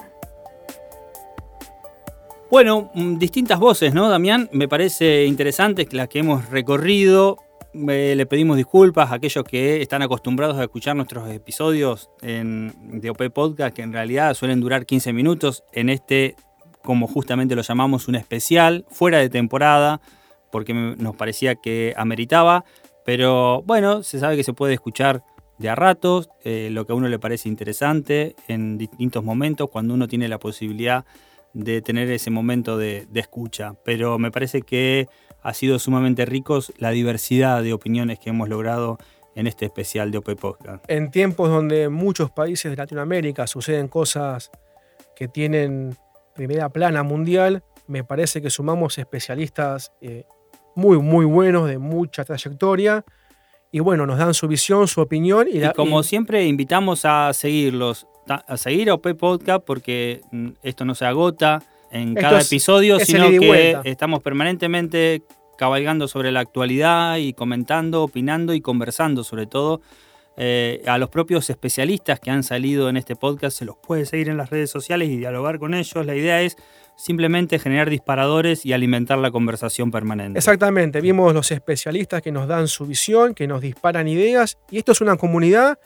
Bueno, 2.50 2.92
mm, 2.94 3.18
distintas 3.18 3.60
voces, 3.60 3.94
¿no, 3.94 4.10
Damián? 4.10 4.50
Me 4.54 4.68
parece 4.68 5.26
interesante 5.26 5.88
las 5.92 6.08
que 6.08 6.20
hemos 6.20 6.50
recorrido 6.50 7.38
le 7.86 8.26
pedimos 8.26 8.58
disculpas 8.58 9.12
a 9.12 9.16
aquellos 9.16 9.44
que 9.44 9.82
están 9.82 10.02
acostumbrados 10.02 10.58
a 10.58 10.64
escuchar 10.64 10.96
nuestros 10.96 11.30
episodios 11.30 12.10
en, 12.22 12.74
de 13.00 13.10
OP 13.10 13.30
Podcast, 13.30 13.76
que 13.76 13.82
en 13.82 13.94
realidad 13.94 14.34
suelen 14.34 14.60
durar 14.62 14.86
15 14.86 15.14
minutos. 15.14 15.64
En 15.74 15.90
este, 15.90 16.36
como 16.82 17.08
justamente 17.08 17.56
lo 17.56 17.62
llamamos, 17.62 18.08
un 18.08 18.16
especial, 18.16 18.86
fuera 18.90 19.20
de 19.20 19.30
temporada, 19.30 20.02
porque 20.52 20.74
nos 20.74 21.16
parecía 21.16 21.56
que 21.56 21.94
ameritaba. 21.98 22.66
Pero 23.06 23.62
bueno, 23.64 24.04
se 24.04 24.20
sabe 24.20 24.38
que 24.38 24.44
se 24.44 24.54
puede 24.54 24.74
escuchar 24.74 25.24
de 25.60 25.70
a 25.70 25.76
ratos, 25.76 26.30
eh, 26.44 26.70
lo 26.72 26.86
que 26.86 26.94
a 26.94 26.96
uno 26.96 27.08
le 27.08 27.20
parece 27.20 27.50
interesante 27.50 28.36
en 28.48 28.78
distintos 28.78 29.24
momentos, 29.24 29.70
cuando 29.70 29.94
uno 29.94 30.08
tiene 30.08 30.28
la 30.28 30.40
posibilidad 30.40 31.00
de 31.02 31.12
tener 31.84 32.10
ese 32.12 32.30
momento 32.30 32.78
de, 32.78 33.08
de 33.10 33.20
escucha. 33.20 33.76
Pero 33.84 34.20
me 34.20 34.32
parece 34.32 34.62
que 34.62 35.08
ha 35.42 35.54
sido 35.54 35.80
sumamente 35.80 36.26
ricos 36.26 36.74
la 36.78 36.92
diversidad 36.92 37.64
de 37.64 37.74
opiniones 37.74 38.20
que 38.20 38.30
hemos 38.30 38.50
logrado 38.50 38.98
en 39.38 39.46
este 39.46 39.66
especial 39.66 40.10
de 40.12 40.18
OP 40.18 40.36
Podcast. 40.36 40.84
En 40.90 41.12
tiempos 41.12 41.50
donde 41.50 41.90
muchos 41.90 42.32
países 42.32 42.72
de 42.72 42.76
Latinoamérica 42.76 43.46
suceden 43.46 43.88
cosas 43.88 44.52
que 45.16 45.28
tienen 45.28 45.96
primera 46.34 46.70
plana 46.70 47.04
mundial, 47.04 47.64
me 47.88 48.04
parece 48.04 48.42
que 48.42 48.50
sumamos 48.50 48.98
especialistas 48.98 49.94
eh, 50.02 50.26
muy, 50.76 50.98
muy 50.98 51.26
buenos, 51.26 51.68
de 51.68 51.78
mucha 51.78 52.26
trayectoria, 52.26 53.06
y 53.78 53.80
bueno, 53.80 54.08
nos 54.08 54.18
dan 54.18 54.34
su 54.34 54.48
visión, 54.48 54.88
su 54.88 55.02
opinión. 55.02 55.48
Y, 55.54 55.62
como 55.76 56.02
siempre, 56.02 56.48
invitamos 56.48 57.06
a 57.06 57.32
seguirlos, 57.32 58.08
a 58.28 58.58
seguir 58.58 58.90
a 58.90 58.96
OP 58.96 59.14
Podcast 59.14 59.64
porque 59.64 60.22
mm, 60.32 60.48
esto 60.64 60.84
no 60.84 60.96
se 60.96 61.06
agota 61.06 61.62
en 61.92 62.16
cada 62.16 62.42
episodio, 62.42 63.00
sino 63.00 63.30
que 63.30 63.80
estamos 63.84 64.24
permanentemente 64.24 65.22
cabalgando 65.60 66.08
sobre 66.08 66.32
la 66.32 66.40
actualidad 66.40 67.18
y 67.18 67.34
comentando, 67.34 68.02
opinando 68.02 68.56
y 68.56 68.62
conversando 68.62 69.24
sobre 69.24 69.46
todo 69.46 69.82
eh, 70.38 70.82
a 70.88 70.98
los 70.98 71.10
propios 71.10 71.48
especialistas 71.52 72.20
que 72.20 72.32
han 72.32 72.42
salido 72.42 72.90
en 72.90 72.98
este 72.98 73.16
podcast, 73.16 73.60
se 73.60 73.66
los 73.66 73.78
puede 73.78 74.08
seguir 74.08 74.28
en 74.30 74.38
las 74.38 74.50
redes 74.50 74.72
sociales 74.72 75.10
y 75.10 75.18
dialogar 75.18 75.60
con 75.60 75.76
ellos. 75.76 76.04
La 76.04 76.16
idea 76.16 76.42
es 76.42 76.58
simplemente 76.98 77.60
generar 77.60 77.90
disparadores 77.90 78.66
y 78.66 78.74
alimentar 78.74 79.18
la 79.20 79.32
conversación 79.32 79.92
permanente. 79.92 80.40
Exactamente, 80.40 81.00
vimos 81.00 81.34
los 81.34 81.52
especialistas 81.52 82.22
que 82.22 82.32
nos 82.32 82.48
dan 82.48 82.68
su 82.68 82.86
visión, 82.86 83.34
que 83.34 83.48
nos 83.48 83.62
disparan 83.62 84.08
ideas, 84.08 84.58
y 84.70 84.80
esto 84.80 84.92
es 84.92 85.00
una 85.00 85.16
comunidad 85.16 85.80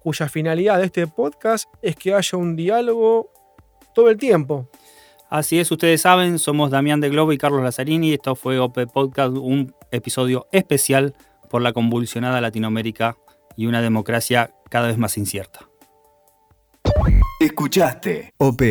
cuya 0.00 0.28
finalidad 0.28 0.78
de 0.78 0.86
este 0.86 1.06
podcast 1.06 1.68
es 1.82 1.94
que 1.96 2.14
haya 2.14 2.38
un 2.38 2.56
diálogo 2.56 3.30
todo 3.94 4.08
el 4.08 4.16
tiempo. 4.16 4.68
Así 5.28 5.58
es, 5.58 5.70
ustedes 5.70 6.02
saben, 6.02 6.38
somos 6.38 6.70
Damián 6.70 7.00
de 7.00 7.08
Globo 7.08 7.32
y 7.32 7.38
Carlos 7.38 7.62
Lazzarini. 7.62 8.12
Esto 8.12 8.36
fue 8.36 8.60
OP 8.60 8.86
Podcast, 8.92 9.36
un 9.36 9.74
episodio 9.90 10.46
especial 10.52 11.14
por 11.50 11.62
la 11.62 11.72
convulsionada 11.72 12.40
Latinoamérica 12.40 13.16
y 13.56 13.66
una 13.66 13.82
democracia 13.82 14.52
cada 14.70 14.86
vez 14.86 14.98
más 14.98 15.18
incierta. 15.18 15.68
Escuchaste 17.40 18.32
OP 18.38 18.62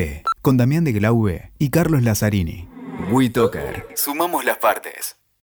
con 0.46 0.58
Damián 0.58 0.84
de 0.84 0.92
Glaube 0.92 1.52
y 1.58 1.72
Carlos 1.72 2.04
Lazzarini. 2.04 2.70
WeToker. 3.10 3.88
Sumamos 3.96 4.46
las 4.46 4.60
partes. 4.60 5.18